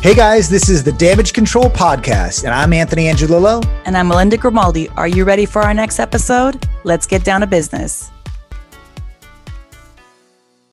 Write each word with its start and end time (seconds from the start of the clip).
Hey 0.00 0.14
guys, 0.14 0.48
this 0.48 0.68
is 0.68 0.84
the 0.84 0.92
Damage 0.92 1.32
Control 1.32 1.64
Podcast, 1.64 2.44
and 2.44 2.54
I'm 2.54 2.72
Anthony 2.72 3.06
Angelillo. 3.06 3.60
And 3.84 3.96
I'm 3.96 4.06
Melinda 4.06 4.36
Grimaldi. 4.36 4.88
Are 4.90 5.08
you 5.08 5.24
ready 5.24 5.44
for 5.44 5.60
our 5.60 5.74
next 5.74 5.98
episode? 5.98 6.68
Let's 6.84 7.04
get 7.04 7.24
down 7.24 7.40
to 7.40 7.48
business. 7.48 8.08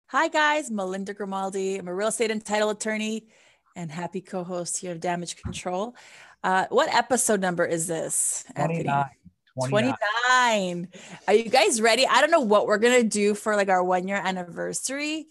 Hi 0.10 0.28
guys, 0.28 0.70
Melinda 0.70 1.16
Grimaldi. 1.16 1.78
I'm 1.78 1.88
a 1.88 1.94
real 1.96 2.10
estate 2.10 2.30
and 2.30 2.46
title 2.46 2.70
attorney 2.70 3.26
and 3.76 3.90
happy 3.90 4.22
co-host 4.22 4.78
here 4.78 4.92
of 4.92 5.00
Damage 5.00 5.38
Control. 5.38 5.96
Uh, 6.44 6.68
what 6.70 6.94
episode 6.94 7.42
number 7.42 7.66
is 7.66 7.88
this? 7.88 8.46
29. 8.56 9.06
29. 9.58 9.96
29. 10.70 10.88
Are 11.28 11.34
you 11.34 11.50
guys 11.50 11.82
ready? 11.82 12.06
I 12.06 12.22
don't 12.22 12.30
know 12.30 12.42
what 12.42 12.68
we're 12.68 12.78
gonna 12.78 13.02
do 13.02 13.34
for 13.34 13.56
like 13.56 13.70
our 13.70 13.84
one 13.84 14.08
year 14.08 14.22
anniversary, 14.24 15.30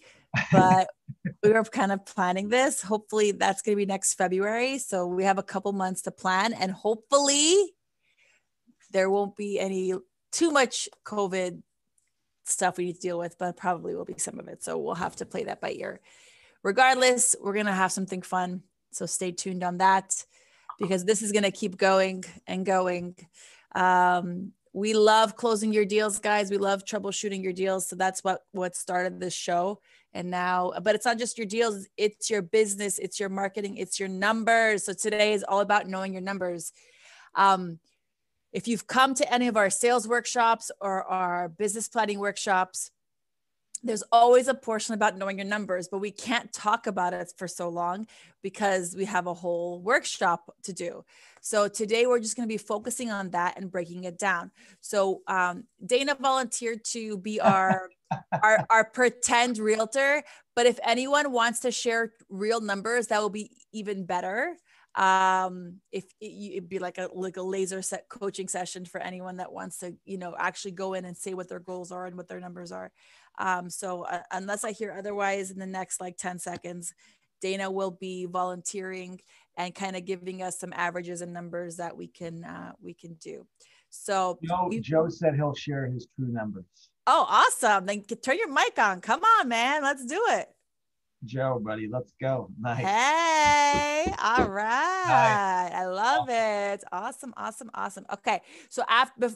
but 0.51 0.87
we 1.43 1.51
were 1.51 1.63
kind 1.63 1.91
of 1.91 2.05
planning 2.05 2.49
this. 2.49 2.81
Hopefully 2.81 3.31
that's 3.31 3.61
gonna 3.61 3.77
be 3.77 3.85
next 3.85 4.15
February. 4.15 4.77
So 4.77 5.07
we 5.07 5.23
have 5.23 5.37
a 5.37 5.43
couple 5.43 5.71
months 5.73 6.01
to 6.03 6.11
plan 6.11 6.53
and 6.53 6.71
hopefully 6.71 7.73
there 8.91 9.09
won't 9.09 9.35
be 9.35 9.59
any 9.59 9.93
too 10.31 10.51
much 10.51 10.89
COVID 11.05 11.61
stuff 12.43 12.77
we 12.77 12.85
need 12.85 12.95
to 12.95 13.01
deal 13.01 13.19
with, 13.19 13.37
but 13.37 13.57
probably 13.57 13.95
will 13.95 14.05
be 14.05 14.17
some 14.17 14.39
of 14.39 14.47
it. 14.47 14.63
So 14.63 14.77
we'll 14.77 14.95
have 14.95 15.15
to 15.17 15.25
play 15.25 15.45
that 15.45 15.61
by 15.61 15.71
ear. 15.71 15.99
Regardless, 16.63 17.35
we're 17.41 17.53
gonna 17.53 17.73
have 17.73 17.91
something 17.91 18.21
fun. 18.21 18.63
So 18.91 19.05
stay 19.05 19.31
tuned 19.31 19.63
on 19.63 19.77
that 19.79 20.25
because 20.79 21.05
this 21.05 21.21
is 21.21 21.31
gonna 21.31 21.51
keep 21.51 21.77
going 21.77 22.23
and 22.47 22.65
going. 22.65 23.15
Um, 23.73 24.53
we 24.73 24.93
love 24.93 25.37
closing 25.37 25.71
your 25.71 25.85
deals, 25.85 26.19
guys. 26.19 26.51
We 26.51 26.57
love 26.57 26.83
troubleshooting 26.83 27.41
your 27.41 27.53
deals. 27.53 27.87
So 27.87 27.95
that's 27.95 28.23
what 28.23 28.41
what 28.51 28.75
started 28.75 29.19
this 29.19 29.33
show. 29.33 29.79
And 30.15 30.31
now, 30.31 30.71
but 30.81 30.95
it's 30.95 31.05
not 31.05 31.19
just 31.19 31.37
your 31.37 31.45
deals, 31.45 31.87
it's 31.97 32.29
your 32.29 32.41
business, 32.41 32.97
it's 32.99 33.19
your 33.19 33.27
marketing, 33.27 33.75
it's 33.75 33.99
your 33.99 34.07
numbers. 34.07 34.85
So 34.85 34.93
today 34.93 35.33
is 35.33 35.43
all 35.43 35.59
about 35.59 35.87
knowing 35.87 36.13
your 36.13 36.21
numbers. 36.21 36.71
Um, 37.35 37.79
if 38.53 38.65
you've 38.65 38.87
come 38.87 39.13
to 39.15 39.31
any 39.31 39.49
of 39.49 39.57
our 39.57 39.69
sales 39.69 40.07
workshops 40.07 40.71
or 40.79 41.03
our 41.03 41.49
business 41.49 41.89
planning 41.89 42.19
workshops, 42.19 42.91
there's 43.83 44.03
always 44.11 44.47
a 44.47 44.53
portion 44.53 44.93
about 44.93 45.17
knowing 45.17 45.37
your 45.37 45.47
numbers, 45.47 45.89
but 45.89 45.99
we 45.99 46.11
can't 46.11 46.51
talk 46.53 46.87
about 46.87 47.13
it 47.13 47.33
for 47.37 47.47
so 47.47 47.67
long 47.67 48.07
because 48.41 48.95
we 48.95 49.03
have 49.05 49.27
a 49.27 49.33
whole 49.33 49.81
workshop 49.81 50.49
to 50.63 50.71
do. 50.71 51.03
So 51.41 51.67
today 51.67 52.07
we're 52.07 52.19
just 52.19 52.35
going 52.37 52.47
to 52.47 52.53
be 52.53 52.57
focusing 52.57 53.11
on 53.11 53.31
that 53.31 53.57
and 53.57 53.69
breaking 53.69 54.05
it 54.05 54.17
down. 54.17 54.51
So 54.79 55.21
um, 55.27 55.65
Dana 55.85 56.15
volunteered 56.19 56.83
to 56.85 57.17
be 57.17 57.39
our, 57.41 57.89
our 58.43 58.65
our 58.69 58.85
pretend 58.85 59.57
realtor, 59.57 60.23
but 60.55 60.65
if 60.65 60.79
anyone 60.83 61.31
wants 61.31 61.61
to 61.61 61.71
share 61.71 62.13
real 62.29 62.61
numbers, 62.61 63.07
that 63.07 63.21
will 63.21 63.29
be 63.29 63.51
even 63.71 64.05
better. 64.05 64.55
Um, 64.95 65.81
if 65.91 66.05
it, 66.21 66.53
it'd 66.53 66.69
be 66.69 66.79
like 66.79 66.97
a 66.97 67.09
like 67.13 67.37
a 67.37 67.41
laser 67.41 67.81
set 67.81 68.07
coaching 68.07 68.47
session 68.47 68.85
for 68.85 69.01
anyone 69.01 69.37
that 69.37 69.51
wants 69.51 69.79
to, 69.79 69.95
you 70.05 70.17
know, 70.17 70.35
actually 70.37 70.71
go 70.71 70.93
in 70.93 71.05
and 71.05 71.17
say 71.17 71.33
what 71.33 71.49
their 71.49 71.59
goals 71.59 71.91
are 71.91 72.05
and 72.05 72.15
what 72.15 72.27
their 72.27 72.39
numbers 72.39 72.71
are. 72.71 72.91
Um, 73.37 73.69
so 73.69 74.03
uh, 74.03 74.21
unless 74.31 74.63
I 74.63 74.71
hear 74.71 74.95
otherwise 74.97 75.51
in 75.51 75.59
the 75.59 75.65
next 75.65 75.99
like 75.99 76.17
10 76.17 76.39
seconds, 76.39 76.93
Dana 77.41 77.69
will 77.69 77.91
be 77.91 78.25
volunteering 78.25 79.19
and 79.57 79.75
kind 79.75 79.95
of 79.95 80.05
giving 80.05 80.41
us 80.41 80.59
some 80.59 80.73
averages 80.73 81.21
and 81.21 81.33
numbers 81.33 81.77
that 81.77 81.95
we 81.95 82.07
can 82.07 82.45
uh, 82.45 82.71
we 82.81 82.93
can 82.93 83.15
do. 83.15 83.45
So 83.89 84.39
Joe, 84.43 84.69
Joe 84.81 85.09
said 85.09 85.35
he'll 85.35 85.55
share 85.55 85.87
his 85.87 86.07
true 86.15 86.31
numbers. 86.31 86.89
Oh, 87.07 87.25
awesome! 87.29 87.85
Then 87.85 88.03
turn 88.03 88.37
your 88.37 88.51
mic 88.51 88.79
on. 88.79 89.01
Come 89.01 89.21
on, 89.23 89.47
man. 89.47 89.83
Let's 89.83 90.05
do 90.05 90.21
it. 90.29 90.49
Joe, 91.25 91.59
buddy. 91.63 91.87
Let's 91.87 92.13
go. 92.21 92.49
Nice. 92.59 92.77
Hey, 92.85 94.13
all 94.23 94.47
right. 94.49 95.69
Nice. 95.69 95.73
I 95.73 95.85
love 95.85 96.27
it. 96.29 96.83
Awesome, 96.91 97.33
awesome, 97.35 97.69
awesome. 97.73 98.05
Okay. 98.13 98.41
So 98.69 98.83
after 98.87 99.29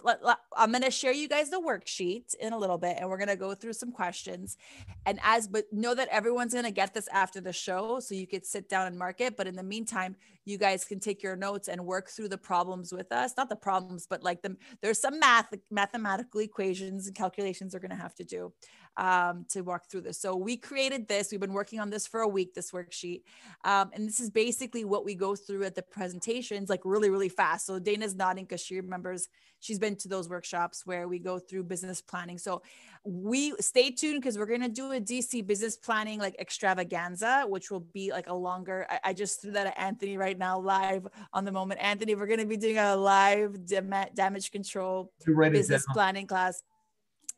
I'm 0.56 0.72
going 0.72 0.84
to 0.84 0.92
share 0.92 1.12
you 1.12 1.28
guys 1.28 1.50
the 1.50 1.60
worksheet 1.60 2.36
in 2.36 2.54
a 2.54 2.58
little 2.58 2.78
bit 2.78 2.98
and 3.00 3.10
we're 3.10 3.18
going 3.18 3.30
to 3.30 3.36
go 3.36 3.54
through 3.54 3.74
some 3.74 3.92
questions. 3.92 4.58
And 5.06 5.20
as 5.24 5.48
but 5.48 5.66
know 5.72 5.96
that 5.96 6.08
everyone's 6.10 6.54
going 6.54 6.66
to 6.66 6.72
get 6.72 6.94
this 6.94 7.08
after 7.10 7.42
the 7.42 7.54
show 7.54 8.00
so 8.00 8.16
you 8.16 8.28
could 8.28 8.46
sit 8.46 8.70
down 8.70 8.88
and 8.88 8.98
mark 8.98 9.22
it, 9.22 9.36
but 9.36 9.48
in 9.48 9.56
the 9.56 9.64
meantime, 9.64 10.16
you 10.46 10.58
guys 10.58 10.86
can 10.86 11.00
take 11.00 11.22
your 11.22 11.36
notes 11.36 11.68
and 11.68 11.86
work 11.86 12.10
through 12.10 12.30
the 12.30 12.38
problems 12.38 12.92
with 12.92 13.12
us. 13.12 13.34
Not 13.38 13.50
the 13.50 13.56
problems, 13.56 14.08
but 14.10 14.24
like 14.24 14.42
the 14.42 14.56
there's 14.82 15.00
some 15.00 15.20
math 15.20 15.54
mathematical 15.70 16.42
equations 16.42 17.08
and 17.08 17.16
calculations 17.16 17.72
they're 17.72 17.82
going 17.82 17.92
to 17.92 17.96
have 17.96 18.16
to 18.16 18.24
do 18.24 18.52
um, 19.00 19.46
to 19.48 19.62
walk 19.62 19.90
through 19.90 20.02
this. 20.02 20.20
So 20.20 20.36
we 20.36 20.58
created 20.58 21.08
this. 21.08 21.32
We've 21.32 21.40
been 21.40 21.54
working 21.54 21.80
on 21.80 21.90
this 21.90 22.06
for 22.06 22.20
a 22.20 22.28
week, 22.28 22.54
this 22.54 22.72
worksheet. 22.72 23.24
Um, 23.64 23.92
and 23.94 24.06
this 24.06 24.20
is 24.20 24.30
basically 24.30 24.84
what 24.84 25.06
we 25.06 25.16
go 25.16 25.38
through 25.38 25.64
at 25.64 25.74
the 25.74 25.82
presentations, 25.82 26.70
like 26.70 26.82
really, 26.84 27.10
really 27.10 27.30
fast. 27.30 27.66
So 27.66 27.80
Dana's 27.80 28.14
nodding 28.14 28.44
because 28.44 28.62
she 28.62 28.76
remembers 28.76 29.30
she's 29.62 29.80
been 29.80 29.96
to 29.98 30.10
those 30.10 30.28
workshops 30.28 30.86
where 30.86 31.08
we 31.08 31.18
go 31.18 31.40
through 31.40 31.64
business 31.64 32.02
planning. 32.02 32.38
So 32.38 32.62
we 33.06 33.54
stay 33.62 33.90
tuned 33.90 34.22
because 34.22 34.38
we're 34.38 34.46
going 34.46 34.62
to 34.62 34.70
do 34.70 34.92
a 34.92 35.00
DC 35.00 35.48
business 35.48 35.78
planning 35.78 36.20
like 36.20 36.36
extravaganza, 36.38 37.46
which 37.48 37.72
will 37.72 37.80
be 37.94 38.12
like 38.12 38.28
a 38.28 38.34
longer. 38.34 38.86
I, 38.90 39.00
I 39.06 39.14
just 39.14 39.42
threw 39.42 39.52
that 39.52 39.68
at 39.68 39.80
Anthony 39.80 40.18
right 40.18 40.38
now 40.38 40.60
live 40.60 41.08
on 41.32 41.46
the 41.46 41.54
moment. 41.54 41.80
Anthony, 41.82 42.16
we're 42.16 42.28
going 42.28 42.40
to 42.40 42.46
be 42.46 42.58
doing 42.58 42.78
a 42.78 42.98
live 42.98 43.66
dam- 43.66 43.94
damage 44.14 44.52
control 44.52 45.14
business 45.54 45.86
planning 45.94 46.28
class 46.28 46.64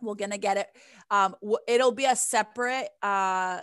we're 0.02 0.16
gonna 0.16 0.38
get 0.38 0.58
it. 0.58 0.68
Um 1.10 1.36
it'll 1.68 1.92
be 1.92 2.06
a 2.06 2.16
separate 2.16 2.90
uh 3.02 3.62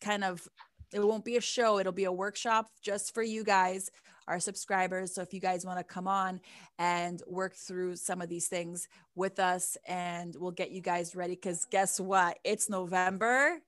kind 0.00 0.24
of 0.24 0.46
it 0.92 1.00
won't 1.00 1.24
be 1.24 1.36
a 1.36 1.40
show 1.40 1.78
it'll 1.78 1.92
be 1.92 2.04
a 2.04 2.12
workshop 2.12 2.68
just 2.82 3.14
for 3.14 3.22
you 3.22 3.42
guys 3.42 3.90
our 4.26 4.40
subscribers. 4.40 5.14
So 5.14 5.22
if 5.22 5.34
you 5.34 5.40
guys 5.40 5.64
want 5.64 5.78
to 5.78 5.84
come 5.84 6.08
on 6.08 6.40
and 6.78 7.22
work 7.26 7.54
through 7.54 7.96
some 7.96 8.20
of 8.20 8.28
these 8.28 8.48
things 8.48 8.88
with 9.14 9.38
us 9.38 9.76
and 9.86 10.34
we'll 10.38 10.50
get 10.50 10.70
you 10.70 10.80
guys 10.80 11.14
ready 11.14 11.34
because 11.34 11.66
guess 11.70 12.00
what? 12.00 12.38
It's 12.44 12.70
november 12.70 13.58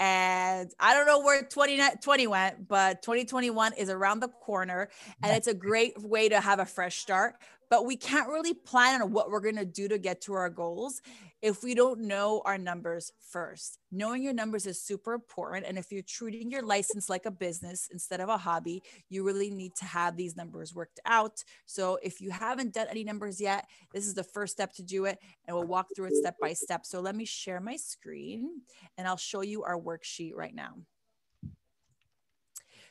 and 0.00 0.70
I 0.78 0.94
don't 0.94 1.06
know 1.06 1.20
where 1.20 1.42
2020 1.42 2.28
went, 2.28 2.68
but 2.68 3.02
2021 3.02 3.72
is 3.72 3.90
around 3.90 4.20
the 4.20 4.28
corner 4.28 4.90
and 5.22 5.36
it's 5.36 5.48
a 5.48 5.54
great 5.54 6.00
way 6.00 6.28
to 6.28 6.40
have 6.40 6.60
a 6.60 6.66
fresh 6.66 6.98
start 6.98 7.34
but 7.70 7.84
we 7.84 7.96
can't 7.96 8.28
really 8.28 8.54
plan 8.54 9.02
on 9.02 9.12
what 9.12 9.30
we're 9.30 9.40
going 9.40 9.56
to 9.56 9.64
do 9.64 9.88
to 9.88 9.98
get 9.98 10.20
to 10.22 10.32
our 10.34 10.48
goals 10.48 11.02
if 11.42 11.62
we 11.62 11.74
don't 11.74 12.00
know 12.00 12.42
our 12.44 12.58
numbers 12.58 13.12
first. 13.30 13.78
Knowing 13.92 14.22
your 14.22 14.32
numbers 14.32 14.66
is 14.66 14.80
super 14.80 15.12
important. 15.12 15.66
And 15.66 15.78
if 15.78 15.92
you're 15.92 16.02
treating 16.02 16.50
your 16.50 16.62
license 16.62 17.08
like 17.08 17.26
a 17.26 17.30
business 17.30 17.88
instead 17.92 18.20
of 18.20 18.28
a 18.28 18.36
hobby, 18.36 18.82
you 19.08 19.24
really 19.24 19.50
need 19.50 19.74
to 19.76 19.84
have 19.84 20.16
these 20.16 20.36
numbers 20.36 20.74
worked 20.74 21.00
out. 21.04 21.44
So 21.66 21.98
if 22.02 22.20
you 22.20 22.30
haven't 22.30 22.74
done 22.74 22.86
any 22.90 23.04
numbers 23.04 23.40
yet, 23.40 23.66
this 23.92 24.06
is 24.06 24.14
the 24.14 24.24
first 24.24 24.52
step 24.52 24.72
to 24.74 24.82
do 24.82 25.04
it. 25.04 25.18
And 25.46 25.56
we'll 25.56 25.66
walk 25.66 25.88
through 25.94 26.06
it 26.06 26.16
step 26.16 26.36
by 26.40 26.54
step. 26.54 26.86
So 26.86 27.00
let 27.00 27.14
me 27.14 27.24
share 27.24 27.60
my 27.60 27.76
screen 27.76 28.62
and 28.96 29.06
I'll 29.06 29.16
show 29.16 29.42
you 29.42 29.62
our 29.62 29.78
worksheet 29.78 30.34
right 30.34 30.54
now. 30.54 30.74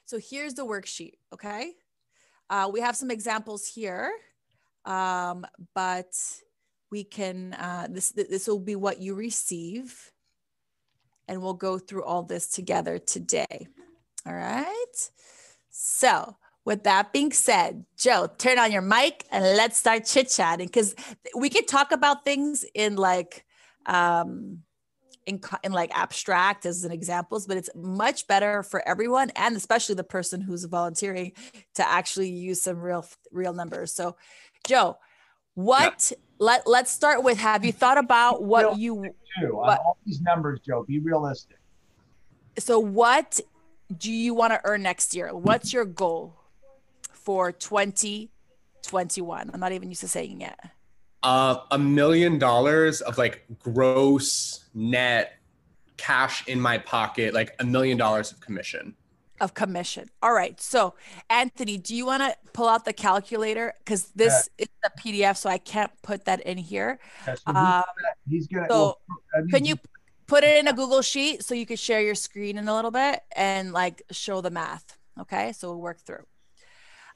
So 0.06 0.20
here's 0.20 0.54
the 0.54 0.66
worksheet. 0.66 1.16
Okay. 1.34 1.74
Uh, 2.50 2.70
we 2.72 2.80
have 2.80 2.96
some 2.96 3.12
examples 3.12 3.68
here 3.68 4.10
um, 4.88 5.46
but 5.76 6.16
we 6.90 7.04
can 7.04 7.54
uh, 7.54 7.88
this 7.90 8.12
this 8.12 8.48
will 8.48 8.60
be 8.60 8.76
what 8.76 9.00
you 9.00 9.14
receive. 9.14 10.12
And 11.28 11.42
we'll 11.42 11.54
go 11.54 11.78
through 11.78 12.06
all 12.06 12.24
this 12.24 12.48
together 12.48 12.98
today. 13.00 13.68
All 14.26 14.34
right? 14.34 15.10
So 15.70 16.38
with 16.64 16.84
that 16.84 17.14
being 17.14 17.32
said 17.32 17.86
joe 17.98 18.30
turn 18.38 18.60
on 18.60 18.74
your 18.74 18.82
mic 18.82 19.24
and 19.32 19.42
let's 19.56 19.78
start 19.78 20.04
chit 20.06 20.28
chatting 20.30 20.68
because 20.68 20.94
we 21.34 21.50
can 21.50 21.66
talk 21.66 21.94
about 21.94 22.26
things 22.26 22.66
in 22.76 22.98
like 22.98 23.46
um 23.86 24.64
in, 25.26 25.40
in 25.64 25.72
like 25.72 25.98
abstract 25.98 26.66
as 26.66 26.84
an 26.84 26.92
examples 26.92 27.48
but 27.48 27.56
it's 27.56 27.70
much 27.74 28.28
better 28.28 28.64
for 28.64 28.86
everyone 28.88 29.30
and 29.38 29.56
especially 29.56 29.96
the 29.96 30.04
person 30.04 30.42
who's 30.42 30.66
volunteering 30.66 31.32
to 31.76 31.88
actually 31.88 32.30
use 32.30 32.62
some 32.62 32.80
real 32.80 33.06
real 33.32 33.54
numbers. 33.54 33.94
So 33.94 34.16
Joe, 34.66 34.98
what 35.56 36.12
yeah. 36.12 36.18
let 36.40 36.68
let's 36.68 36.92
start 36.92 37.24
with 37.24 37.38
have 37.38 37.66
you 37.66 37.72
thought 37.72 37.98
about 37.98 38.44
what 38.44 38.78
you 38.78 39.14
do 39.40 39.56
what, 39.56 39.80
all 39.80 39.98
these 40.06 40.22
numbers, 40.22 40.60
Joe? 40.66 40.84
Be 40.88 41.00
realistic. 41.00 41.58
So 42.58 42.80
what 42.80 43.40
do 43.96 44.12
you 44.12 44.34
want 44.34 44.54
to 44.54 44.62
earn 44.66 44.84
next 44.84 45.16
year? 45.16 45.36
What's 45.36 45.74
your 45.74 45.86
goal 45.86 46.36
for 47.12 47.52
2021? 47.52 49.52
I'm 49.54 49.60
not 49.60 49.72
even 49.72 49.90
used 49.90 50.02
to 50.02 50.08
saying 50.08 50.42
it. 50.42 50.56
Uh, 51.24 51.58
a 51.72 51.78
million 51.78 52.40
dollars 52.40 53.02
of 53.02 53.18
like 53.18 53.46
gross 53.60 54.66
net 54.74 55.34
cash 55.98 56.48
in 56.48 56.60
my 56.60 56.78
pocket, 56.78 57.34
like 57.34 57.56
a 57.60 57.64
million 57.64 57.98
dollars 57.98 58.32
of 58.32 58.40
commission 58.40 58.96
of 59.40 59.54
commission. 59.54 60.10
All 60.22 60.34
right. 60.34 60.60
So, 60.60 60.96
Anthony, 61.30 61.78
do 61.78 61.96
you 61.96 62.06
want 62.06 62.24
to 62.24 62.36
pull 62.54 62.68
out 62.68 62.86
the 62.86 62.94
calculator? 62.94 63.74
Because 63.80 64.10
this 64.16 64.50
yeah. 64.58 64.66
is 64.66 64.70
a 64.86 65.00
PDF, 65.00 65.38
so 65.38 65.50
I 65.50 65.58
can't 65.58 65.92
put 66.02 66.26
that 66.26 66.42
in 66.42 66.58
here. 66.58 67.00
Yeah, 67.28 67.36
so 67.36 67.56
um, 67.56 67.84
he's 68.30 68.48
gonna. 68.48 68.68
So, 68.70 68.76
well, 68.76 69.02
I 69.36 69.42
mean, 69.42 69.50
can 69.50 69.66
you 69.66 69.76
put 70.26 70.44
it 70.44 70.58
in 70.58 70.68
a 70.68 70.74
Google 70.74 71.02
sheet 71.02 71.44
so 71.44 71.56
you 71.56 71.66
could 71.66 71.80
share 71.80 72.02
your 72.02 72.16
screen 72.16 72.58
in 72.58 72.68
a 72.68 72.76
little 72.76 72.92
bit 72.92 73.22
and 73.36 73.74
like 73.74 74.02
show 74.12 74.42
the 74.42 74.52
math? 74.52 74.98
Okay, 75.20 75.52
so 75.54 75.70
we'll 75.70 75.82
work 75.82 76.00
through. 76.02 76.26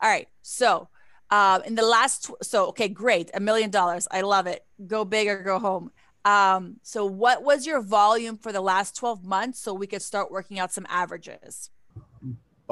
All 0.01 0.09
right, 0.09 0.27
so 0.41 0.89
um, 1.29 1.62
in 1.63 1.75
the 1.75 1.85
last, 1.85 2.31
so 2.41 2.67
okay, 2.67 2.88
great, 2.88 3.31
a 3.33 3.39
million 3.39 3.69
dollars. 3.69 4.07
I 4.12 4.21
love 4.21 4.47
it. 4.47 4.65
Go 4.85 5.06
big 5.06 5.27
or 5.27 5.44
go 5.44 5.59
home. 5.59 5.91
Um, 6.24 6.77
so 6.83 7.06
what 7.06 7.44
was 7.44 7.65
your 7.65 7.81
volume 7.81 8.38
for 8.38 8.51
the 8.51 8.62
last 8.62 8.95
12 8.95 9.24
months 9.24 9.59
so 9.59 9.74
we 9.74 9.88
could 9.88 10.01
start 10.01 10.31
working 10.31 10.59
out 10.59 10.71
some 10.71 10.85
averages? 10.89 11.69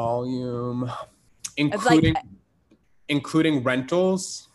Volume, 0.04 0.90
including 1.58 2.14
like 2.14 2.24
including 3.10 3.64
rentals. 3.64 4.48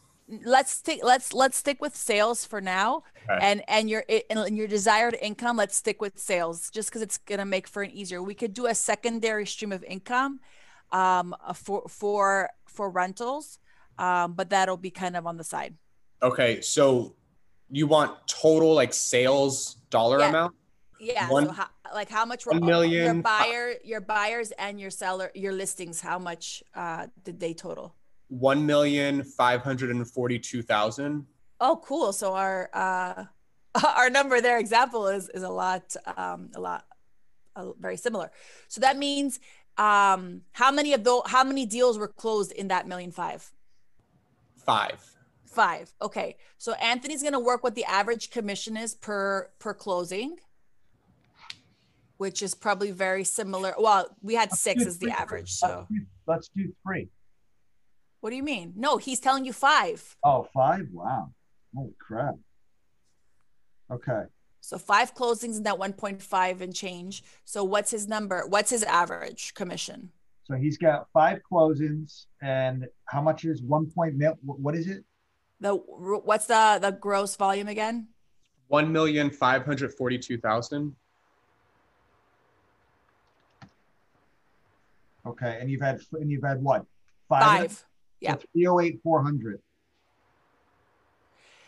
let's 0.46 0.70
stick 0.73 1.00
let's 1.02 1.35
let's 1.35 1.56
stick 1.58 1.79
with 1.82 1.94
sales 1.94 2.46
for 2.46 2.61
now 2.62 3.02
Okay. 3.29 3.38
and 3.46 3.62
and 3.69 3.91
your 3.91 4.02
and 4.31 4.56
your 4.56 4.67
desired 4.67 5.14
income 5.20 5.56
let's 5.58 5.76
stick 5.76 6.00
with 6.00 6.19
sales 6.19 6.70
just 6.70 6.88
because 6.88 7.02
it's 7.02 7.19
gonna 7.19 7.44
make 7.44 7.67
for 7.69 7.82
an 7.82 7.91
easier 7.91 8.23
we 8.23 8.35
could 8.35 8.55
do 8.55 8.64
a 8.67 8.75
secondary 8.75 9.44
stream 9.46 9.70
of 9.73 9.85
income 9.85 10.41
um 10.93 11.35
uh, 11.44 11.52
for 11.52 11.82
for 11.88 12.49
for 12.67 12.88
rentals 12.88 13.58
um 13.99 14.32
but 14.32 14.49
that'll 14.49 14.79
be 14.88 14.90
kind 14.90 15.14
of 15.17 15.26
on 15.26 15.37
the 15.37 15.44
side 15.44 15.75
Okay, 16.23 16.62
so 16.62 17.14
you 17.70 17.87
want 17.87 18.11
total 18.26 18.73
like 18.75 18.94
sales 18.94 19.76
dollar 19.90 20.20
Yeah. 20.20 20.31
amount? 20.31 20.55
Yeah 21.00 21.29
One- 21.29 21.46
so 21.46 21.52
how, 21.52 21.67
like 21.93 22.08
how 22.08 22.25
much 22.25 22.46
were 22.46 22.55
your 22.55 22.62
million- 22.64 23.20
buyer 23.23 23.75
your 23.85 24.00
buyers 24.00 24.50
and 24.52 24.81
your 24.81 24.91
seller 24.91 25.31
your 25.35 25.52
listings 25.52 26.00
how 26.00 26.19
much 26.19 26.62
uh 26.75 27.06
did 27.25 27.41
they 27.41 27.55
total 27.55 27.94
One 28.29 28.64
million 28.67 29.23
five 29.23 29.61
hundred 29.62 29.91
and 29.91 30.06
forty-two 30.17 30.62
thousand. 30.62 31.26
Oh, 31.61 31.76
cool. 31.85 32.12
So 32.12 32.35
our 32.35 32.69
uh, 32.73 33.25
our 34.00 34.11
number 34.11 34.41
there 34.41 34.58
example 34.58 35.06
is 35.08 35.29
is 35.29 35.43
a 35.43 35.49
lot 35.50 35.94
um, 36.17 36.50
a 36.55 36.61
lot 36.61 36.85
uh, 37.55 37.73
very 37.79 37.97
similar. 37.97 38.31
So 38.69 38.81
that 38.81 38.97
means 38.97 39.38
um, 39.76 40.43
how 40.52 40.70
many 40.73 40.94
of 40.94 41.05
those 41.05 41.23
how 41.26 41.44
many 41.44 41.64
deals 41.67 41.99
were 41.99 42.08
closed 42.08 42.50
in 42.52 42.69
that 42.69 42.88
million 42.88 43.12
five? 43.12 43.52
Five. 44.64 45.00
Five. 45.44 45.93
Okay. 46.00 46.37
So 46.58 46.73
Anthony's 46.75 47.23
going 47.23 47.35
to 47.35 47.44
work 47.50 47.62
what 47.62 47.75
the 47.75 47.85
average 47.85 48.31
commission 48.31 48.76
is 48.76 48.94
per 48.94 49.50
per 49.58 49.75
closing, 49.75 50.38
which 52.16 52.43
is 52.43 52.55
probably 52.55 52.90
very 52.90 53.25
similar. 53.25 53.75
Well, 53.78 54.08
we 54.22 54.34
had 54.34 54.52
six 54.52 54.84
as 54.87 54.99
the 54.99 55.06
three. 55.06 55.12
average. 55.12 55.52
So 55.52 55.87
let's 56.26 56.49
do 56.56 56.72
three. 56.87 57.08
what 58.20 58.31
do 58.31 58.37
you 58.37 58.43
mean? 58.43 58.72
No, 58.76 58.96
he's 58.96 59.20
telling 59.20 59.44
you 59.44 59.52
five. 59.52 60.16
Oh, 60.25 60.46
five? 60.55 60.87
Wow. 60.93 61.31
Holy 61.75 61.94
crap. 61.99 62.34
Okay. 63.90 64.22
So 64.61 64.78
five 64.78 65.14
closings 65.14 65.58
in 65.58 65.64
that 65.64 65.75
1.5 65.75 66.61
and 66.61 66.75
change. 66.75 67.22
So 67.44 67.64
what's 67.64 67.90
his 67.90 68.08
number? 68.08 68.46
What's 68.49 68.70
his 68.70 68.82
average 68.82 69.52
commission? 69.55 70.11
So 70.44 70.55
he's 70.55 70.78
got 70.78 71.06
five 71.12 71.40
closings 71.50 72.26
and 72.40 72.87
how 73.06 73.20
much 73.20 73.44
is 73.44 73.62
one 73.62 73.90
point 73.90 74.14
mil? 74.16 74.38
What 74.43 74.75
is 74.75 74.88
it? 74.88 75.05
The 75.61 75.75
what's 75.75 76.46
the 76.46 76.78
the 76.81 76.93
gross 76.93 77.37
volume 77.37 77.69
again? 77.69 78.08
One 78.69 78.93
million 78.93 79.31
five 79.31 79.64
hundred 79.64 79.94
forty-two 79.94 80.38
thousand. 80.38 80.94
Okay. 85.26 85.59
And 85.61 85.71
you've 85.71 85.81
had, 85.81 86.00
and 86.12 86.31
you've 86.31 86.44
had 86.44 86.62
what? 86.62 86.85
Five. 87.29 87.43
Five. 87.43 87.85
Yeah. 88.21 88.35
So 88.35 88.43
308, 88.55 89.00
400. 89.03 89.61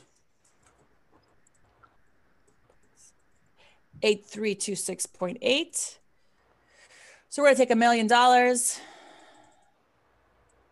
8326.8. 4.02 5.98
So 7.28 7.42
we're 7.42 7.48
going 7.48 7.56
to 7.56 7.62
take 7.62 7.70
a 7.70 7.76
million 7.76 8.06
dollars 8.06 8.80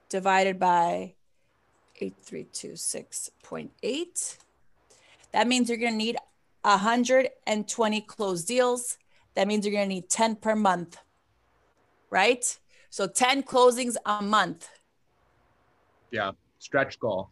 divided 0.08 0.58
by 0.58 1.12
8326.8. 2.00 4.38
That 5.32 5.46
means 5.48 5.68
you're 5.68 5.78
going 5.78 5.92
to 5.92 5.98
need 5.98 6.16
120 6.62 8.00
closed 8.02 8.46
deals. 8.46 8.98
That 9.34 9.48
means 9.48 9.66
you're 9.66 9.74
going 9.74 9.88
to 9.88 9.94
need 9.94 10.08
10 10.08 10.36
per 10.36 10.54
month. 10.54 10.98
Right? 12.10 12.58
So 12.90 13.08
10 13.08 13.42
closings 13.42 13.96
a 14.06 14.22
month. 14.22 14.68
Yeah, 16.12 16.30
stretch 16.60 17.00
goal. 17.00 17.30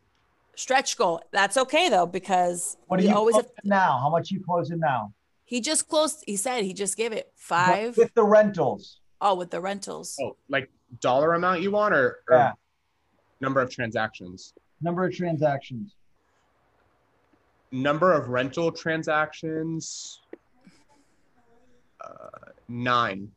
Stretch 0.57 0.97
goal. 0.97 1.23
That's 1.31 1.57
okay 1.57 1.89
though, 1.89 2.07
because 2.07 2.77
What 2.89 2.99
do 2.99 3.07
you 3.07 3.15
always 3.15 3.37
have, 3.37 3.47
now? 3.63 4.01
How 4.03 4.11
much 4.11 4.33
you 4.33 4.43
closing 4.45 4.81
now? 4.81 5.13
He 5.53 5.61
just 5.61 5.87
closed, 5.87 6.25
he 6.27 6.37
said 6.37 6.65
he 6.65 6.73
just 6.73 6.97
gave 6.97 7.13
it 7.13 7.31
five. 7.37 7.95
With 7.99 8.15
the 8.15 8.25
rentals. 8.25 9.01
Oh, 9.21 9.35
with 9.35 9.51
the 9.51 9.61
rentals. 9.61 10.17
Oh, 10.19 10.35
like 10.49 10.71
dollar 11.01 11.35
amount 11.35 11.61
you 11.61 11.71
want 11.71 11.93
or, 11.95 12.21
or 12.31 12.37
Yeah. 12.39 12.53
number 13.43 13.61
of 13.61 13.69
transactions? 13.69 14.55
Number 14.81 15.05
of 15.05 15.15
transactions. 15.15 15.95
Number 17.71 18.15
of 18.15 18.31
rental 18.31 18.73
transactions. 18.73 20.23
Uh, 22.01 22.49
nine. 22.67 23.31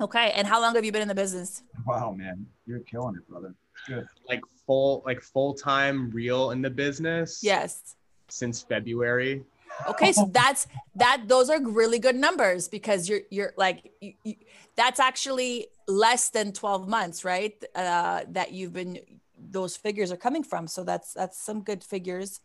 Okay. 0.00 0.30
And 0.30 0.46
how 0.46 0.60
long 0.60 0.76
have 0.76 0.84
you 0.84 0.92
been 0.92 1.02
in 1.02 1.08
the 1.08 1.14
business? 1.24 1.64
Wow, 1.84 2.12
man. 2.16 2.46
You're 2.68 2.78
killing 2.80 3.16
it, 3.16 3.28
brother. 3.28 3.52
Good. 3.88 4.06
Like 4.28 4.42
full, 4.64 5.02
like 5.04 5.22
full 5.22 5.54
time 5.54 6.08
real 6.12 6.52
in 6.52 6.62
the 6.62 6.70
business. 6.70 7.40
Yes. 7.42 7.96
Since 8.28 8.62
February. 8.62 9.44
Okay. 9.88 10.12
So 10.12 10.28
that's 10.32 10.66
that. 10.96 11.24
Those 11.26 11.50
are 11.50 11.60
really 11.62 11.98
good 11.98 12.16
numbers 12.16 12.68
because 12.68 13.08
you're 13.08 13.20
you're 13.30 13.52
like 13.56 13.92
you, 14.00 14.14
you, 14.24 14.34
that's 14.74 15.00
actually 15.00 15.68
less 15.86 16.30
than 16.30 16.52
12 16.52 16.88
months, 16.88 17.24
right? 17.24 17.62
Uh, 17.74 18.22
that 18.30 18.52
you've 18.52 18.72
been 18.72 18.98
those 19.38 19.76
figures 19.76 20.10
are 20.10 20.16
coming 20.16 20.42
from. 20.42 20.66
So 20.66 20.84
that's 20.84 21.12
that's 21.12 21.38
some 21.38 21.62
good 21.62 21.84
figures. 21.84 22.40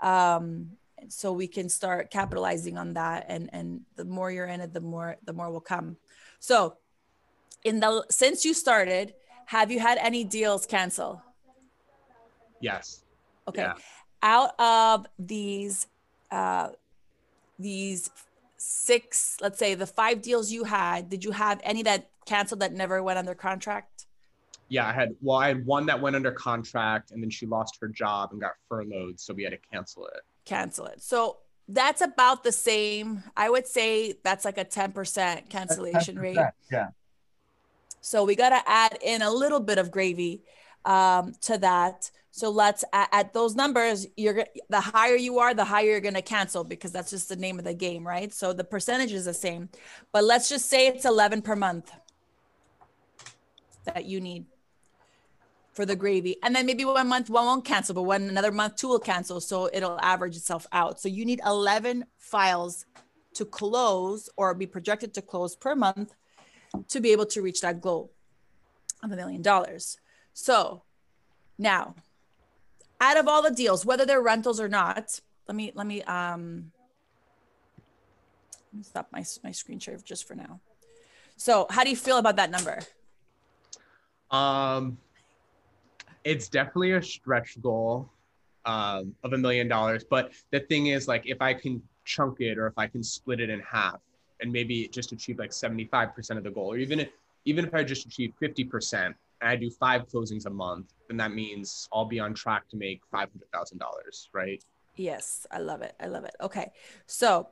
Um, 0.00 0.72
so 1.08 1.32
we 1.32 1.48
can 1.48 1.68
start 1.68 2.10
capitalizing 2.10 2.78
on 2.78 2.94
that 2.94 3.26
and 3.28 3.50
and 3.52 3.80
the 3.96 4.04
more 4.04 4.30
you're 4.30 4.46
in 4.46 4.60
it 4.60 4.72
the 4.72 4.80
more 4.80 5.16
the 5.24 5.32
more 5.32 5.50
will 5.50 5.60
come 5.60 5.96
so 6.38 6.76
in 7.64 7.80
the 7.80 8.04
since 8.10 8.44
you 8.44 8.54
started, 8.54 9.14
have 9.46 9.70
you 9.70 9.80
had 9.80 9.98
any 9.98 10.24
deals 10.24 10.66
cancel? 10.66 11.22
Yes. 12.60 13.02
Okay. 13.48 13.62
Yeah. 13.62 13.74
Out 14.22 14.58
of 14.60 15.06
these 15.18 15.86
uh 16.32 16.70
these 17.58 18.10
six, 18.56 19.36
let's 19.40 19.58
say 19.58 19.74
the 19.74 19.86
five 19.86 20.22
deals 20.22 20.50
you 20.50 20.64
had, 20.64 21.08
did 21.08 21.24
you 21.24 21.32
have 21.32 21.60
any 21.62 21.82
that 21.82 22.08
canceled 22.26 22.60
that 22.60 22.72
never 22.72 23.02
went 23.02 23.18
under 23.18 23.34
contract? 23.34 24.06
Yeah, 24.68 24.88
I 24.88 24.92
had 24.92 25.14
well, 25.20 25.36
I 25.36 25.48
had 25.48 25.66
one 25.66 25.86
that 25.86 26.00
went 26.00 26.16
under 26.16 26.32
contract 26.32 27.10
and 27.10 27.22
then 27.22 27.30
she 27.30 27.46
lost 27.46 27.78
her 27.80 27.88
job 27.88 28.30
and 28.32 28.40
got 28.40 28.52
furloughed, 28.68 29.20
so 29.20 29.34
we 29.34 29.42
had 29.42 29.50
to 29.50 29.58
cancel 29.70 30.06
it. 30.06 30.20
Cancel 30.44 30.86
it. 30.86 31.02
So 31.02 31.38
that's 31.68 32.00
about 32.00 32.42
the 32.42 32.52
same. 32.52 33.22
I 33.36 33.50
would 33.50 33.66
say 33.66 34.14
that's 34.24 34.44
like 34.44 34.58
a 34.58 34.64
10% 34.64 35.48
cancellation 35.48 36.18
rate. 36.18 36.36
10%, 36.36 36.50
Yeah. 36.70 36.88
So 38.00 38.24
we 38.24 38.34
got 38.34 38.48
to 38.48 38.68
add 38.68 38.98
in 39.00 39.22
a 39.22 39.30
little 39.30 39.60
bit 39.60 39.78
of 39.78 39.90
gravy 39.90 40.42
um, 40.84 41.34
to 41.42 41.58
that. 41.58 42.10
So 42.30 42.48
let's 42.50 42.84
at, 42.92 43.08
at 43.12 43.34
those 43.34 43.54
numbers, 43.54 44.06
you're 44.16 44.46
the 44.68 44.80
higher 44.80 45.16
you 45.16 45.38
are, 45.38 45.52
the 45.52 45.64
higher 45.64 45.90
you're 45.90 46.00
going 46.00 46.14
to 46.14 46.22
cancel 46.22 46.64
because 46.64 46.90
that's 46.90 47.10
just 47.10 47.28
the 47.28 47.36
name 47.36 47.58
of 47.58 47.64
the 47.64 47.74
game, 47.74 48.06
right? 48.06 48.32
So 48.32 48.52
the 48.52 48.64
percentage 48.64 49.12
is 49.12 49.26
the 49.26 49.34
same, 49.34 49.68
but 50.12 50.24
let's 50.24 50.48
just 50.48 50.68
say 50.70 50.86
it's 50.86 51.04
11 51.04 51.42
per 51.42 51.54
month 51.54 51.92
that 53.84 54.06
you 54.06 54.20
need 54.20 54.46
for 55.72 55.86
the 55.86 55.96
gravy. 55.96 56.36
And 56.42 56.54
then 56.54 56.66
maybe 56.66 56.84
one 56.84 57.08
month 57.08 57.30
one 57.30 57.44
won't 57.44 57.64
cancel, 57.64 57.94
but 57.94 58.02
one 58.02 58.22
another 58.22 58.52
month 58.52 58.76
two 58.76 58.88
will 58.88 58.98
cancel. 58.98 59.40
So 59.40 59.68
it'll 59.72 59.98
average 60.00 60.36
itself 60.36 60.66
out. 60.72 61.00
So 61.00 61.08
you 61.08 61.24
need 61.24 61.40
11 61.44 62.06
files 62.18 62.86
to 63.34 63.44
close 63.44 64.28
or 64.36 64.54
be 64.54 64.66
projected 64.66 65.14
to 65.14 65.22
close 65.22 65.56
per 65.56 65.74
month 65.74 66.14
to 66.88 67.00
be 67.00 67.12
able 67.12 67.26
to 67.26 67.42
reach 67.42 67.60
that 67.60 67.80
goal 67.80 68.10
of 69.02 69.12
a 69.12 69.16
million 69.16 69.42
dollars. 69.42 69.98
So 70.32 70.82
now, 71.58 71.94
out 73.00 73.16
of 73.16 73.28
all 73.28 73.42
the 73.42 73.50
deals, 73.50 73.84
whether 73.84 74.06
they're 74.06 74.22
rentals 74.22 74.60
or 74.60 74.68
not, 74.68 75.20
let 75.48 75.56
me 75.56 75.72
let 75.74 75.86
me 75.86 76.02
um 76.02 76.72
let 78.72 78.78
me 78.78 78.82
stop 78.82 79.08
my 79.12 79.24
my 79.42 79.50
screen 79.52 79.78
share 79.78 79.96
just 79.98 80.26
for 80.26 80.34
now. 80.34 80.60
So, 81.36 81.66
how 81.70 81.84
do 81.84 81.90
you 81.90 81.96
feel 81.96 82.18
about 82.18 82.36
that 82.36 82.50
number? 82.50 82.80
Um, 84.30 84.96
it's 86.24 86.48
definitely 86.48 86.92
a 86.92 87.02
stretch 87.02 87.60
goal 87.60 88.08
um, 88.64 89.14
of 89.24 89.32
a 89.32 89.38
million 89.38 89.68
dollars. 89.68 90.04
But 90.08 90.32
the 90.50 90.60
thing 90.60 90.86
is, 90.86 91.08
like, 91.08 91.24
if 91.26 91.42
I 91.42 91.54
can 91.54 91.82
chunk 92.04 92.40
it 92.40 92.58
or 92.58 92.66
if 92.66 92.74
I 92.76 92.86
can 92.86 93.02
split 93.02 93.40
it 93.40 93.50
in 93.50 93.60
half 93.60 94.00
and 94.40 94.52
maybe 94.52 94.88
just 94.88 95.12
achieve 95.12 95.38
like 95.38 95.50
75% 95.50 96.36
of 96.36 96.44
the 96.44 96.50
goal, 96.50 96.72
or 96.72 96.78
even 96.78 97.00
if, 97.00 97.08
even 97.44 97.64
if 97.64 97.74
I 97.74 97.84
just 97.84 98.06
achieve 98.06 98.32
50% 98.40 99.14
and 99.42 99.50
I 99.50 99.56
do 99.56 99.68
five 99.70 100.08
closings 100.08 100.46
a 100.46 100.50
month, 100.50 100.94
then 101.08 101.18
that 101.18 101.32
means 101.32 101.88
I'll 101.92 102.06
be 102.06 102.20
on 102.20 102.32
track 102.32 102.68
to 102.70 102.76
make 102.76 103.02
$500,000, 103.12 103.28
right? 104.32 104.62
Yes, 104.96 105.46
I 105.50 105.58
love 105.58 105.82
it. 105.82 105.94
I 106.00 106.06
love 106.06 106.24
it. 106.24 106.34
Okay. 106.40 106.70
So, 107.06 107.48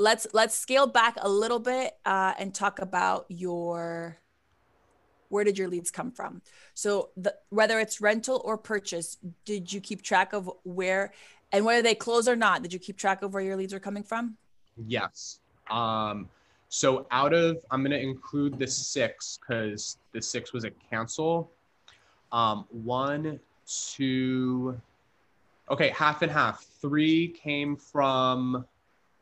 let's 0.00 0.28
let's 0.32 0.54
scale 0.54 0.86
back 0.86 1.16
a 1.20 1.28
little 1.28 1.58
bit 1.58 1.96
uh, 2.06 2.32
and 2.38 2.54
talk 2.54 2.78
about 2.78 3.26
your 3.28 4.16
where 5.28 5.42
did 5.42 5.58
your 5.58 5.66
leads 5.66 5.90
come 5.90 6.12
from 6.12 6.40
so 6.72 7.10
the, 7.16 7.34
whether 7.48 7.80
it's 7.80 8.00
rental 8.00 8.40
or 8.44 8.56
purchase 8.56 9.16
did 9.44 9.72
you 9.72 9.80
keep 9.80 10.00
track 10.02 10.32
of 10.32 10.48
where 10.62 11.12
and 11.50 11.64
whether 11.64 11.82
they 11.82 11.96
close 11.96 12.28
or 12.28 12.36
not 12.36 12.62
did 12.62 12.72
you 12.72 12.78
keep 12.78 12.96
track 12.96 13.22
of 13.22 13.34
where 13.34 13.42
your 13.42 13.56
leads 13.56 13.74
are 13.74 13.80
coming 13.80 14.04
from 14.04 14.36
Yes. 14.86 15.40
Um, 15.70 16.28
so 16.68 17.06
out 17.10 17.32
of, 17.32 17.58
I'm 17.70 17.82
going 17.82 17.92
to 17.92 18.00
include 18.00 18.58
the 18.58 18.66
six 18.66 19.38
because 19.40 19.98
the 20.12 20.20
six 20.20 20.52
was 20.52 20.64
a 20.64 20.70
cancel. 20.90 21.50
Um, 22.30 22.66
one, 22.70 23.40
two, 23.66 24.78
okay, 25.70 25.88
half 25.90 26.22
and 26.22 26.30
half. 26.30 26.64
Three 26.80 27.28
came 27.28 27.74
from 27.74 28.66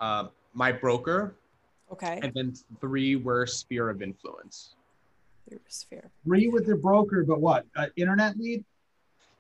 uh, 0.01 0.27
my 0.55 0.73
broker, 0.73 1.35
okay 1.93 2.19
and 2.23 2.33
then 2.35 2.53
three 2.81 3.15
were 3.17 3.47
sphere 3.47 3.91
of 3.91 4.03
influence. 4.03 4.75
Your 5.49 5.61
sphere 5.69 6.11
Three 6.25 6.49
with 6.49 6.67
their 6.67 6.77
broker, 6.77 7.23
but 7.23 7.41
what? 7.41 7.65
Uh, 7.77 7.87
internet 7.97 8.37
lead? 8.37 8.65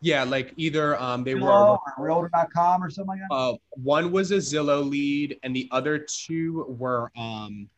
Yeah, 0.00 0.22
like 0.22 0.52
either 0.56 1.00
um, 1.00 1.24
they 1.24 1.34
were 1.34 1.40
Zillow 1.40 1.78
or 1.98 2.04
Realtor.com 2.04 2.84
or 2.84 2.90
something 2.90 3.18
like 3.18 3.20
that? 3.28 3.34
uh, 3.34 3.54
one 3.70 4.12
was 4.12 4.30
a 4.30 4.36
Zillow 4.36 4.88
lead, 4.88 5.38
and 5.42 5.56
the 5.56 5.68
other 5.72 5.98
two 5.98 6.76
were 6.78 7.10
um, 7.16 7.68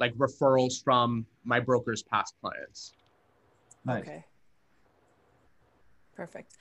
like 0.00 0.14
referrals 0.16 0.82
from 0.82 1.26
my 1.44 1.60
broker's 1.60 2.02
past 2.02 2.34
clients. 2.40 2.94
Nice. 3.84 4.02
okay 4.02 4.24
perfect 6.14 6.56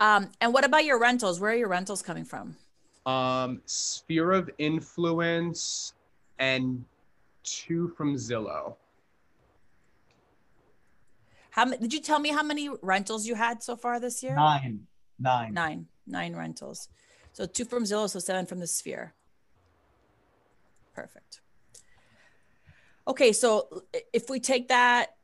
um, 0.00 0.28
and 0.40 0.52
what 0.52 0.64
about 0.64 0.84
your 0.84 0.98
rentals 0.98 1.38
where 1.38 1.52
are 1.52 1.54
your 1.54 1.68
rentals 1.68 2.02
coming 2.02 2.24
from 2.24 2.56
um, 3.06 3.60
sphere 3.64 4.32
of 4.32 4.50
influence 4.58 5.92
and 6.40 6.84
two 7.44 7.88
from 7.96 8.16
Zillow. 8.16 8.74
how 11.50 11.64
did 11.66 11.92
you 11.92 12.00
tell 12.00 12.18
me 12.18 12.30
how 12.30 12.42
many 12.42 12.68
rentals 12.82 13.24
you 13.24 13.36
had 13.36 13.62
so 13.62 13.76
far 13.76 14.00
this 14.00 14.20
year 14.20 14.34
Nine. 14.34 14.86
Nine. 15.18 15.54
Nine, 15.54 15.86
nine 16.06 16.36
rentals. 16.36 16.88
So 17.32 17.46
two 17.46 17.64
from 17.64 17.84
Zillow, 17.84 18.08
so 18.08 18.18
seven 18.18 18.46
from 18.46 18.60
the 18.60 18.66
Sphere. 18.66 19.14
Perfect. 20.94 21.40
Okay, 23.06 23.32
so 23.32 23.82
if 24.12 24.30
we 24.30 24.40
take 24.40 24.68
that 24.68 25.16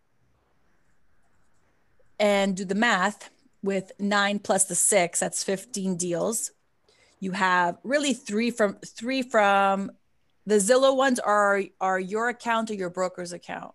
and 2.18 2.56
do 2.56 2.64
the 2.64 2.74
math 2.74 3.30
with 3.62 3.92
nine 3.98 4.38
plus 4.38 4.66
the 4.66 4.74
six, 4.74 5.20
that's 5.20 5.42
15 5.42 5.96
deals. 5.96 6.50
You 7.20 7.32
have 7.32 7.78
really 7.82 8.12
three 8.12 8.50
from 8.50 8.76
three 8.84 9.22
from 9.22 9.92
the 10.46 10.56
Zillow 10.56 10.96
ones 10.96 11.18
are 11.18 11.62
are 11.80 12.00
your 12.00 12.28
account 12.28 12.70
or 12.70 12.74
your 12.74 12.90
broker's 12.90 13.32
account. 13.32 13.74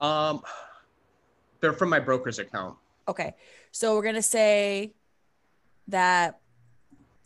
Um, 0.00 0.42
they're 1.60 1.74
from 1.74 1.90
my 1.90 2.00
broker's 2.00 2.38
account. 2.38 2.76
Okay, 3.06 3.34
so 3.70 3.94
we're 3.94 4.02
gonna 4.02 4.22
say 4.22 4.94
that 5.88 6.40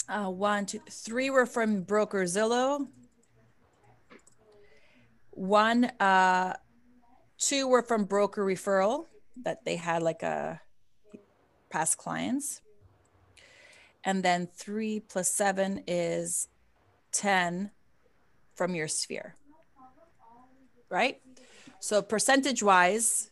uh, 0.08 0.30
one, 0.30 0.66
two, 0.66 0.80
three 0.90 1.30
were 1.30 1.46
from 1.46 1.82
broker 1.82 2.24
Zillow. 2.24 2.88
One, 5.36 5.84
uh, 6.00 6.54
two 7.38 7.68
were 7.68 7.82
from 7.82 8.04
broker 8.04 8.44
referral 8.44 9.04
that 9.44 9.64
they 9.64 9.76
had 9.76 10.02
like 10.02 10.22
a 10.22 10.60
past 11.70 11.98
clients, 11.98 12.62
and 14.02 14.22
then 14.22 14.48
three 14.54 14.98
plus 15.00 15.28
seven 15.28 15.84
is 15.86 16.48
ten 17.12 17.70
from 18.54 18.74
your 18.74 18.88
sphere. 18.88 19.34
Right. 20.88 21.20
So 21.80 22.00
percentage 22.00 22.62
wise, 22.62 23.30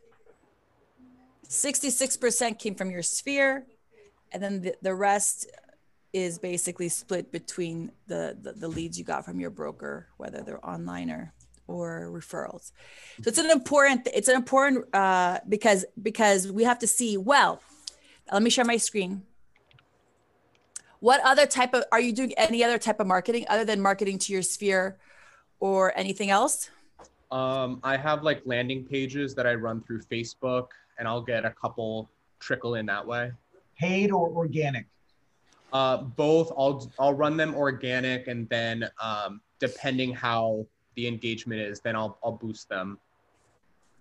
66% 1.49 2.59
came 2.59 2.75
from 2.75 2.91
your 2.91 3.03
sphere 3.03 3.65
and 4.33 4.43
then 4.43 4.61
the, 4.61 4.75
the 4.83 4.95
rest 4.95 5.47
is 6.13 6.39
basically 6.39 6.89
split 6.89 7.33
between 7.33 7.91
the, 8.07 8.37
the 8.41 8.53
the 8.53 8.69
leads 8.69 8.99
you 8.99 9.05
got 9.05 9.25
from 9.25 9.41
your 9.41 9.51
broker 9.51 10.07
whether 10.17 10.43
they're 10.43 10.65
online 10.65 11.11
or 11.11 11.34
or 11.67 12.11
referrals 12.13 12.73
so 13.23 13.29
it's 13.29 13.39
an 13.39 13.51
important 13.51 14.07
it's 14.15 14.29
an 14.29 14.37
important 14.37 14.85
uh 14.95 15.39
because 15.49 15.85
because 16.03 16.51
we 16.51 16.65
have 16.65 16.79
to 16.79 16.87
see 16.87 17.17
well 17.17 17.61
let 18.33 18.43
me 18.43 18.51
share 18.51 18.65
my 18.65 18.77
screen 18.77 19.23
what 21.01 21.21
other 21.25 21.47
type 21.47 21.75
of 21.75 21.85
are 21.93 22.01
you 22.01 22.13
doing 22.13 22.33
any 22.37 22.63
other 22.63 22.79
type 22.79 23.01
of 23.01 23.07
marketing 23.07 23.45
other 23.49 23.65
than 23.65 23.81
marketing 23.81 24.19
to 24.19 24.33
your 24.33 24.43
sphere 24.43 24.99
or 25.61 25.97
anything 25.97 26.31
else 26.31 26.71
Um, 27.31 27.81
I 27.83 27.97
have 27.97 28.23
like 28.23 28.43
landing 28.45 28.85
pages 28.85 29.35
that 29.35 29.47
I 29.47 29.55
run 29.55 29.81
through 29.83 30.03
Facebook, 30.03 30.69
and 30.99 31.09
I'll 31.09 31.25
get 31.25 31.45
a 31.45 31.51
couple 31.51 32.09
trickle 32.39 32.77
in 32.77 32.87
that 32.87 33.05
way. 33.05 33.33
Paid 33.81 34.13
or 34.13 34.29
organic? 34.31 34.87
Uh, 35.73 35.97
both. 36.15 36.53
I'll 36.57 36.79
I'll 37.01 37.15
run 37.15 37.37
them 37.37 37.55
organic, 37.57 38.29
and 38.29 38.49
then 38.51 38.89
um, 39.03 39.41
depending 39.59 40.15
how 40.15 40.65
the 40.95 41.07
engagement 41.09 41.61
is, 41.61 41.81
then 41.81 41.97
I'll 41.97 42.19
I'll 42.23 42.33
boost 42.33 42.69
them. 42.69 42.99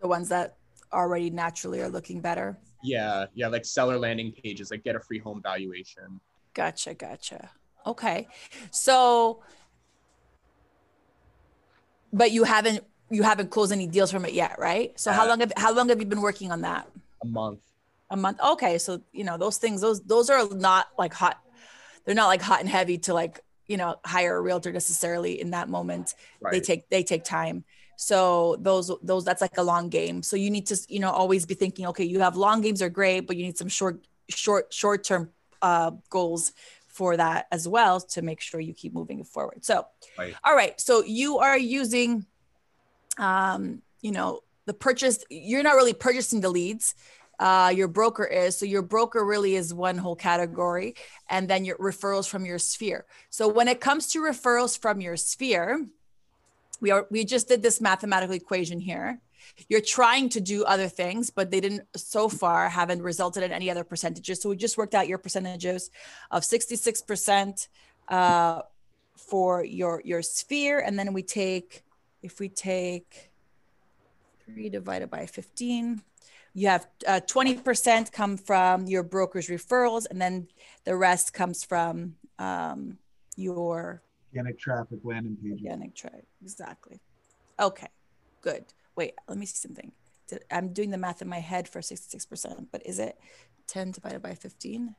the 0.02 0.08
ones 0.08 0.30
that 0.30 0.58
already 0.92 1.30
naturally 1.30 1.82
are 1.82 1.90
looking 1.90 2.22
better 2.22 2.58
Yeah, 2.84 3.26
yeah, 3.34 3.48
like 3.48 3.66
seller 3.66 3.98
landing 3.98 4.32
pages, 4.32 4.70
like 4.72 4.84
get 4.84 4.96
a 4.96 5.00
free 5.00 5.20
home 5.20 5.42
valuation. 5.42 6.20
Gotcha, 6.54 6.94
gotcha. 6.94 7.50
Okay. 7.86 8.28
So 8.72 9.42
but 12.12 12.32
you 12.32 12.44
haven't 12.44 12.84
you 13.10 13.24
haven't 13.24 13.50
closed 13.52 13.72
any 13.72 13.88
deals 13.88 14.12
from 14.12 14.26
it 14.26 14.34
yet, 14.34 14.58
right? 14.60 14.98
So 15.00 15.12
how 15.12 15.24
Uh, 15.24 15.30
long 15.30 15.40
have 15.40 15.54
how 15.58 15.74
long 15.74 15.90
have 15.90 16.00
you 16.00 16.06
been 16.06 16.22
working 16.22 16.52
on 16.52 16.62
that? 16.62 16.88
A 17.24 17.26
month. 17.26 17.62
A 18.10 18.18
month. 18.18 18.40
Okay, 18.42 18.78
so 18.78 19.02
you 19.12 19.24
know, 19.24 19.38
those 19.38 19.58
things 19.58 19.82
those 19.82 20.02
those 20.02 20.30
are 20.30 20.48
not 20.54 20.88
like 20.98 21.14
hot 21.14 21.40
they're 22.06 22.16
not 22.16 22.28
like 22.28 22.42
hot 22.42 22.60
and 22.60 22.70
heavy 22.70 22.98
to 23.00 23.14
like, 23.14 23.40
you 23.67 23.77
know, 23.77 23.96
hire 24.05 24.36
a 24.38 24.41
realtor 24.41 24.72
necessarily 24.72 25.39
in 25.39 25.51
that 25.51 25.70
moment. 25.70 26.15
They 26.51 26.60
take 26.62 26.89
they 26.89 27.03
take 27.03 27.24
time 27.24 27.63
So 27.96 28.58
those 28.60 28.91
those 29.01 29.24
that's 29.24 29.41
like 29.41 29.58
a 29.58 29.63
long 29.63 29.89
game. 29.89 30.24
So 30.24 30.36
you 30.36 30.50
need 30.50 30.67
to 30.67 30.77
you 30.89 31.00
know 31.00 31.12
always 31.12 31.46
be 31.46 31.53
thinking, 31.55 31.86
okay, 31.88 32.03
you 32.03 32.20
have 32.20 32.36
long 32.36 32.62
games 32.62 32.82
are 32.82 32.89
great, 32.89 33.22
but 33.27 33.38
you 33.38 33.43
need 33.46 33.58
some 33.58 33.70
short 33.70 34.05
short 34.29 34.74
short 34.74 35.03
term 35.03 35.32
uh, 35.62 35.91
goals 36.10 36.53
for 36.88 37.17
that 37.17 37.48
as 37.51 37.67
well 37.67 38.00
to 38.00 38.22
make 38.22 38.39
sure 38.41 38.60
you 38.60 38.74
keep 38.74 38.93
moving 38.93 39.20
it 39.20 39.27
forward. 39.27 39.63
So, 39.65 39.88
Right. 40.17 40.36
all 40.43 40.55
right. 40.55 40.79
So 40.79 41.03
you 41.03 41.39
are 41.39 41.58
using, 41.58 42.25
um, 43.17 43.82
you 44.01 44.12
know, 44.12 44.41
the 44.65 44.74
purchase. 44.74 45.24
You're 45.29 45.63
not 45.63 45.75
really 45.75 45.93
purchasing 45.93 46.41
the 46.41 46.50
leads. 46.50 46.96
Uh, 47.44 47.68
your 47.76 47.90
broker 47.90 48.24
is. 48.24 48.56
So 48.58 48.66
your 48.66 48.82
broker 48.82 49.26
really 49.26 49.56
is 49.56 49.74
one 49.74 49.98
whole 49.98 50.16
category, 50.16 50.96
and 51.30 51.50
then 51.50 51.66
your 51.66 51.78
referrals 51.78 52.26
from 52.26 52.46
your 52.46 52.58
sphere. 52.58 53.06
So 53.30 53.50
when 53.50 53.68
it 53.68 53.82
comes 53.82 54.08
to 54.14 54.22
referrals 54.22 54.80
from 54.80 55.02
your 55.02 55.18
sphere, 55.18 55.86
we 56.80 56.90
are 56.90 57.06
we 57.12 57.26
just 57.26 57.50
did 57.50 57.62
this 57.62 57.82
mathematical 57.82 58.36
equation 58.36 58.80
here 58.80 59.20
you're 59.68 59.82
trying 59.82 60.30
to 60.30 60.42
do 60.42 60.64
other 60.64 60.88
things 60.88 61.30
but 61.30 61.52
they 61.52 61.60
didn't 61.60 61.84
so 61.96 62.30
far 62.30 62.70
haven't 62.70 63.02
resulted 63.02 63.44
in 63.44 63.52
any 63.52 63.70
other 63.70 63.84
percentages 63.84 64.42
so 64.42 64.50
we 64.50 64.56
just 64.56 64.78
worked 64.78 64.96
out 64.96 65.08
your 65.08 65.18
percentages 65.18 65.92
of 66.32 66.44
66% 66.44 67.68
uh, 68.10 68.62
for 69.16 69.64
your 69.64 70.02
your 70.04 70.22
sphere 70.22 70.80
and 70.80 70.98
then 71.00 71.14
we 71.14 71.24
take 71.24 71.84
if 72.22 72.40
we 72.40 72.50
take 72.50 73.32
3 74.46 74.70
divided 74.70 75.10
by 75.10 75.26
15 75.26 76.02
you 76.53 76.67
have 76.67 76.88
uh, 77.07 77.19
20% 77.25 78.12
come 78.12 78.38
from 78.38 78.86
your 78.88 79.03
broker's 79.03 79.48
referrals 79.48 80.05
and 80.10 80.22
then 80.22 80.48
the 80.83 80.95
rest 80.95 81.33
comes 81.33 81.63
from 81.63 82.15
um, 82.39 82.98
your 83.36 84.01
Organic 84.31 84.60
traffic 84.60 85.00
landing 85.03 85.36
pages. 85.38 85.60
organic 85.63 85.95
traffic 85.95 86.25
exactly. 86.41 87.00
Okay 87.60 87.88
good. 88.41 88.65
Wait 88.95 89.13
let 89.27 89.38
me 89.38 89.45
see 89.45 89.55
something. 89.57 89.91
I'm 90.51 90.74
doing 90.74 90.89
the 90.89 90.98
math 90.98 91.22
in 91.22 91.27
my 91.29 91.39
head 91.39 91.67
for 91.67 91.81
66% 91.81 92.67
but 92.72 92.86
is 92.86 92.98
it 93.00 93.17
10 93.67 93.91
divided 93.91 94.22
by 94.22 94.33
15 94.36 94.95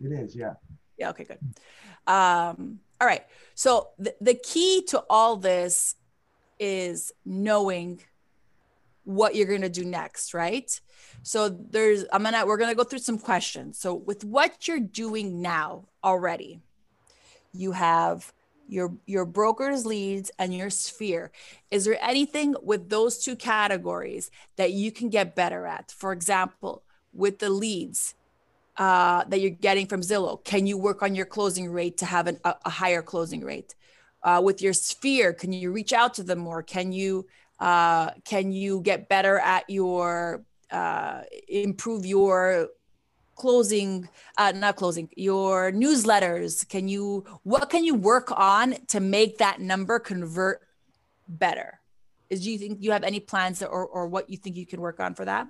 It 0.00 0.12
is, 0.12 0.36
yeah. 0.36 0.54
yeah 0.98 1.10
okay 1.10 1.24
good. 1.24 1.38
Um 2.06 2.80
all 3.00 3.08
right. 3.08 3.24
So 3.54 3.88
the, 3.98 4.14
the 4.20 4.34
key 4.34 4.82
to 4.88 5.02
all 5.10 5.36
this 5.36 5.96
is 6.58 7.12
knowing 7.24 8.00
what 9.04 9.34
you're 9.34 9.46
going 9.46 9.60
to 9.60 9.68
do 9.68 9.84
next 9.84 10.34
right? 10.34 10.80
So 11.22 11.48
there's 11.48 12.04
i'm 12.12 12.22
gonna 12.22 12.44
we're 12.46 12.56
gonna 12.56 12.74
go 12.74 12.84
through 12.84 13.00
some 13.00 13.18
questions. 13.18 13.78
So 13.78 13.94
with 13.94 14.24
what 14.24 14.66
you're 14.66 14.80
doing 14.80 15.42
now 15.42 15.84
already 16.02 16.60
you 17.52 17.72
have 17.72 18.32
your 18.68 18.94
your 19.06 19.24
broker's 19.24 19.84
leads 19.86 20.30
and 20.38 20.54
your 20.54 20.70
sphere. 20.70 21.30
Is 21.70 21.84
there 21.84 21.98
anything 22.00 22.54
with 22.62 22.88
those 22.88 23.18
two 23.18 23.36
categories 23.36 24.30
that 24.56 24.72
you 24.72 24.90
can 24.90 25.10
get 25.10 25.36
better 25.36 25.66
at? 25.66 25.90
For 25.90 26.12
example 26.12 26.82
with 27.12 27.38
the 27.38 27.50
leads 27.50 28.14
uh, 28.76 29.24
that 29.28 29.40
you're 29.40 29.50
getting 29.50 29.86
from 29.86 30.00
zillow 30.00 30.42
can 30.42 30.66
you 30.66 30.76
work 30.76 31.02
on 31.02 31.14
your 31.14 31.26
closing 31.26 31.70
rate 31.70 31.96
to 31.98 32.04
have 32.06 32.26
an, 32.26 32.38
a, 32.44 32.54
a 32.64 32.70
higher 32.70 33.02
closing 33.02 33.44
rate 33.44 33.74
uh, 34.24 34.40
with 34.42 34.62
your 34.62 34.72
sphere. 34.72 35.32
Can 35.32 35.52
you 35.52 35.70
reach 35.70 35.92
out 35.92 36.14
to 36.14 36.22
them 36.22 36.38
more? 36.38 36.62
Can 36.62 36.92
you 36.92 37.26
uh, 37.60 38.10
can 38.24 38.50
you 38.50 38.80
get 38.80 39.08
better 39.08 39.38
at 39.38 39.68
your 39.68 40.42
uh, 40.70 41.22
improve 41.46 42.04
your 42.04 42.68
closing 43.36 44.08
uh, 44.38 44.52
not 44.56 44.76
closing 44.76 45.08
your 45.16 45.70
newsletters? 45.70 46.66
Can 46.68 46.88
you 46.88 47.24
what 47.42 47.70
can 47.70 47.84
you 47.84 47.94
work 47.94 48.32
on 48.34 48.76
to 48.88 48.98
make 48.98 49.38
that 49.38 49.60
number 49.60 49.98
convert 49.98 50.62
better? 51.28 51.80
Is 52.30 52.42
do 52.42 52.50
you 52.50 52.58
think 52.58 52.78
you 52.80 52.90
have 52.92 53.04
any 53.04 53.20
plans 53.20 53.62
or, 53.62 53.86
or 53.86 54.06
what 54.08 54.30
you 54.30 54.38
think 54.38 54.56
you 54.56 54.66
can 54.66 54.80
work 54.80 54.98
on 54.98 55.14
for 55.14 55.24
that? 55.26 55.46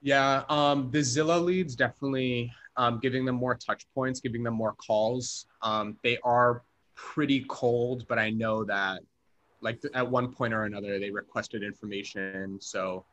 Yeah, 0.00 0.44
um, 0.48 0.90
the 0.92 1.00
Zillow 1.00 1.44
leads 1.44 1.74
definitely 1.74 2.52
um, 2.76 3.00
giving 3.00 3.24
them 3.24 3.34
more 3.34 3.56
touch 3.56 3.84
points, 3.92 4.20
giving 4.20 4.44
them 4.44 4.54
more 4.54 4.74
calls. 4.74 5.46
Um, 5.62 5.98
they 6.04 6.18
are 6.22 6.62
pretty 6.98 7.44
cold, 7.48 8.04
but 8.08 8.18
I 8.18 8.30
know 8.30 8.64
that 8.64 9.02
like 9.60 9.80
at 9.94 10.08
one 10.08 10.32
point 10.32 10.52
or 10.52 10.64
another 10.64 10.98
they 10.98 11.10
requested 11.10 11.62
information, 11.62 12.58
so 12.60 13.04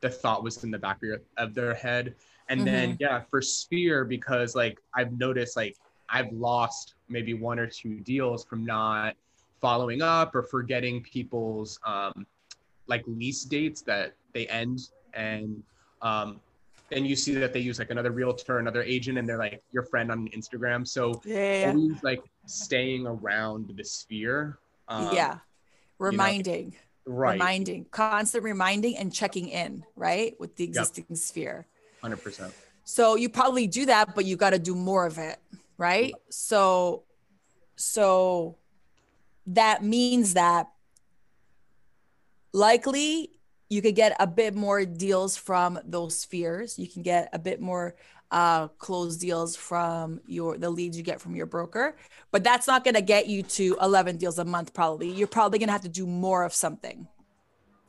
the 0.00 0.10
thought 0.10 0.44
was 0.44 0.62
in 0.62 0.70
the 0.70 0.78
back 0.78 0.96
of, 0.98 1.02
your, 1.02 1.22
of 1.38 1.54
their 1.54 1.74
head. 1.74 2.14
And 2.48 2.66
then 2.66 2.96
yeah, 3.00 3.22
for 3.30 3.42
Sphere 3.42 4.04
because 4.04 4.54
like 4.54 4.78
I've 4.94 5.18
noticed 5.18 5.56
like 5.56 5.76
I've 6.08 6.32
lost 6.32 6.94
maybe 7.08 7.34
one 7.34 7.58
or 7.58 7.66
two 7.66 8.00
deals 8.00 8.44
from 8.44 8.64
not 8.64 9.16
following 9.60 10.02
up 10.02 10.34
or 10.34 10.42
forgetting 10.42 11.02
people's 11.02 11.80
um, 11.84 12.26
like 12.86 13.02
lease 13.06 13.44
dates 13.44 13.82
that 13.82 14.14
they 14.32 14.46
end 14.46 14.90
and 15.14 15.62
um, 16.02 16.40
then 16.90 17.04
you 17.04 17.14
see 17.16 17.34
that 17.34 17.52
they 17.52 17.60
use 17.60 17.78
like 17.78 17.90
another 17.90 18.10
realtor, 18.12 18.58
another 18.58 18.82
agent, 18.82 19.18
and 19.18 19.28
they're 19.28 19.38
like 19.38 19.62
your 19.72 19.82
friend 19.82 20.10
on 20.10 20.28
Instagram. 20.28 20.86
So 20.86 21.20
yeah 21.24 21.72
always 21.74 22.02
like 22.02 22.22
staying 22.46 23.06
around 23.06 23.72
the 23.76 23.84
sphere. 23.84 24.58
Um, 24.88 25.12
yeah 25.12 25.38
reminding 25.98 26.74
Right. 27.10 27.32
reminding 27.32 27.86
constant 27.90 28.44
reminding 28.44 28.96
and 28.98 29.10
checking 29.12 29.48
in 29.48 29.82
right 29.96 30.38
with 30.38 30.56
the 30.56 30.64
existing 30.64 31.16
sphere 31.16 31.66
Hundred 32.02 32.22
percent. 32.22 32.52
so 32.84 33.16
you 33.16 33.30
probably 33.30 33.66
do 33.66 33.86
that 33.86 34.14
but 34.14 34.26
you 34.26 34.36
got 34.36 34.50
to 34.50 34.58
do 34.58 34.74
more 34.74 35.06
of 35.06 35.16
it 35.16 35.38
right 35.78 36.12
so 36.28 37.04
so 37.76 38.56
that 39.46 39.82
means 39.82 40.34
that 40.34 40.68
likely 42.52 43.30
you 43.68 43.82
could 43.82 43.94
get 43.94 44.16
a 44.18 44.26
bit 44.26 44.54
more 44.54 44.84
deals 44.84 45.36
from 45.36 45.78
those 45.84 46.18
spheres 46.18 46.78
you 46.78 46.88
can 46.88 47.02
get 47.02 47.28
a 47.32 47.38
bit 47.38 47.60
more 47.60 47.94
uh 48.30 48.68
closed 48.68 49.20
deals 49.20 49.56
from 49.56 50.20
your 50.26 50.58
the 50.58 50.68
leads 50.68 50.96
you 50.96 51.02
get 51.02 51.20
from 51.20 51.34
your 51.34 51.46
broker 51.46 51.96
but 52.30 52.44
that's 52.44 52.66
not 52.66 52.84
going 52.84 52.94
to 52.94 53.02
get 53.02 53.26
you 53.26 53.42
to 53.42 53.76
11 53.80 54.16
deals 54.16 54.38
a 54.38 54.44
month 54.44 54.74
probably. 54.74 55.10
You're 55.10 55.28
probably 55.28 55.58
going 55.58 55.68
to 55.68 55.72
have 55.72 55.82
to 55.82 55.88
do 55.88 56.06
more 56.06 56.44
of 56.44 56.52
something 56.52 57.08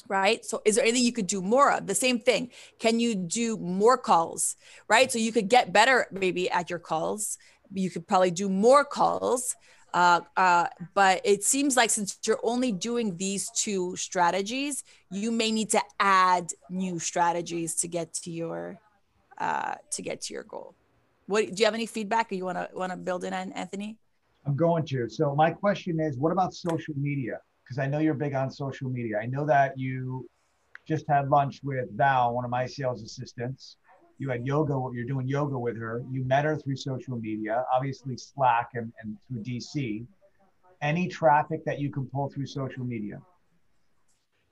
right? 0.08 0.44
So 0.44 0.60
is 0.66 0.76
there 0.76 0.84
anything 0.84 1.04
you 1.04 1.14
could 1.14 1.28
do 1.28 1.40
more 1.40 1.72
of? 1.72 1.86
The 1.86 1.94
same 1.94 2.20
thing. 2.20 2.50
Can 2.80 3.00
you 3.00 3.14
do 3.14 3.58
more 3.58 3.98
calls 3.98 4.56
right? 4.88 5.12
So 5.12 5.20
you 5.20 5.32
could 5.32 5.50
get 5.50 5.74
better 5.74 6.08
maybe 6.12 6.50
at 6.50 6.70
your 6.70 6.80
calls. 6.80 7.38
You 7.72 7.92
could 7.92 8.08
probably 8.08 8.32
do 8.32 8.50
more 8.50 8.84
calls 8.84 9.56
uh, 9.94 10.22
uh, 10.38 10.68
but 10.94 11.22
it 11.24 11.44
seems 11.44 11.76
like 11.76 11.90
since 11.90 12.18
you're 12.26 12.40
only 12.44 12.72
doing 12.72 13.18
these 13.18 13.50
two 13.52 13.96
strategies 13.96 14.84
you 15.12 15.32
may 15.32 15.52
need 15.52 15.70
to 15.70 15.82
add 16.00 16.52
new 16.70 17.00
strategies 17.00 17.76
to 17.76 17.88
get 17.88 18.14
to 18.14 18.32
your 18.32 18.80
uh, 19.38 19.76
to 19.92 20.02
get 20.02 20.22
to 20.22 20.34
your 20.34 20.44
goal 20.44 20.76
what 21.28 21.46
do 21.46 21.54
you 21.56 21.66
have 21.66 21.74
any 21.74 21.86
feedback 21.86 22.32
or 22.32 22.36
you 22.36 22.46
want 22.46 22.58
to 22.58 22.70
want 22.74 22.92
to 22.92 22.98
build 22.98 23.24
in 23.24 23.34
on 23.34 23.52
anthony 23.54 23.98
I'm 24.46 24.56
going 24.56 24.86
to. 24.88 25.08
So 25.10 25.36
my 25.36 25.52
question 25.52 26.00
is, 26.00 26.18
what 26.18 26.32
about 26.32 26.54
social 26.54 26.96
media? 26.98 27.40
Because 27.64 27.78
I 27.78 27.86
know 27.86 28.00
you're 28.00 28.14
big 28.14 28.34
on 28.34 28.50
social 28.50 28.90
media. 28.90 29.20
I 29.22 29.26
know 29.26 29.46
that 29.46 29.78
you 29.78 30.28
just 30.88 31.06
had 31.08 31.30
lunch 31.30 31.62
with 31.64 31.96
Val, 31.96 32.34
one 32.34 32.46
of 32.46 32.52
my 32.52 32.66
sales 32.66 33.04
assistants. 33.04 33.78
You 34.20 34.30
had 34.30 34.46
yoga, 34.46 34.74
you're 34.94 35.06
doing 35.06 35.28
yoga 35.28 35.58
with 35.58 35.78
her. 35.78 36.04
You 36.12 36.26
met 36.26 36.46
her 36.46 36.58
through 36.58 36.76
social 36.76 37.18
media, 37.18 37.66
obviously 37.74 38.18
Slack 38.18 38.72
and, 38.74 38.92
and 39.02 39.18
through 39.28 39.44
DC. 39.44 40.06
Any 40.82 41.08
traffic 41.08 41.64
that 41.66 41.80
you 41.80 41.90
can 41.90 42.06
pull 42.06 42.30
through 42.30 42.46
social 42.46 42.84
media? 42.84 43.22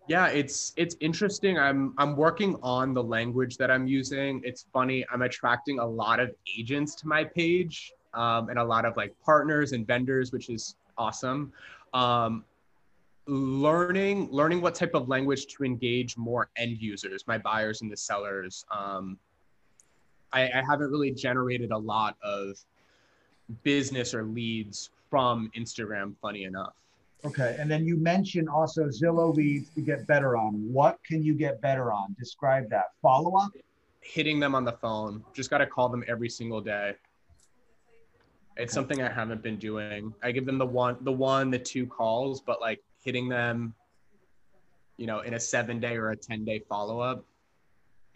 Yeah, 0.07 0.27
it's 0.27 0.73
it's 0.77 0.95
interesting. 1.01 1.59
I'm 1.59 1.93
I'm 1.97 2.15
working 2.15 2.55
on 2.63 2.93
the 2.93 3.03
language 3.03 3.57
that 3.57 3.69
I'm 3.69 3.87
using. 3.87 4.41
It's 4.45 4.65
funny. 4.71 5.05
I'm 5.11 5.21
attracting 5.21 5.79
a 5.79 5.85
lot 5.85 6.21
of 6.21 6.31
agents 6.57 6.95
to 6.95 7.07
my 7.07 7.25
page 7.25 7.91
um, 8.13 8.47
and 8.49 8.57
a 8.57 8.63
lot 8.63 8.85
of 8.85 8.95
like 8.95 9.13
partners 9.23 9.73
and 9.73 9.85
vendors, 9.85 10.31
which 10.31 10.49
is 10.49 10.75
awesome. 10.97 11.51
Um, 11.93 12.45
learning 13.27 14.29
learning 14.31 14.61
what 14.61 14.75
type 14.75 14.95
of 14.95 15.09
language 15.09 15.47
to 15.47 15.65
engage 15.65 16.15
more 16.15 16.49
end 16.55 16.77
users, 16.81 17.27
my 17.27 17.37
buyers 17.37 17.81
and 17.81 17.91
the 17.91 17.97
sellers. 17.97 18.65
Um, 18.71 19.17
I, 20.33 20.43
I 20.43 20.63
haven't 20.67 20.91
really 20.91 21.11
generated 21.11 21.71
a 21.71 21.77
lot 21.77 22.17
of 22.21 22.57
business 23.63 24.13
or 24.13 24.23
leads 24.23 24.89
from 25.09 25.49
Instagram. 25.57 26.15
Funny 26.21 26.43
enough. 26.43 26.73
Okay. 27.25 27.55
And 27.59 27.69
then 27.69 27.85
you 27.85 27.97
mentioned 27.97 28.47
also 28.47 28.85
Zillow 28.85 29.35
leads 29.35 29.69
to 29.71 29.81
get 29.81 30.05
better 30.05 30.37
on. 30.37 30.53
What 30.71 30.99
can 31.03 31.23
you 31.23 31.33
get 31.33 31.59
better 31.61 31.91
on? 31.91 32.15
Describe 32.19 32.69
that. 32.69 32.91
Follow 33.01 33.37
up? 33.37 33.51
hitting 34.07 34.39
them 34.39 34.55
on 34.55 34.63
the 34.63 34.71
phone. 34.71 35.23
Just 35.33 35.49
got 35.49 35.59
to 35.59 35.67
call 35.67 35.89
them 35.89 36.03
every 36.07 36.29
single 36.29 36.61
day. 36.61 36.93
It's 38.55 38.73
something 38.73 39.01
I 39.01 39.11
haven't 39.11 39.43
been 39.43 39.57
doing. 39.57 40.13
I 40.23 40.31
give 40.31 40.45
them 40.45 40.57
the 40.57 40.65
one, 40.65 40.97
the 41.01 41.11
one, 41.11 41.51
the 41.51 41.59
two 41.59 41.85
calls, 41.85 42.41
but 42.41 42.59
like 42.59 42.81
hitting 43.03 43.29
them, 43.29 43.73
you 44.97 45.05
know, 45.05 45.19
in 45.19 45.35
a 45.35 45.39
seven 45.39 45.79
day 45.79 45.95
or 45.95 46.11
a 46.11 46.15
10 46.15 46.43
day 46.43 46.59
follow 46.67 46.99
up. 46.99 47.23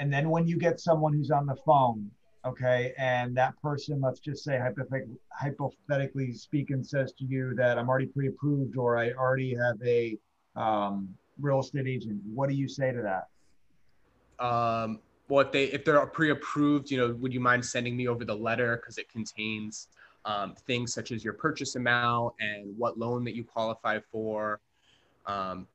And 0.01 0.11
then 0.11 0.31
when 0.31 0.47
you 0.47 0.57
get 0.57 0.79
someone 0.79 1.13
who's 1.13 1.29
on 1.29 1.45
the 1.45 1.55
phone, 1.55 2.09
okay, 2.43 2.91
and 2.97 3.37
that 3.37 3.53
person, 3.61 4.01
let's 4.01 4.19
just 4.19 4.43
say 4.43 4.59
hypothetically, 5.29 6.33
speaking, 6.33 6.83
says 6.83 7.13
to 7.19 7.23
you 7.23 7.53
that 7.53 7.77
I'm 7.77 7.87
already 7.87 8.07
pre-approved 8.07 8.77
or 8.77 8.97
I 8.97 9.11
already 9.11 9.53
have 9.53 9.75
a 9.85 10.17
um, 10.55 11.07
real 11.39 11.59
estate 11.59 11.85
agent, 11.87 12.19
what 12.33 12.49
do 12.49 12.55
you 12.55 12.67
say 12.67 12.91
to 12.91 13.03
that? 13.03 14.43
Um, 14.43 15.01
well, 15.27 15.45
if 15.45 15.51
they 15.51 15.65
if 15.65 15.85
they're 15.85 16.03
pre-approved, 16.07 16.89
you 16.89 16.97
know, 16.97 17.13
would 17.19 17.31
you 17.31 17.39
mind 17.39 17.63
sending 17.63 17.95
me 17.95 18.07
over 18.07 18.25
the 18.25 18.35
letter 18.35 18.77
because 18.77 18.97
it 18.97 19.07
contains 19.07 19.87
um, 20.25 20.55
things 20.65 20.95
such 20.95 21.11
as 21.11 21.23
your 21.23 21.33
purchase 21.33 21.75
amount 21.75 22.33
and 22.39 22.75
what 22.75 22.97
loan 22.97 23.23
that 23.25 23.35
you 23.35 23.43
qualify 23.43 23.99
for. 24.11 24.61
Um, 25.27 25.67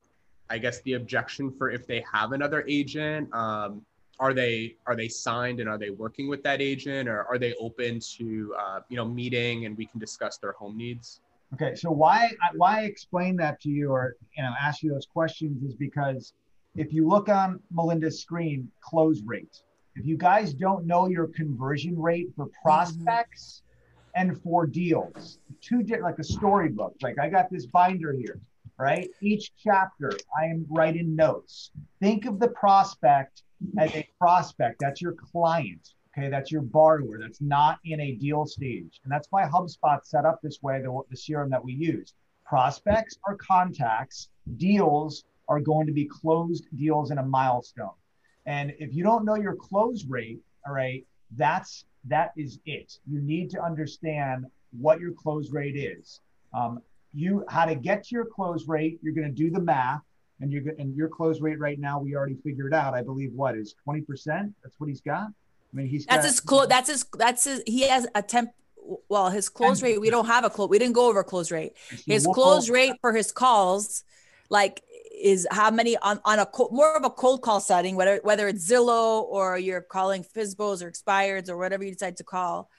I 0.51 0.59
guess 0.59 0.81
the 0.81 0.95
objection 0.95 1.53
for 1.53 1.71
if 1.71 1.87
they 1.87 2.05
have 2.13 2.33
another 2.33 2.65
agent, 2.67 3.33
um, 3.33 3.87
are 4.19 4.33
they 4.33 4.77
are 4.87 4.97
they 4.97 5.09
signed 5.09 5.61
and 5.61 5.69
are 5.69 5.79
they 5.79 5.91
working 5.91 6.29
with 6.29 6.43
that 6.43 6.61
agent 6.61 7.09
or 7.09 7.25
are 7.25 7.39
they 7.39 7.55
open 7.55 8.01
to 8.17 8.55
uh, 8.59 8.81
you 8.89 8.97
know 8.97 9.05
meeting 9.05 9.67
and 9.67 9.77
we 9.77 9.87
can 9.87 10.01
discuss 10.01 10.39
their 10.39 10.53
home 10.53 10.77
needs? 10.77 11.21
Okay, 11.55 11.75
so 11.75 11.91
why 11.91 12.31
why 12.57 12.81
I 12.81 12.83
explain 12.85 13.37
that 13.37 13.61
to 13.61 13.69
you 13.69 13.91
or 13.91 14.17
you 14.37 14.43
know 14.43 14.53
ask 14.61 14.83
you 14.83 14.91
those 14.91 15.07
questions 15.07 15.63
is 15.63 15.75
because 15.75 16.33
if 16.77 16.93
you 16.93 17.07
look 17.09 17.29
on 17.29 17.61
Melinda's 17.71 18.21
screen, 18.21 18.71
close 18.81 19.23
rate. 19.23 19.63
If 19.95 20.05
you 20.05 20.17
guys 20.17 20.53
don't 20.53 20.87
know 20.87 21.09
your 21.09 21.29
conversion 21.29 21.99
rate 21.99 22.29
for 22.37 22.47
mm-hmm. 22.47 22.63
prospects 22.63 23.63
mm-hmm. 23.63 24.29
and 24.31 24.43
for 24.43 24.67
deals, 24.67 25.39
two 25.61 25.83
like 26.03 26.19
a 26.19 26.25
storybook. 26.25 26.95
Like 27.03 27.19
I 27.19 27.29
got 27.29 27.51
this 27.51 27.67
binder 27.67 28.13
here, 28.13 28.41
right? 28.79 29.09
Each 29.21 29.53
chapter 29.63 30.13
I 30.39 30.47
am 30.47 30.67
writing 30.69 31.17
notes. 31.17 31.71
Think 32.01 32.27
of 32.27 32.39
the 32.39 32.49
prospect 32.49 33.43
as 33.79 33.95
a 33.95 34.09
prospect. 34.19 34.81
That's 34.81 35.01
your 35.01 35.13
client. 35.13 35.95
Okay, 36.17 36.29
that's 36.31 36.51
your 36.51 36.63
borrower. 36.63 37.19
That's 37.21 37.41
not 37.41 37.79
in 37.85 38.01
a 38.01 38.13
deal 38.13 38.47
stage. 38.47 39.01
And 39.05 39.13
that's 39.13 39.29
why 39.31 39.45
HubSpot 39.45 40.05
set 40.05 40.25
up 40.25 40.41
this 40.43 40.63
way, 40.63 40.81
the, 40.81 41.01
the 41.11 41.17
CRM 41.17 41.51
that 41.51 41.63
we 41.63 41.75
use. 41.75 42.15
Prospects 42.47 43.19
are 43.27 43.37
contacts, 43.37 44.29
deals 44.57 45.25
are 45.49 45.61
going 45.61 45.87
to 45.87 45.93
be 45.93 46.07
closed 46.07 46.67
deals 46.77 47.11
in 47.11 47.19
a 47.19 47.23
milestone. 47.23 47.91
And 48.47 48.73
if 48.79 48.95
you 48.95 49.03
don't 49.03 49.25
know 49.25 49.35
your 49.35 49.57
close 49.57 50.05
rate, 50.07 50.41
all 50.67 50.73
right, 50.73 51.05
that's 51.37 51.85
that 52.05 52.31
is 52.37 52.61
it. 52.67 52.99
You 53.07 53.21
need 53.21 53.51
to 53.51 53.63
understand 53.63 54.47
what 54.71 55.01
your 55.01 55.13
close 55.13 55.51
rate 55.51 55.77
is. 55.77 56.21
Um, 56.55 56.81
you 57.17 57.45
how 57.49 57.65
to 57.65 57.75
get 57.75 58.05
to 58.05 58.15
your 58.15 58.27
close 58.27 58.69
rate. 58.69 58.99
You're 59.03 59.15
going 59.15 59.29
to 59.29 59.35
do 59.35 59.51
the 59.51 59.61
math 59.61 60.03
and 60.41 60.53
you're 60.53 60.63
and 60.79 60.95
your 60.95 61.09
close 61.09 61.41
rate 61.41 61.59
right 61.59 61.79
now 61.79 61.99
we 61.99 62.15
already 62.15 62.37
figured 62.45 62.75
out 62.75 62.95
i 62.95 63.03
believe 63.03 63.33
what 63.33 63.57
is 63.57 63.75
20% 63.87 64.53
that's 64.63 64.79
what 64.79 64.89
he's 64.89 65.01
got? 65.01 65.29
I 65.73 65.77
mean 65.77 65.87
he's 65.87 66.07
that's 66.07 66.17
got, 66.17 66.23
That's 66.23 66.27
his 66.27 66.41
close 66.41 66.67
that's 66.69 66.89
his 66.89 67.05
that's 67.19 67.45
his 67.45 67.63
he 67.67 67.89
has 67.89 68.07
a 68.15 68.23
temp 68.23 68.51
well 69.09 69.31
his 69.31 69.49
close 69.49 69.83
rate 69.83 70.01
we 70.01 70.11
don't 70.11 70.27
have 70.27 70.45
a 70.45 70.51
close 70.51 70.69
we 70.69 70.79
didn't 70.79 70.95
go 70.95 71.09
over 71.09 71.25
close 71.25 71.51
rate. 71.51 71.73
His 72.07 72.27
close 72.27 72.69
rate 72.71 72.95
for 73.01 73.13
his 73.13 73.33
calls 73.33 74.05
like 74.49 74.83
is 75.19 75.47
how 75.51 75.71
many 75.71 75.97
on, 75.97 76.21
on 76.25 76.39
a 76.39 76.47
more 76.71 76.97
of 76.97 77.05
a 77.05 77.11
cold 77.11 77.43
call 77.43 77.59
setting 77.59 77.97
whether 77.97 78.21
whether 78.23 78.47
it's 78.49 78.71
zillow 78.71 79.23
or 79.23 79.59
you're 79.59 79.81
calling 79.81 80.23
FSBOs 80.23 80.83
or 80.83 80.91
expireds 80.91 81.49
or 81.49 81.57
whatever 81.57 81.83
you 81.83 81.93
decide 81.93 82.17
to 82.19 82.25
call 82.25 82.71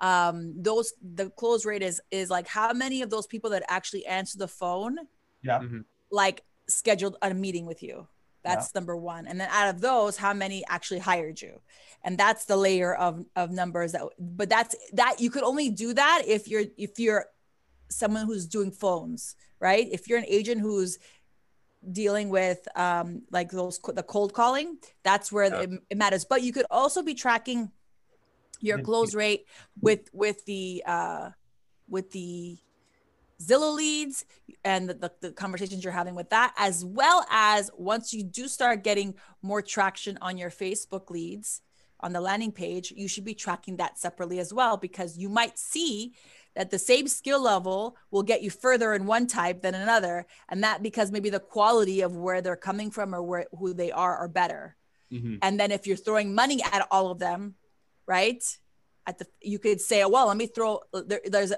um 0.00 0.54
those 0.56 0.92
the 1.14 1.30
close 1.30 1.64
rate 1.64 1.82
is 1.82 2.00
is 2.10 2.28
like 2.30 2.48
how 2.48 2.72
many 2.72 3.02
of 3.02 3.10
those 3.10 3.26
people 3.26 3.50
that 3.50 3.62
actually 3.68 4.04
answer 4.06 4.36
the 4.38 4.48
phone 4.48 4.98
yeah 5.42 5.60
mm-hmm. 5.60 5.80
like 6.10 6.42
scheduled 6.68 7.16
a 7.22 7.32
meeting 7.32 7.66
with 7.66 7.82
you. 7.82 8.06
That's 8.42 8.70
yeah. 8.74 8.80
number 8.80 8.96
one. 8.96 9.26
And 9.26 9.40
then 9.40 9.48
out 9.50 9.74
of 9.74 9.80
those, 9.80 10.16
how 10.16 10.34
many 10.34 10.64
actually 10.68 11.00
hired 11.00 11.40
you? 11.40 11.60
And 12.02 12.18
that's 12.18 12.44
the 12.44 12.56
layer 12.56 12.94
of, 12.94 13.24
of 13.36 13.50
numbers 13.50 13.92
that, 13.92 14.02
but 14.18 14.50
that's 14.50 14.76
that 14.92 15.16
you 15.18 15.30
could 15.30 15.42
only 15.42 15.70
do 15.70 15.94
that 15.94 16.22
if 16.26 16.48
you're, 16.48 16.64
if 16.76 16.98
you're 16.98 17.26
someone 17.90 18.26
who's 18.26 18.46
doing 18.46 18.70
phones, 18.70 19.36
right? 19.60 19.88
If 19.90 20.08
you're 20.08 20.18
an 20.18 20.26
agent 20.28 20.60
who's 20.60 20.98
dealing 21.90 22.28
with 22.28 22.66
um, 22.76 23.22
like 23.30 23.50
those, 23.50 23.78
the 23.78 24.02
cold 24.02 24.34
calling, 24.34 24.76
that's 25.02 25.32
where 25.32 25.46
yeah. 25.46 25.60
it, 25.60 25.70
it 25.90 25.96
matters. 25.96 26.26
But 26.26 26.42
you 26.42 26.52
could 26.52 26.66
also 26.70 27.02
be 27.02 27.14
tracking 27.14 27.70
your 28.64 28.78
close 28.80 29.14
rate 29.14 29.46
with, 29.80 30.08
with 30.12 30.44
the, 30.44 30.82
uh, 30.86 31.30
with 31.88 32.10
the 32.12 32.58
Zillow 33.42 33.74
leads 33.74 34.24
and 34.64 34.88
the, 34.88 34.94
the, 34.94 35.12
the, 35.20 35.32
conversations 35.32 35.82
you're 35.84 35.92
having 35.92 36.14
with 36.14 36.30
that, 36.30 36.54
as 36.56 36.84
well 36.84 37.26
as 37.30 37.70
once 37.76 38.14
you 38.14 38.22
do 38.22 38.48
start 38.48 38.84
getting 38.84 39.14
more 39.42 39.60
traction 39.60 40.16
on 40.20 40.38
your 40.38 40.50
Facebook 40.50 41.10
leads 41.10 41.60
on 42.00 42.12
the 42.12 42.20
landing 42.20 42.52
page, 42.52 42.92
you 42.96 43.08
should 43.08 43.24
be 43.24 43.34
tracking 43.34 43.76
that 43.76 43.98
separately 43.98 44.38
as 44.38 44.52
well, 44.52 44.76
because 44.76 45.18
you 45.18 45.28
might 45.28 45.58
see 45.58 46.12
that 46.54 46.70
the 46.70 46.78
same 46.78 47.08
skill 47.08 47.40
level 47.40 47.96
will 48.10 48.22
get 48.22 48.42
you 48.42 48.50
further 48.50 48.94
in 48.94 49.06
one 49.06 49.26
type 49.26 49.62
than 49.62 49.74
another. 49.74 50.26
And 50.48 50.62
that 50.62 50.82
because 50.82 51.10
maybe 51.10 51.30
the 51.30 51.40
quality 51.40 52.02
of 52.02 52.16
where 52.16 52.40
they're 52.40 52.56
coming 52.56 52.90
from 52.90 53.14
or 53.14 53.22
where 53.22 53.46
who 53.58 53.74
they 53.74 53.90
are 53.90 54.16
are 54.16 54.28
better. 54.28 54.76
Mm-hmm. 55.12 55.36
And 55.42 55.58
then 55.58 55.72
if 55.72 55.86
you're 55.86 55.96
throwing 55.96 56.34
money 56.34 56.62
at 56.62 56.86
all 56.90 57.10
of 57.10 57.18
them, 57.18 57.54
right? 58.06 58.42
At 59.06 59.18
the 59.18 59.26
you 59.42 59.58
could 59.58 59.80
say, 59.80 60.02
oh, 60.02 60.08
well, 60.08 60.26
let 60.28 60.36
me 60.36 60.46
throw 60.46 60.80
there, 60.92 61.20
there's 61.26 61.52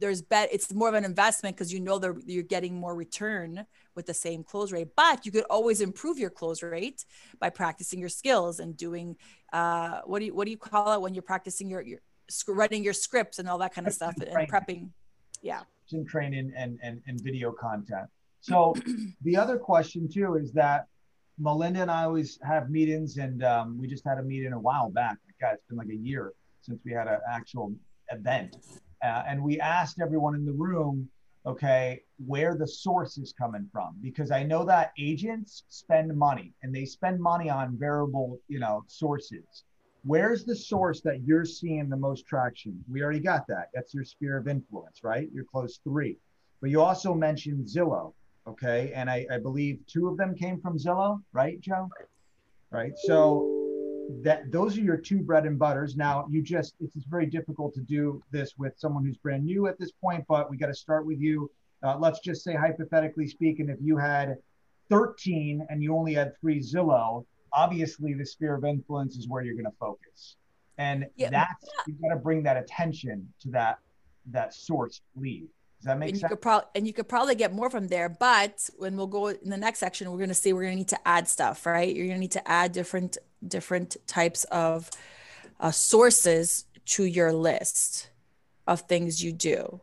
there's 0.00 0.22
bet 0.22 0.48
it's 0.52 0.72
more 0.72 0.88
of 0.88 0.94
an 0.94 1.04
investment 1.04 1.56
because 1.56 1.72
you 1.72 1.80
know 1.80 1.98
that 1.98 2.22
you're 2.26 2.42
getting 2.42 2.74
more 2.74 2.94
return 2.94 3.66
with 3.94 4.06
the 4.06 4.14
same 4.14 4.42
close 4.42 4.72
rate. 4.72 4.88
But 4.96 5.26
you 5.26 5.32
could 5.32 5.44
always 5.50 5.80
improve 5.80 6.18
your 6.18 6.30
close 6.30 6.62
rate 6.62 7.04
by 7.38 7.50
practicing 7.50 8.00
your 8.00 8.08
skills 8.08 8.60
and 8.60 8.76
doing 8.76 9.16
uh, 9.52 10.00
what 10.04 10.20
do 10.20 10.26
you 10.26 10.34
what 10.34 10.44
do 10.46 10.50
you 10.50 10.58
call 10.58 10.92
it 10.92 11.00
when 11.00 11.14
you're 11.14 11.22
practicing 11.22 11.68
your, 11.68 11.82
your 11.82 12.00
writing 12.48 12.84
your 12.84 12.92
scripts 12.92 13.38
and 13.38 13.48
all 13.48 13.58
that 13.58 13.74
kind 13.74 13.86
of 13.86 13.92
stuff 13.92 14.14
and 14.16 14.48
prepping. 14.48 14.90
Yeah. 15.42 15.62
In 15.92 16.06
training 16.06 16.52
and, 16.56 16.78
and 16.82 17.00
and 17.06 17.20
video 17.20 17.52
content. 17.52 18.08
So 18.40 18.74
the 19.22 19.36
other 19.36 19.58
question 19.58 20.08
too 20.08 20.36
is 20.36 20.52
that 20.52 20.86
melinda 21.40 21.82
and 21.82 21.90
i 21.90 22.04
always 22.04 22.38
have 22.42 22.70
meetings 22.70 23.16
and 23.16 23.42
um, 23.42 23.78
we 23.80 23.88
just 23.88 24.04
had 24.04 24.18
a 24.18 24.22
meeting 24.22 24.52
a 24.52 24.58
while 24.58 24.90
back 24.90 25.16
god 25.40 25.54
it's 25.54 25.64
been 25.68 25.78
like 25.78 25.88
a 25.88 25.96
year 25.96 26.32
since 26.60 26.80
we 26.84 26.92
had 26.92 27.08
an 27.08 27.18
actual 27.28 27.72
event 28.12 28.54
uh, 29.02 29.22
and 29.26 29.42
we 29.42 29.58
asked 29.60 30.00
everyone 30.00 30.34
in 30.34 30.44
the 30.44 30.52
room, 30.52 31.08
okay, 31.46 32.02
where 32.26 32.54
the 32.54 32.66
source 32.66 33.16
is 33.16 33.32
coming 33.32 33.66
from, 33.72 33.96
because 34.02 34.30
I 34.30 34.42
know 34.42 34.64
that 34.66 34.92
agents 34.98 35.64
spend 35.68 36.14
money 36.14 36.52
and 36.62 36.74
they 36.74 36.84
spend 36.84 37.18
money 37.18 37.48
on 37.48 37.78
variable, 37.78 38.38
you 38.48 38.58
know, 38.58 38.84
sources. 38.86 39.64
Where's 40.04 40.44
the 40.44 40.56
source 40.56 41.00
that 41.02 41.22
you're 41.24 41.46
seeing 41.46 41.88
the 41.88 41.96
most 41.96 42.26
traction? 42.26 42.82
We 42.90 43.02
already 43.02 43.20
got 43.20 43.46
that. 43.48 43.68
That's 43.74 43.94
your 43.94 44.04
sphere 44.04 44.36
of 44.36 44.48
influence, 44.48 45.02
right? 45.02 45.28
Your 45.32 45.44
close 45.44 45.80
three. 45.82 46.16
But 46.60 46.70
you 46.70 46.82
also 46.82 47.14
mentioned 47.14 47.66
Zillow, 47.66 48.12
okay? 48.46 48.92
And 48.94 49.10
I, 49.10 49.26
I 49.30 49.38
believe 49.38 49.80
two 49.86 50.08
of 50.08 50.16
them 50.16 50.34
came 50.34 50.60
from 50.60 50.78
Zillow, 50.78 51.20
right, 51.32 51.60
Joe? 51.60 51.88
Right. 52.70 52.92
So 53.04 53.60
that 54.22 54.50
those 54.50 54.76
are 54.76 54.80
your 54.80 54.96
two 54.96 55.20
bread 55.20 55.46
and 55.46 55.58
butters. 55.58 55.96
Now 55.96 56.26
you 56.28 56.42
just 56.42 56.74
it's 56.80 57.04
very 57.04 57.26
difficult 57.26 57.74
to 57.74 57.80
do 57.80 58.22
this 58.30 58.54
with 58.58 58.74
someone 58.76 59.04
who's 59.04 59.16
brand 59.16 59.44
new 59.44 59.66
at 59.66 59.78
this 59.78 59.92
point, 59.92 60.24
but 60.28 60.50
we 60.50 60.56
got 60.56 60.66
to 60.66 60.74
start 60.74 61.06
with 61.06 61.20
you. 61.20 61.50
Uh, 61.82 61.96
let's 61.98 62.20
just 62.20 62.44
say 62.44 62.54
hypothetically 62.54 63.26
speaking, 63.26 63.68
if 63.68 63.78
you 63.80 63.96
had 63.96 64.36
13 64.90 65.66
and 65.70 65.82
you 65.82 65.96
only 65.96 66.14
had 66.14 66.38
three 66.40 66.60
Zillow, 66.60 67.24
obviously 67.52 68.12
the 68.12 68.26
sphere 68.26 68.54
of 68.54 68.64
influence 68.64 69.16
is 69.16 69.28
where 69.28 69.42
you're 69.42 69.54
going 69.54 69.64
to 69.64 69.78
focus, 69.78 70.36
and 70.78 71.06
yeah. 71.16 71.30
that's 71.30 71.66
you 71.86 71.94
got 72.02 72.14
to 72.14 72.20
bring 72.20 72.42
that 72.42 72.56
attention 72.56 73.26
to 73.40 73.50
that 73.50 73.78
that 74.26 74.52
source 74.54 75.00
lead. 75.16 75.48
Does 75.80 75.86
that 75.86 75.98
make 75.98 76.10
and 76.10 76.18
sense? 76.18 76.30
You 76.30 76.36
could 76.36 76.42
pro- 76.42 76.62
and 76.74 76.86
you 76.86 76.92
could 76.92 77.08
probably 77.08 77.34
get 77.34 77.54
more 77.54 77.70
from 77.70 77.88
there. 77.88 78.10
But 78.10 78.68
when 78.76 78.96
we'll 78.96 79.06
go 79.06 79.28
in 79.28 79.48
the 79.48 79.56
next 79.56 79.78
section, 79.78 80.10
we're 80.10 80.18
going 80.18 80.28
to 80.28 80.34
see 80.34 80.52
we're 80.52 80.62
going 80.62 80.74
to 80.74 80.78
need 80.78 80.88
to 80.88 81.08
add 81.08 81.26
stuff, 81.26 81.64
right? 81.64 81.94
You're 81.94 82.06
going 82.06 82.16
to 82.16 82.20
need 82.20 82.32
to 82.32 82.46
add 82.48 82.72
different 82.72 83.16
different 83.46 83.96
types 84.06 84.44
of 84.44 84.90
uh, 85.58 85.70
sources 85.70 86.66
to 86.84 87.04
your 87.04 87.32
list 87.32 88.10
of 88.66 88.82
things 88.82 89.24
you 89.24 89.32
do. 89.32 89.80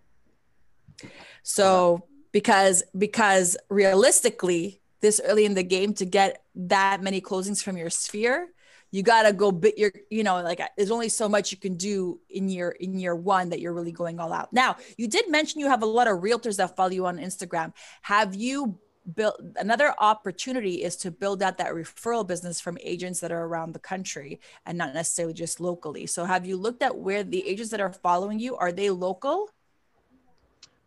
So 1.41 2.03
because 2.31 2.83
because 2.95 3.57
realistically, 3.69 4.81
this 5.01 5.19
early 5.25 5.45
in 5.45 5.55
the 5.55 5.63
game 5.63 5.93
to 5.95 6.05
get 6.05 6.43
that 6.53 7.01
many 7.01 7.21
closings 7.21 7.63
from 7.63 7.75
your 7.75 7.89
sphere, 7.89 8.49
you 8.97 9.03
gotta 9.03 9.31
go 9.31 9.51
bit 9.51 9.77
your 9.77 9.91
you 10.09 10.23
know 10.23 10.41
like 10.41 10.59
there's 10.75 10.89
only 10.89 11.07
so 11.07 11.29
much 11.29 11.51
you 11.51 11.57
can 11.57 11.75
do 11.75 12.19
in 12.31 12.49
your 12.49 12.71
in 12.71 12.99
year 12.99 13.15
one 13.15 13.49
that 13.51 13.59
you're 13.59 13.73
really 13.73 13.91
going 13.91 14.19
all 14.19 14.33
out. 14.33 14.51
Now 14.51 14.77
you 14.97 15.07
did 15.07 15.29
mention 15.29 15.59
you 15.59 15.67
have 15.67 15.83
a 15.83 15.85
lot 15.85 16.07
of 16.07 16.17
realtors 16.17 16.57
that 16.57 16.75
follow 16.75 16.89
you 16.89 17.05
on 17.05 17.19
instagram. 17.19 17.73
Have 18.01 18.33
you 18.33 18.79
built 19.15 19.39
another 19.57 19.93
opportunity 19.99 20.83
is 20.83 20.95
to 20.97 21.11
build 21.11 21.43
out 21.43 21.59
that 21.59 21.73
referral 21.73 22.27
business 22.27 22.59
from 22.59 22.77
agents 22.81 23.19
that 23.19 23.31
are 23.31 23.45
around 23.45 23.73
the 23.73 23.79
country 23.79 24.39
and 24.65 24.77
not 24.77 24.93
necessarily 24.93 25.33
just 25.33 25.61
locally. 25.61 26.05
So 26.07 26.25
have 26.25 26.45
you 26.45 26.57
looked 26.57 26.81
at 26.81 26.97
where 26.97 27.23
the 27.23 27.47
agents 27.47 27.71
that 27.71 27.79
are 27.79 27.93
following 27.93 28.39
you 28.39 28.57
are 28.57 28.71
they 28.71 28.89
local? 28.89 29.49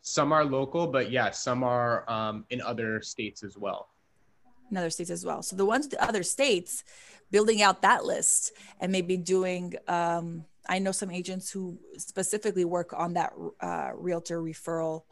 Some 0.03 0.33
are 0.33 0.45
local 0.45 0.89
but 0.89 1.13
yeah 1.13 1.31
some 1.31 1.63
are 1.63 2.11
um, 2.11 2.45
in 2.51 2.61
other 2.61 3.01
states 3.03 3.45
as 3.45 3.57
well 3.57 3.89
in 4.71 4.77
other 4.77 4.91
states 4.91 5.11
as 5.11 5.25
well 5.25 5.43
so 5.43 5.57
the 5.57 5.65
ones 5.65 5.87
in 5.87 5.99
other 5.99 6.23
states 6.23 6.85
building 7.31 7.63
out 7.63 7.83
that 7.83 8.05
list 8.05 8.53
and 8.81 8.91
maybe 8.91 9.17
doing 9.17 9.75
um, 9.89 10.45
I 10.69 10.79
know 10.79 10.93
some 10.93 11.11
agents 11.11 11.51
who 11.51 11.79
specifically 11.97 12.65
work 12.65 12.93
on 12.93 13.15
that 13.15 13.33
uh, 13.61 13.91
realtor 13.95 14.41
referral, 14.41 15.03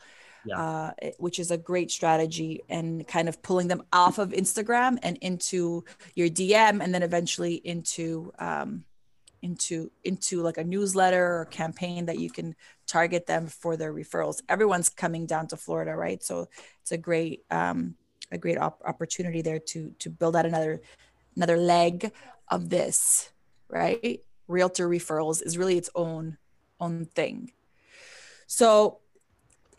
Yeah. 0.44 0.60
uh, 0.60 0.90
which 1.18 1.38
is 1.38 1.50
a 1.50 1.58
great 1.58 1.90
strategy 1.90 2.62
and 2.68 3.06
kind 3.06 3.28
of 3.28 3.42
pulling 3.42 3.68
them 3.68 3.82
off 3.92 4.18
of 4.18 4.30
Instagram 4.30 4.98
and 5.02 5.16
into 5.18 5.84
your 6.14 6.28
DM, 6.28 6.82
and 6.82 6.94
then 6.94 7.02
eventually 7.02 7.54
into 7.54 8.32
um, 8.38 8.84
into 9.42 9.90
into 10.04 10.42
like 10.42 10.58
a 10.58 10.64
newsletter 10.64 11.40
or 11.40 11.44
campaign 11.46 12.06
that 12.06 12.18
you 12.18 12.30
can 12.30 12.54
target 12.86 13.26
them 13.26 13.46
for 13.46 13.76
their 13.76 13.92
referrals. 13.92 14.40
Everyone's 14.48 14.88
coming 14.88 15.26
down 15.26 15.46
to 15.48 15.56
Florida, 15.56 15.94
right? 15.96 16.22
So 16.22 16.48
it's 16.82 16.92
a 16.92 16.98
great 16.98 17.44
um, 17.50 17.96
a 18.30 18.38
great 18.38 18.58
op- 18.58 18.82
opportunity 18.84 19.42
there 19.42 19.58
to 19.58 19.94
to 19.98 20.10
build 20.10 20.36
out 20.36 20.46
another 20.46 20.80
another 21.36 21.56
leg 21.56 22.12
of 22.48 22.68
this, 22.68 23.30
right? 23.68 24.20
Realtor 24.46 24.88
referrals 24.88 25.42
is 25.44 25.58
really 25.58 25.76
its 25.76 25.90
own 25.94 26.38
own 26.80 27.06
thing. 27.06 27.52
So 28.46 28.98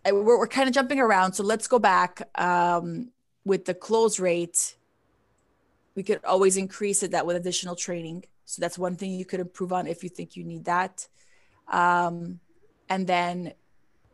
we're, 0.05 0.38
we're 0.39 0.47
kind 0.47 0.67
of 0.67 0.73
jumping 0.73 0.99
around. 0.99 1.33
So 1.33 1.43
let's 1.43 1.67
go 1.67 1.79
back 1.79 2.21
um, 2.35 3.12
with 3.45 3.65
the 3.65 3.73
close 3.73 4.19
rate. 4.19 4.75
We 5.95 6.03
could 6.03 6.23
always 6.23 6.57
increase 6.57 7.03
it 7.03 7.12
that 7.12 7.25
with 7.25 7.35
additional 7.35 7.75
training. 7.75 8.25
So 8.45 8.62
that's 8.62 8.77
one 8.77 8.95
thing 8.95 9.12
you 9.12 9.25
could 9.25 9.39
improve 9.39 9.73
on 9.73 9.88
if 9.88 10.03
you 10.03 10.09
think 10.09 10.35
you 10.35 10.43
need 10.43 10.65
that. 10.65 11.07
Um, 11.67 12.39
and 12.89 13.05
then 13.05 13.53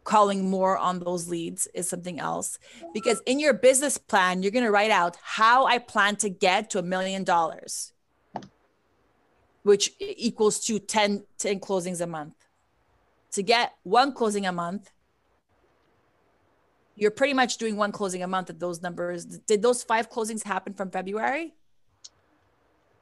calling 0.06 0.50
more 0.50 0.78
on 0.78 1.00
those 1.00 1.28
leads 1.28 1.68
is 1.74 1.90
something 1.90 2.20
else 2.20 2.58
because 2.94 3.22
in 3.26 3.40
your 3.40 3.54
business 3.54 3.98
plan 3.98 4.42
you're 4.42 4.52
going 4.52 4.64
to 4.64 4.72
write 4.72 4.92
out 4.92 5.18
how 5.22 5.66
i 5.66 5.78
plan 5.78 6.16
to 6.16 6.30
get 6.30 6.70
to 6.70 6.80
a 6.80 6.84
million 6.84 7.24
dollars 7.26 7.92
which 9.64 9.92
equals 10.00 10.60
to 10.66 10.78
10 10.80 11.24
10 11.40 11.60
closings 11.60 12.00
a 12.02 12.08
month 12.08 12.36
to 13.32 13.42
get 13.44 13.74
one 13.84 14.14
closing 14.14 14.46
a 14.46 14.52
month 14.52 14.92
you're 16.96 17.12
pretty 17.12 17.34
much 17.34 17.58
doing 17.58 17.76
one 17.76 17.92
closing 17.92 18.24
a 18.24 18.28
month 18.28 18.50
at 18.50 18.60
those 18.60 18.82
numbers 18.82 19.26
did 19.26 19.62
those 19.62 19.84
five 19.84 20.10
closings 20.10 20.44
happen 20.44 20.74
from 20.74 20.90
february 20.92 21.54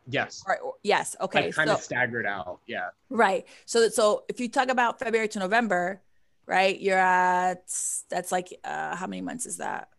Yes. 0.08 0.44
or, 0.48 0.58
or- 0.60 0.74
yes 0.84 1.16
okay 1.22 1.46
Like 1.48 1.56
kind 1.56 1.70
so- 1.70 1.76
of 1.76 1.82
staggered 1.82 2.26
out. 2.26 2.60
Yeah. 2.68 2.90
Right. 3.10 3.46
So 3.66 3.88
so 3.88 4.24
if 4.28 4.38
you 4.42 4.50
talk 4.50 4.68
about 4.68 5.00
February 5.00 5.30
to 5.30 5.40
November, 5.40 6.02
right, 6.46 6.80
you're 6.80 6.98
at 6.98 7.64
that's 8.10 8.32
like 8.32 8.50
uh 8.64 8.96
how 8.96 9.08
many 9.08 9.22
months 9.22 9.46
is 9.46 9.58
that? 9.58 9.90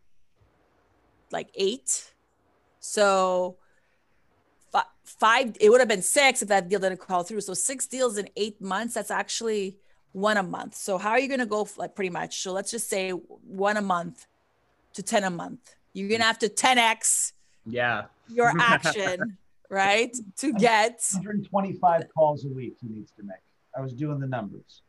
Like 1.30 1.48
eight. 1.54 2.12
So 2.80 3.56
fi- 4.72 4.84
five 5.04 5.56
it 5.60 5.70
would 5.70 5.80
have 5.80 5.88
been 5.88 6.02
six 6.02 6.42
if 6.42 6.48
that 6.48 6.68
deal 6.68 6.80
didn't 6.80 7.00
call 7.00 7.22
through. 7.22 7.40
So 7.40 7.54
six 7.54 7.86
deals 7.86 8.18
in 8.18 8.28
eight 8.36 8.60
months, 8.60 8.94
that's 8.94 9.10
actually 9.10 9.78
one 10.12 10.36
a 10.36 10.42
month. 10.42 10.74
So 10.76 10.98
how 10.98 11.10
are 11.10 11.18
you 11.18 11.28
gonna 11.28 11.46
go 11.46 11.62
f- 11.62 11.78
like 11.78 11.94
pretty 11.94 12.10
much? 12.10 12.40
So 12.40 12.52
let's 12.52 12.70
just 12.70 12.88
say 12.88 13.10
one 13.10 13.76
a 13.76 13.82
month 13.82 14.26
to 14.94 15.02
10 15.02 15.24
a 15.24 15.30
month. 15.30 15.74
You're 15.92 16.08
gonna 16.08 16.24
have 16.24 16.38
to 16.40 16.48
10x 16.48 17.32
Yeah. 17.66 18.04
your 18.28 18.52
action, 18.60 19.38
right? 19.70 20.14
To 20.36 20.52
get 20.52 21.00
125 21.14 22.02
calls 22.14 22.44
a 22.44 22.48
week 22.48 22.76
he 22.80 22.88
needs 22.88 23.10
to 23.16 23.22
make. 23.24 23.38
I 23.76 23.80
was 23.80 23.92
doing 23.92 24.20
the 24.20 24.26
numbers. 24.28 24.82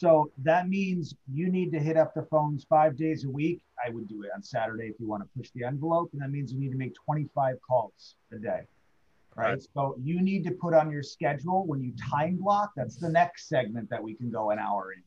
So 0.00 0.30
that 0.44 0.66
means 0.66 1.14
you 1.30 1.52
need 1.52 1.70
to 1.72 1.78
hit 1.78 1.98
up 1.98 2.14
the 2.14 2.22
phones 2.22 2.64
five 2.64 2.96
days 2.96 3.24
a 3.24 3.28
week. 3.28 3.60
I 3.84 3.90
would 3.90 4.08
do 4.08 4.22
it 4.22 4.30
on 4.34 4.42
Saturday 4.42 4.86
if 4.86 4.98
you 4.98 5.06
want 5.06 5.22
to 5.22 5.28
push 5.36 5.50
the 5.54 5.62
envelope. 5.62 6.08
And 6.14 6.22
that 6.22 6.30
means 6.30 6.50
you 6.50 6.58
need 6.58 6.72
to 6.72 6.78
make 6.78 6.94
25 7.04 7.56
calls 7.60 8.14
a 8.32 8.38
day. 8.38 8.62
Right. 9.36 9.50
Right. 9.50 9.62
So 9.74 9.96
you 10.02 10.22
need 10.22 10.42
to 10.44 10.52
put 10.52 10.72
on 10.72 10.90
your 10.90 11.02
schedule 11.02 11.66
when 11.66 11.82
you 11.82 11.92
time 12.10 12.36
block. 12.36 12.70
That's 12.74 12.96
the 12.96 13.10
next 13.10 13.50
segment 13.50 13.90
that 13.90 14.02
we 14.02 14.14
can 14.14 14.30
go 14.30 14.52
an 14.52 14.58
hour 14.58 14.94
in. 14.94 15.02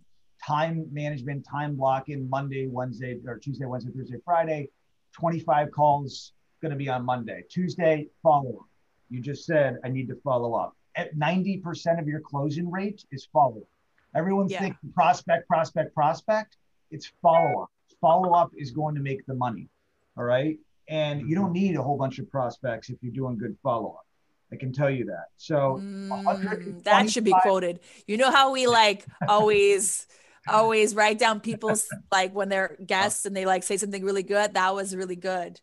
Time 0.46 0.86
management, 0.92 1.44
time 1.44 1.76
blocking 1.76 2.30
Monday, 2.30 2.68
Wednesday, 2.68 3.20
or 3.26 3.40
Tuesday, 3.40 3.66
Wednesday, 3.66 3.94
Thursday, 3.98 4.18
Friday. 4.24 4.70
25 5.14 5.72
calls 5.72 6.34
going 6.62 6.70
to 6.70 6.78
be 6.78 6.88
on 6.88 7.04
Monday. 7.04 7.44
Tuesday, 7.50 8.10
follow 8.22 8.58
up. 8.58 8.68
You 9.10 9.22
just 9.22 9.48
said, 9.48 9.80
I 9.84 9.90
need 9.90 10.08
to 10.10 10.16
follow 10.24 10.54
up. 10.54 10.78
At 10.96 11.16
90% 11.16 12.00
of 12.00 12.08
your 12.08 12.20
closing 12.20 12.70
rate 12.70 13.04
is 13.12 13.28
follow 13.34 13.58
up. 13.58 13.73
Everyone's 14.16 14.52
Yeah. 14.52 14.62
thinking 14.62 14.92
prospect, 14.94 15.48
prospect, 15.48 15.94
prospect. 15.94 16.58
It's 16.92 17.12
follow 17.22 17.64
up. 17.64 17.70
Follow 18.00 18.34
up 18.34 18.52
is 18.56 18.72
going 18.72 18.96
to 18.96 19.02
make 19.02 19.26
the 19.26 19.34
money. 19.34 19.70
All 20.18 20.24
right. 20.24 20.60
And 20.90 21.28
you 21.28 21.36
don't 21.36 21.54
need 21.54 21.76
a 21.76 21.82
whole 21.82 21.98
bunch 21.98 22.20
of 22.20 22.30
prospects 22.30 22.90
if 22.90 22.98
you're 23.02 23.14
doing 23.14 23.38
good 23.38 23.58
follow 23.64 23.92
up. 23.92 24.06
I 24.52 24.56
can 24.58 24.72
tell 24.72 24.90
you 24.90 25.06
that. 25.06 25.28
So, 25.38 25.82
Mm, 25.82 26.84
that 26.84 27.10
should 27.10 27.24
be 27.24 27.34
quoted. 27.42 27.80
You 28.06 28.18
know 28.18 28.30
how 28.30 28.52
we 28.52 28.68
like 28.68 29.06
always 29.28 30.06
always 30.48 30.94
write 30.94 31.18
down 31.18 31.40
people's 31.40 31.88
like 32.12 32.34
when 32.36 32.50
they're 32.50 32.76
guests 32.86 33.26
and 33.26 33.36
they 33.36 33.46
like 33.46 33.64
say 33.64 33.78
something 33.78 34.04
really 34.04 34.24
good. 34.24 34.54
That 34.54 34.76
was 34.76 34.94
really 34.96 35.16
good. 35.16 35.60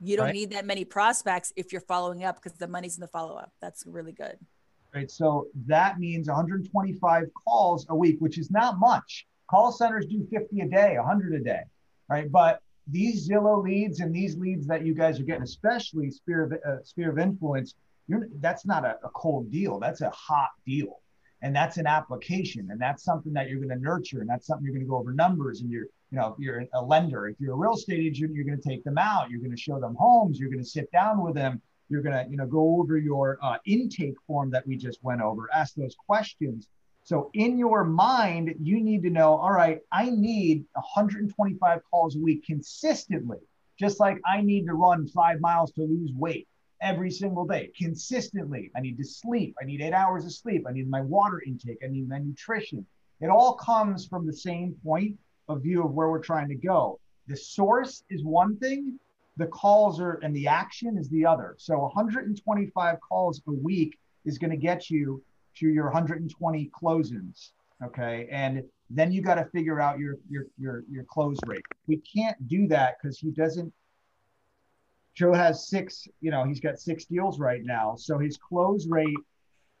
You 0.00 0.16
don't 0.16 0.26
Right. 0.26 0.32
need 0.34 0.50
that 0.52 0.64
many 0.66 0.84
prospects 0.84 1.52
if 1.56 1.70
you're 1.72 1.80
following 1.82 2.24
up 2.24 2.36
because 2.42 2.58
the 2.58 2.66
money's 2.66 2.96
in 2.96 3.02
the 3.02 3.08
follow 3.08 3.36
up. 3.36 3.52
That's 3.60 3.86
really 3.86 4.12
good. 4.12 4.38
Right? 4.94 5.10
So 5.10 5.48
that 5.66 5.98
means 5.98 6.28
125 6.28 7.24
calls 7.46 7.86
a 7.88 7.94
week, 7.94 8.16
which 8.20 8.38
is 8.38 8.50
not 8.50 8.78
much. 8.78 9.26
Call 9.50 9.72
centers 9.72 10.06
do 10.06 10.26
50 10.30 10.60
a 10.60 10.68
day, 10.68 10.96
100 10.96 11.34
a 11.34 11.40
day, 11.40 11.62
right? 12.08 12.30
But 12.30 12.60
these 12.86 13.28
Zillow 13.28 13.62
leads 13.62 14.00
and 14.00 14.14
these 14.14 14.36
leads 14.36 14.66
that 14.66 14.84
you 14.86 14.94
guys 14.94 15.18
are 15.18 15.24
getting, 15.24 15.42
especially 15.42 16.10
sphere 16.10 16.44
of, 16.44 16.52
uh, 16.52 16.82
sphere 16.82 17.10
of 17.10 17.18
influence, 17.18 17.74
that's 18.40 18.66
not 18.66 18.84
a, 18.84 18.98
a 19.04 19.08
cold 19.10 19.50
deal. 19.50 19.78
That's 19.78 20.02
a 20.02 20.10
hot 20.10 20.50
deal. 20.66 21.00
And 21.42 21.54
that's 21.54 21.76
an 21.76 21.86
application. 21.86 22.68
And 22.70 22.80
that's 22.80 23.02
something 23.02 23.32
that 23.34 23.48
you're 23.48 23.58
going 23.58 23.76
to 23.76 23.82
nurture. 23.82 24.20
And 24.20 24.28
that's 24.28 24.46
something 24.46 24.64
you're 24.64 24.74
going 24.74 24.84
to 24.84 24.88
go 24.88 24.96
over 24.96 25.12
numbers. 25.12 25.60
And 25.60 25.70
you're, 25.70 25.86
you 26.10 26.18
know, 26.18 26.28
if 26.28 26.38
you're 26.38 26.64
a 26.74 26.82
lender, 26.82 27.28
if 27.28 27.36
you're 27.38 27.54
a 27.54 27.56
real 27.56 27.74
estate 27.74 28.00
agent, 28.00 28.34
you're 28.34 28.44
going 28.44 28.60
to 28.60 28.68
take 28.68 28.84
them 28.84 28.98
out. 28.98 29.30
You're 29.30 29.40
going 29.40 29.50
to 29.50 29.56
show 29.56 29.80
them 29.80 29.94
homes. 29.98 30.38
You're 30.38 30.50
going 30.50 30.62
to 30.62 30.68
sit 30.68 30.90
down 30.92 31.22
with 31.22 31.34
them 31.34 31.60
you're 31.88 32.02
going 32.02 32.16
to 32.16 32.30
you 32.30 32.36
know 32.36 32.46
go 32.46 32.80
over 32.80 32.96
your 32.96 33.38
uh, 33.42 33.58
intake 33.66 34.16
form 34.26 34.50
that 34.50 34.66
we 34.66 34.76
just 34.76 35.02
went 35.02 35.20
over 35.20 35.48
ask 35.52 35.74
those 35.74 35.96
questions. 36.06 36.68
So 37.02 37.30
in 37.34 37.58
your 37.58 37.84
mind 37.84 38.54
you 38.60 38.80
need 38.80 39.02
to 39.02 39.10
know 39.10 39.36
all 39.36 39.52
right 39.52 39.80
i 39.92 40.08
need 40.08 40.64
125 40.72 41.80
calls 41.90 42.16
a 42.16 42.18
week 42.18 42.46
consistently 42.46 43.36
just 43.78 44.00
like 44.00 44.18
i 44.24 44.40
need 44.40 44.64
to 44.64 44.72
run 44.72 45.06
five 45.08 45.38
miles 45.38 45.70
to 45.72 45.82
lose 45.82 46.12
weight 46.14 46.48
every 46.84 47.10
single 47.10 47.46
day 47.46 47.70
consistently. 47.76 48.70
I 48.76 48.80
need 48.80 48.98
to 48.98 49.04
sleep. 49.04 49.56
I 49.60 49.64
need 49.64 49.80
eight 49.80 49.94
hours 49.94 50.26
of 50.26 50.32
sleep. 50.32 50.66
I 50.68 50.72
need 50.72 50.88
my 50.88 51.00
water 51.00 51.42
intake. 51.44 51.78
I 51.82 51.88
need 51.88 52.08
my 52.08 52.18
nutrition. 52.18 52.86
It 53.20 53.28
all 53.28 53.54
comes 53.54 54.06
from 54.06 54.26
the 54.26 54.32
same 54.32 54.76
point 54.84 55.16
of 55.48 55.62
view 55.62 55.82
of 55.82 55.92
where 55.92 56.10
we're 56.10 56.22
trying 56.22 56.48
to 56.48 56.54
go. 56.54 57.00
The 57.26 57.36
source 57.36 58.04
is 58.10 58.22
one 58.22 58.58
thing 58.58 59.00
the 59.36 59.46
calls 59.46 60.00
are 60.00 60.14
and 60.22 60.34
the 60.34 60.46
action 60.46 60.96
is 60.96 61.08
the 61.08 61.26
other. 61.26 61.54
So 61.58 61.78
125 61.78 62.96
calls 63.00 63.42
a 63.48 63.52
week 63.52 63.98
is 64.24 64.38
going 64.38 64.50
to 64.50 64.56
get 64.56 64.90
you 64.90 65.22
to 65.56 65.68
your 65.68 65.84
120 65.86 66.70
closings. 66.80 67.50
Okay. 67.84 68.28
And 68.30 68.62
then 68.90 69.12
you 69.12 69.22
got 69.22 69.34
to 69.36 69.44
figure 69.46 69.80
out 69.80 69.98
your 69.98 70.16
your 70.28 70.46
your 70.58 70.84
your 70.90 71.04
close 71.04 71.36
rate. 71.46 71.64
We 71.86 71.96
can't 71.98 72.36
do 72.48 72.66
that 72.68 72.96
because 73.02 73.18
he 73.18 73.30
doesn't 73.30 73.72
Joe 75.14 75.32
has 75.32 75.68
six, 75.68 76.08
you 76.20 76.32
know, 76.32 76.44
he's 76.44 76.58
got 76.60 76.78
six 76.78 77.04
deals 77.04 77.38
right 77.38 77.62
now. 77.64 77.94
So 77.96 78.18
his 78.18 78.36
close 78.36 78.88
rate, 78.88 79.14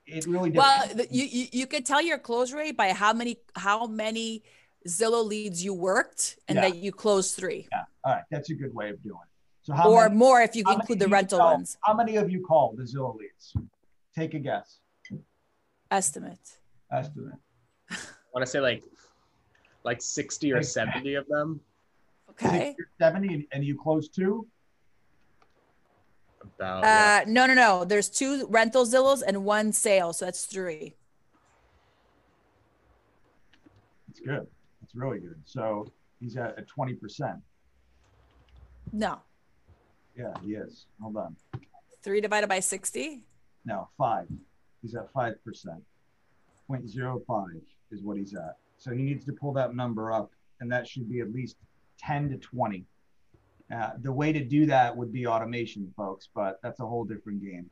it 0.06 0.26
really 0.26 0.50
Well, 0.50 0.86
depends. 0.86 1.12
you, 1.12 1.24
you 1.24 1.46
you 1.52 1.66
could 1.66 1.84
tell 1.84 2.00
your 2.02 2.18
close 2.18 2.52
rate 2.52 2.76
by 2.76 2.92
how 2.92 3.12
many 3.12 3.38
how 3.56 3.86
many 3.86 4.42
Zillow 4.88 5.24
leads 5.24 5.64
you 5.64 5.74
worked 5.74 6.38
and 6.48 6.56
Yeah. 6.56 6.62
that 6.68 6.76
you 6.76 6.92
closed 6.92 7.36
three 7.36 7.68
yeah. 7.72 7.84
All 8.04 8.12
right. 8.14 8.24
That's 8.30 8.50
a 8.50 8.54
good 8.54 8.74
way 8.74 8.90
of 8.90 9.02
doing 9.02 9.16
it. 9.22 9.28
So 9.64 9.72
how 9.72 9.90
or 9.90 10.04
many, 10.04 10.16
more 10.16 10.42
if 10.42 10.54
you 10.54 10.62
include 10.68 10.98
the 10.98 11.08
rental 11.08 11.38
call- 11.38 11.52
ones. 11.52 11.78
How 11.82 11.94
many 11.94 12.16
of 12.16 12.30
you 12.30 12.44
called 12.44 12.76
the 12.76 12.82
Zillow 12.82 13.16
leads? 13.16 13.56
Take 14.14 14.34
a 14.34 14.38
guess. 14.38 14.80
Estimate. 15.90 16.58
Estimate. 16.92 17.34
I 17.90 17.96
want 18.34 18.44
to 18.44 18.46
say 18.46 18.60
like 18.60 18.84
like 19.84 20.02
60 20.02 20.52
or 20.52 20.62
70 20.62 21.14
of 21.14 21.26
them. 21.28 21.60
Okay. 22.30 22.74
60 22.76 22.82
or 22.82 22.88
70 23.00 23.34
and, 23.34 23.44
and 23.52 23.64
you 23.64 23.78
close 23.78 24.08
two? 24.08 24.46
About 26.42 26.82
yeah. 26.82 27.22
Uh, 27.22 27.30
no, 27.30 27.46
no, 27.46 27.54
no. 27.54 27.84
There's 27.84 28.10
two 28.10 28.46
rental 28.48 28.84
Zillows 28.84 29.22
and 29.26 29.44
one 29.44 29.72
sale, 29.72 30.12
so 30.12 30.26
that's 30.26 30.44
three. 30.44 30.94
That's 34.08 34.20
good. 34.20 34.46
That's 34.80 34.94
really 34.94 35.20
good. 35.20 35.40
So 35.46 35.86
he's 36.20 36.36
at, 36.36 36.58
at 36.58 36.66
20%. 36.68 37.40
No, 38.92 39.20
Yeah, 40.16 40.32
he 40.44 40.54
is. 40.54 40.86
Hold 41.00 41.16
on. 41.16 41.36
three 42.02 42.20
divided 42.20 42.48
by 42.48 42.60
sixty. 42.60 43.22
No, 43.64 43.88
five. 43.96 44.28
He's 44.82 44.94
at 44.94 45.10
5%. 45.14 45.36
0.05 46.70 47.60
is 47.90 48.02
what 48.02 48.18
he's 48.18 48.34
at. 48.34 48.58
So 48.76 48.90
he 48.90 49.02
needs 49.02 49.24
to 49.24 49.32
pull 49.32 49.54
that 49.54 49.74
number 49.74 50.12
up, 50.12 50.30
and 50.60 50.70
that 50.70 50.86
should 50.86 51.08
be 51.08 51.20
at 51.20 51.32
least 51.32 51.56
10 51.98 52.28
to 52.30 52.36
20. 52.36 52.84
Uh, 53.74 53.90
the 54.02 54.12
way 54.12 54.30
to 54.30 54.44
do 54.44 54.66
that 54.66 54.94
would 54.94 55.10
be 55.10 55.26
automation, 55.26 55.90
folks, 55.96 56.28
but 56.34 56.60
that's 56.62 56.80
a 56.80 56.86
whole 56.86 57.04
different 57.04 57.42
game. 57.42 57.70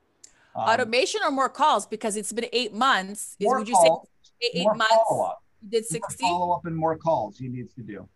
Um, 0.56 0.62
Automation 0.62 1.20
or 1.22 1.30
more 1.30 1.50
calls 1.50 1.86
because 1.86 2.16
it's 2.16 2.32
been 2.32 2.46
eight 2.52 2.72
months. 2.72 3.36
Is, 3.38 3.44
more 3.44 3.58
would 3.58 3.68
you 3.68 3.74
calls, 3.74 4.08
say 4.24 4.46
eight, 4.46 4.60
eight 4.60 4.66
months? 4.66 4.94
follow-up. 5.06 5.42
You 5.62 5.68
did 5.68 5.84
more 5.92 6.10
follow 6.18 6.52
up 6.52 6.64
and 6.64 6.74
more 6.74 6.96
calls 6.96 7.36
he 7.38 7.48
needs 7.48 7.74
to 7.74 7.82
do. 7.82 8.08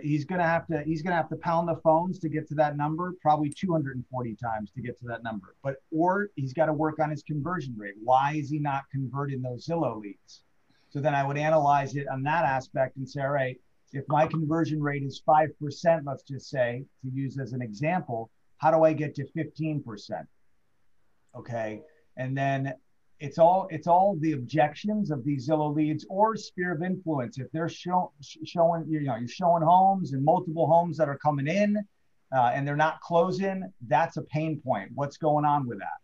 He's 0.00 0.24
gonna 0.24 0.44
have 0.44 0.66
to 0.68 0.82
he's 0.82 1.02
gonna 1.02 1.16
have 1.16 1.28
to 1.28 1.36
pound 1.36 1.68
the 1.68 1.76
phones 1.76 2.18
to 2.20 2.28
get 2.30 2.48
to 2.48 2.54
that 2.54 2.76
number, 2.76 3.14
probably 3.20 3.50
240 3.50 4.36
times 4.36 4.70
to 4.72 4.80
get 4.80 4.98
to 5.00 5.06
that 5.06 5.22
number. 5.22 5.56
But 5.62 5.76
or 5.90 6.30
he's 6.36 6.54
got 6.54 6.66
to 6.66 6.72
work 6.72 6.98
on 7.00 7.10
his 7.10 7.22
conversion 7.22 7.74
rate. 7.76 7.94
Why 8.02 8.34
is 8.36 8.48
he 8.48 8.58
not 8.58 8.84
converting 8.90 9.42
those 9.42 9.66
Zillow 9.66 10.00
leads? 10.00 10.42
So 10.88 11.00
then 11.00 11.14
I 11.14 11.26
would 11.26 11.36
analyze 11.36 11.96
it 11.96 12.08
on 12.08 12.22
that 12.22 12.44
aspect 12.44 12.96
and 12.96 13.06
say, 13.06 13.20
all 13.20 13.30
right, 13.30 13.60
if 13.92 14.04
my 14.08 14.26
conversion 14.26 14.82
rate 14.82 15.02
is 15.02 15.22
five 15.26 15.50
percent, 15.58 16.04
let's 16.06 16.22
just 16.22 16.48
say 16.48 16.84
to 17.02 17.10
use 17.10 17.38
as 17.38 17.52
an 17.52 17.60
example, 17.60 18.30
how 18.58 18.70
do 18.70 18.84
I 18.84 18.94
get 18.94 19.14
to 19.16 19.26
15 19.32 19.82
percent? 19.82 20.26
Okay, 21.36 21.82
and 22.16 22.36
then 22.36 22.72
it's 23.20 23.38
all 23.38 23.68
it's 23.70 23.86
all 23.86 24.16
the 24.20 24.32
objections 24.32 25.10
of 25.10 25.24
these 25.24 25.48
Zillow 25.48 25.74
leads 25.74 26.04
or 26.10 26.36
sphere 26.36 26.72
of 26.72 26.82
influence. 26.82 27.38
If 27.38 27.50
they're 27.52 27.68
show, 27.68 28.12
showing, 28.44 28.84
you 28.88 29.00
know, 29.02 29.16
you're 29.16 29.28
showing 29.28 29.62
homes 29.62 30.12
and 30.12 30.24
multiple 30.24 30.66
homes 30.66 30.96
that 30.98 31.08
are 31.08 31.18
coming 31.18 31.46
in, 31.46 31.76
uh, 32.36 32.50
and 32.54 32.66
they're 32.66 32.76
not 32.76 33.00
closing, 33.00 33.72
that's 33.86 34.16
a 34.16 34.22
pain 34.22 34.60
point. 34.60 34.90
What's 34.94 35.16
going 35.16 35.44
on 35.44 35.66
with 35.68 35.78
that? 35.78 35.98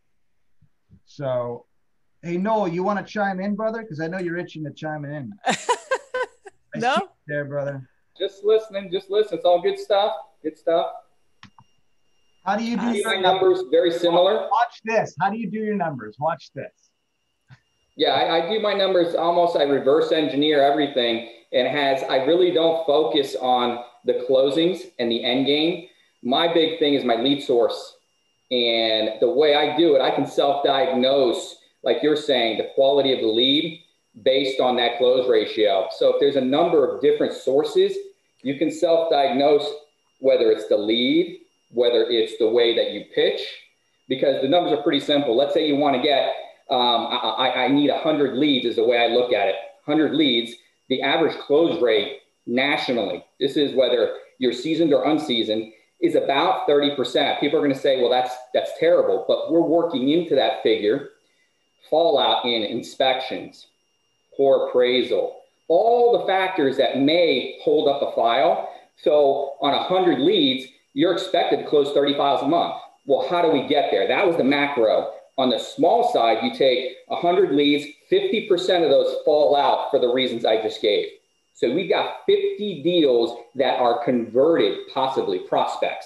So, 1.06 1.66
hey 2.22 2.36
Noel, 2.36 2.68
you 2.68 2.82
want 2.84 3.04
to 3.04 3.12
chime 3.12 3.40
in, 3.40 3.54
brother? 3.56 3.82
Because 3.82 4.00
I 4.00 4.06
know 4.06 4.18
you're 4.18 4.38
itching 4.38 4.64
to 4.64 4.70
chime 4.72 5.04
in. 5.04 5.32
I 5.46 5.56
No? 6.76 6.96
there, 7.26 7.44
brother. 7.44 7.88
Just 8.16 8.44
listening, 8.44 8.90
just 8.92 9.10
listen. 9.10 9.36
It's 9.38 9.44
all 9.44 9.60
good 9.60 9.78
stuff. 9.78 10.12
Good 10.42 10.56
stuff. 10.56 10.86
How 12.44 12.56
do 12.56 12.64
you 12.64 12.76
do 12.76 12.82
Awesome. 12.82 12.94
your 12.94 13.20
numbers 13.20 13.64
very 13.70 13.90
similar. 13.92 14.48
Watch 14.48 14.80
this. 14.84 15.14
How 15.20 15.30
do 15.30 15.36
you 15.38 15.50
do 15.50 15.58
your 15.58 15.74
numbers? 15.76 16.16
Watch 16.18 16.50
this. 16.54 16.89
Yeah, 18.00 18.12
I, 18.12 18.46
I 18.46 18.48
do 18.48 18.60
my 18.60 18.72
numbers 18.72 19.14
almost. 19.14 19.56
I 19.56 19.64
reverse 19.64 20.10
engineer 20.10 20.64
everything, 20.64 21.28
and 21.52 21.68
has 21.68 22.02
I 22.04 22.24
really 22.24 22.50
don't 22.50 22.86
focus 22.86 23.36
on 23.38 23.84
the 24.06 24.24
closings 24.26 24.84
and 24.98 25.12
the 25.12 25.22
end 25.22 25.44
game. 25.44 25.86
My 26.22 26.50
big 26.50 26.78
thing 26.78 26.94
is 26.94 27.04
my 27.04 27.16
lead 27.16 27.42
source, 27.42 27.98
and 28.50 29.20
the 29.20 29.28
way 29.28 29.54
I 29.54 29.76
do 29.76 29.96
it, 29.96 30.00
I 30.00 30.12
can 30.12 30.26
self-diagnose, 30.26 31.56
like 31.82 31.98
you're 32.02 32.16
saying, 32.16 32.56
the 32.56 32.70
quality 32.74 33.12
of 33.12 33.20
the 33.20 33.26
lead 33.26 33.82
based 34.24 34.60
on 34.60 34.76
that 34.76 34.96
close 34.96 35.28
ratio. 35.28 35.88
So 35.98 36.14
if 36.14 36.20
there's 36.20 36.36
a 36.36 36.40
number 36.40 36.88
of 36.88 37.02
different 37.02 37.34
sources, 37.34 37.94
you 38.40 38.56
can 38.58 38.70
self-diagnose 38.70 39.70
whether 40.20 40.50
it's 40.50 40.68
the 40.68 40.78
lead, 40.78 41.40
whether 41.70 42.04
it's 42.04 42.38
the 42.38 42.48
way 42.48 42.74
that 42.76 42.92
you 42.92 43.04
pitch, 43.14 43.42
because 44.08 44.40
the 44.40 44.48
numbers 44.48 44.72
are 44.72 44.82
pretty 44.82 45.00
simple. 45.00 45.36
Let's 45.36 45.52
say 45.52 45.66
you 45.66 45.76
want 45.76 45.96
to 45.96 46.02
get 46.02 46.32
um, 46.70 47.08
I, 47.10 47.64
I, 47.64 47.68
need 47.68 47.90
100 47.90 48.36
leads 48.36 48.64
is 48.64 48.76
the 48.76 48.84
way 48.84 48.98
I 48.98 49.08
look 49.08 49.32
at 49.32 49.48
it. 49.48 49.56
100 49.84 50.14
leads, 50.14 50.52
the 50.88 51.02
average 51.02 51.36
close 51.38 51.80
rate 51.82 52.18
nationally, 52.46 53.24
this 53.40 53.56
is 53.56 53.74
whether 53.74 54.14
you're 54.38 54.52
seasoned 54.52 54.92
or 54.92 55.04
unseasoned, 55.04 55.72
is 56.00 56.14
about 56.14 56.68
30%. 56.68 57.40
People 57.40 57.58
are 57.58 57.62
going 57.62 57.74
to 57.74 57.78
say, 57.78 58.00
well, 58.00 58.10
that's, 58.10 58.34
that's 58.54 58.70
terrible, 58.78 59.24
but 59.26 59.52
we're 59.52 59.60
working 59.60 60.10
into 60.10 60.34
that 60.34 60.62
figure. 60.62 61.10
Fallout 61.90 62.44
in 62.44 62.62
inspections, 62.62 63.66
poor 64.36 64.68
appraisal, 64.68 65.40
all 65.68 66.18
the 66.18 66.26
factors 66.26 66.76
that 66.76 66.98
may 66.98 67.58
hold 67.62 67.88
up 67.88 68.02
a 68.02 68.14
file. 68.14 68.70
So 68.96 69.54
on 69.60 69.72
100 69.72 70.20
leads, 70.20 70.70
you're 70.94 71.12
expected 71.12 71.58
to 71.58 71.66
close 71.66 71.92
30 71.92 72.16
files 72.16 72.42
a 72.42 72.48
month. 72.48 72.74
Well, 73.06 73.26
how 73.28 73.42
do 73.42 73.50
we 73.50 73.66
get 73.66 73.90
there? 73.90 74.06
That 74.06 74.26
was 74.26 74.36
the 74.36 74.44
macro. 74.44 75.12
On 75.40 75.48
the 75.48 75.58
small 75.58 76.12
side, 76.12 76.40
you 76.42 76.52
take 76.52 76.96
100 77.06 77.52
leads, 77.52 77.86
50% 78.12 78.50
of 78.84 78.90
those 78.90 79.22
fall 79.24 79.56
out 79.56 79.90
for 79.90 79.98
the 79.98 80.12
reasons 80.12 80.44
I 80.44 80.60
just 80.60 80.82
gave. 80.82 81.06
So 81.54 81.72
we've 81.72 81.88
got 81.88 82.26
50 82.26 82.82
deals 82.82 83.38
that 83.54 83.80
are 83.80 84.04
converted, 84.04 84.80
possibly 84.92 85.38
prospects. 85.38 86.04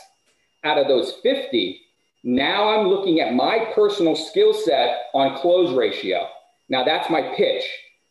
Out 0.62 0.78
of 0.78 0.86
those 0.86 1.14
50, 1.24 1.80
now 2.22 2.68
I'm 2.68 2.86
looking 2.86 3.18
at 3.18 3.34
my 3.34 3.72
personal 3.74 4.14
skill 4.14 4.54
set 4.54 5.06
on 5.14 5.36
close 5.38 5.76
ratio. 5.76 6.28
Now 6.68 6.84
that's 6.84 7.10
my 7.10 7.34
pitch. 7.36 7.64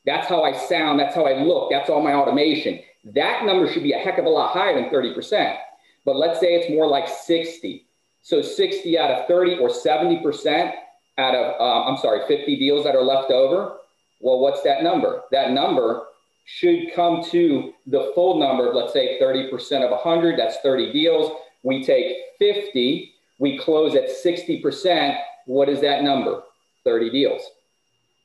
That's 0.06 0.28
how 0.28 0.44
I 0.44 0.52
sound. 0.52 1.00
That's 1.00 1.16
how 1.16 1.26
I 1.26 1.42
look. 1.42 1.72
That's 1.72 1.90
all 1.90 2.04
my 2.04 2.16
automation. 2.16 2.82
That 3.16 3.46
number 3.46 3.72
should 3.72 3.84
be 3.84 3.94
a 3.94 3.98
heck 3.98 4.18
of 4.18 4.26
a 4.26 4.30
lot 4.30 4.52
higher 4.52 4.76
than 4.76 4.90
30%. 4.90 5.56
But 6.04 6.18
let's 6.18 6.42
say 6.42 6.56
it's 6.56 6.70
more 6.70 6.88
like 6.88 7.08
60. 7.08 7.88
So 8.24 8.42
60 8.42 9.00
out 9.00 9.10
of 9.10 9.28
30 9.30 9.60
or 9.60 9.70
70% 9.70 10.74
out 11.18 11.36
of, 11.36 11.62
um, 11.62 11.94
I'm 11.94 11.98
sorry, 12.02 12.22
50 12.28 12.58
deals 12.58 12.84
that 12.86 12.96
are 12.96 13.04
left 13.04 13.32
over. 13.32 13.78
Well, 14.20 14.40
what's 14.40 14.64
that 14.64 14.84
number? 14.84 15.22
That 15.32 15.52
number 15.52 16.04
should 16.46 16.94
come 16.94 17.24
to 17.32 17.74
the 17.88 18.12
full 18.16 18.40
number 18.40 18.70
of, 18.70 18.76
let's 18.76 18.94
say, 18.94 19.20
30% 19.20 19.52
of 19.84 19.92
100. 19.92 20.38
That's 20.38 20.58
30 20.64 20.92
deals. 20.92 21.32
We 21.64 21.84
take 21.84 22.18
50, 22.40 23.14
we 23.40 23.58
close 23.58 23.96
at 23.96 24.10
60%. 24.10 25.18
What 25.46 25.70
is 25.70 25.82
that 25.82 26.04
number? 26.04 26.44
30 26.84 27.10
deals, 27.12 27.42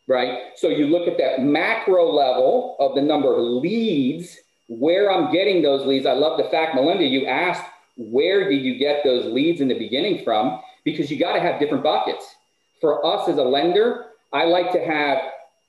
right? 0.09 0.39
So 0.57 0.69
you 0.69 0.87
look 0.87 1.07
at 1.07 1.19
that 1.19 1.43
macro 1.43 2.13
level 2.13 2.77
of 2.81 2.95
the 2.95 3.03
number 3.03 3.33
of 3.35 3.41
leads, 3.63 4.37
where 4.69 5.11
I'm 5.11 5.33
getting 5.33 5.63
those 5.63 5.87
leads. 5.87 6.07
I 6.07 6.13
love 6.13 6.39
the 6.39 6.49
fact, 6.51 6.75
Melinda, 6.75 7.05
you 7.05 7.27
asked, 7.27 7.65
where 7.97 8.49
did 8.49 8.63
you 8.63 8.79
get 8.79 9.03
those 9.05 9.33
leads 9.33 9.61
in 9.61 9.69
the 9.69 9.79
beginning 9.79 10.25
from? 10.25 10.61
Because 10.85 11.11
you 11.11 11.19
got 11.19 11.35
to 11.35 11.41
have 11.41 11.59
different 11.61 11.83
buckets. 11.83 12.37
For 12.81 13.05
us 13.05 13.29
as 13.29 13.39
a 13.39 13.43
lender, 13.43 14.07
I 14.33 14.45
like 14.45 14.73
to 14.73 14.85
have 14.85 15.19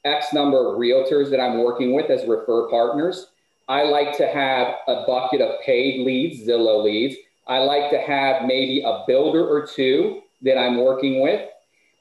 X 0.06 0.34
number 0.34 0.58
of 0.58 0.80
realtors 0.80 1.30
that 1.32 1.40
I'm 1.40 1.64
working 1.64 1.94
with 1.94 2.10
as 2.10 2.28
refer 2.28 2.70
partners. 2.70 3.28
I 3.68 3.84
like 3.84 4.18
to 4.18 4.28
have 4.28 4.76
a 4.88 5.06
bucket 5.06 5.42
of 5.42 5.62
paid 5.62 6.06
leads, 6.06 6.48
Zillow 6.48 6.84
leads. 6.84 7.16
I 7.48 7.60
like 7.60 7.92
to 7.92 8.00
have 8.00 8.44
maybe 8.44 8.82
a 8.86 9.04
builder 9.08 9.48
or 9.48 9.66
two 9.66 10.22
that 10.42 10.58
I'm 10.58 10.78
working 10.78 11.22
with. 11.22 11.48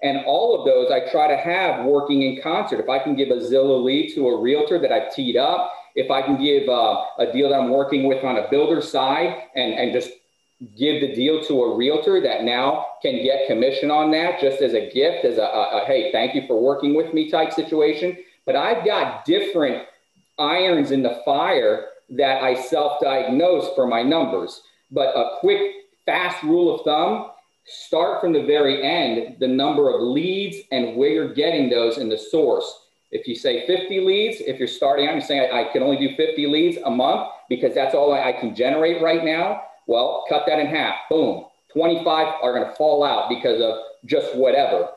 And 0.02 0.24
all 0.26 0.58
of 0.58 0.64
those 0.64 0.90
I 0.90 1.10
try 1.10 1.26
to 1.28 1.36
have 1.36 1.84
working 1.84 2.22
in 2.22 2.40
concert. 2.40 2.80
If 2.80 2.88
I 2.88 2.98
can 2.98 3.16
give 3.16 3.30
a 3.30 3.36
Zillow 3.36 3.82
lead 3.82 4.14
to 4.14 4.28
a 4.28 4.40
realtor 4.40 4.78
that 4.78 4.92
I've 4.92 5.12
teed 5.12 5.36
up, 5.36 5.72
if 5.94 6.10
I 6.10 6.22
can 6.22 6.40
give 6.40 6.68
uh, 6.68 7.04
a 7.18 7.32
deal 7.32 7.48
that 7.48 7.56
I'm 7.56 7.70
working 7.70 8.04
with 8.04 8.22
on 8.22 8.36
a 8.36 8.48
builder 8.48 8.80
side 8.80 9.42
and, 9.56 9.74
and 9.74 9.92
just 9.92 10.10
give 10.76 11.00
the 11.00 11.14
deal 11.14 11.42
to 11.44 11.62
a 11.62 11.76
realtor 11.76 12.20
that 12.20 12.42
now 12.42 12.86
can 13.00 13.22
get 13.22 13.46
commission 13.46 13.90
on 13.90 14.10
that 14.10 14.40
just 14.40 14.60
as 14.60 14.74
a 14.74 14.90
gift, 14.90 15.24
as 15.24 15.38
a, 15.38 15.42
a, 15.42 15.82
a 15.82 15.84
hey, 15.86 16.10
thank 16.10 16.34
you 16.34 16.46
for 16.46 16.60
working 16.60 16.94
with 16.94 17.14
me 17.14 17.30
type 17.30 17.52
situation. 17.52 18.16
But 18.44 18.56
I've 18.56 18.84
got 18.84 19.24
different 19.24 19.86
irons 20.38 20.90
in 20.90 21.02
the 21.02 21.20
fire 21.24 21.86
that 22.10 22.42
I 22.42 22.54
self 22.54 23.00
diagnose 23.00 23.72
for 23.74 23.86
my 23.86 24.02
numbers. 24.02 24.62
But 24.90 25.14
a 25.16 25.36
quick, 25.40 25.74
fast 26.06 26.42
rule 26.42 26.74
of 26.74 26.84
thumb 26.84 27.30
start 27.66 28.20
from 28.20 28.32
the 28.32 28.44
very 28.44 28.82
end 28.82 29.36
the 29.40 29.46
number 29.46 29.94
of 29.94 30.00
leads 30.00 30.56
and 30.72 30.96
where 30.96 31.10
you're 31.10 31.34
getting 31.34 31.68
those 31.68 31.98
in 31.98 32.08
the 32.08 32.16
source. 32.16 32.86
If 33.10 33.28
you 33.28 33.34
say 33.34 33.66
50 33.66 34.00
leads, 34.00 34.40
if 34.40 34.58
you're 34.58 34.68
starting 34.68 35.04
you're 35.06 35.20
saying 35.20 35.50
I, 35.52 35.68
I 35.68 35.72
can 35.72 35.82
only 35.82 35.98
do 35.98 36.16
50 36.16 36.46
leads 36.46 36.78
a 36.78 36.90
month 36.90 37.28
because 37.48 37.74
that's 37.74 37.94
all 37.94 38.12
I, 38.12 38.30
I 38.30 38.32
can 38.32 38.54
generate 38.54 39.02
right 39.02 39.24
now. 39.24 39.62
Well, 39.88 40.24
cut 40.28 40.44
that 40.46 40.60
in 40.60 40.66
half. 40.66 40.94
Boom. 41.10 41.46
25 41.72 42.06
are 42.42 42.52
going 42.54 42.68
to 42.68 42.76
fall 42.76 43.02
out 43.02 43.28
because 43.28 43.60
of 43.60 43.74
just 44.06 44.36
whatever. 44.36 44.90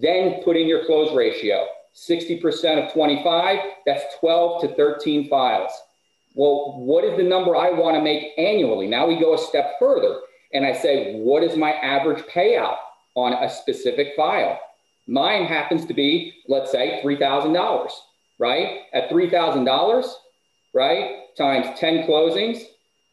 Then 0.00 0.42
put 0.44 0.56
in 0.56 0.66
your 0.66 0.86
close 0.86 1.14
ratio. 1.14 1.66
60% 1.94 2.86
of 2.86 2.92
25, 2.92 3.58
that's 3.84 4.04
12 4.20 4.62
to 4.62 4.74
13 4.76 5.28
files. 5.28 5.72
Well, 6.34 6.78
what 6.78 7.04
is 7.04 7.16
the 7.16 7.24
number 7.24 7.56
I 7.56 7.70
want 7.70 7.96
to 7.96 8.02
make 8.02 8.38
annually? 8.38 8.86
Now 8.86 9.06
we 9.06 9.18
go 9.18 9.34
a 9.34 9.38
step 9.38 9.72
further 9.78 10.20
and 10.52 10.64
I 10.64 10.72
say, 10.72 11.16
what 11.16 11.42
is 11.42 11.56
my 11.56 11.72
average 11.72 12.22
payout 12.32 12.76
on 13.16 13.32
a 13.32 13.50
specific 13.50 14.08
file? 14.16 14.58
Mine 15.08 15.46
happens 15.46 15.84
to 15.86 15.94
be, 15.94 16.34
let's 16.46 16.70
say, 16.70 17.00
$3,000, 17.04 17.90
right? 18.38 18.80
At 18.92 19.10
$3,000, 19.10 20.12
right, 20.74 21.34
times 21.36 21.78
10 21.78 22.06
closings, 22.06 22.62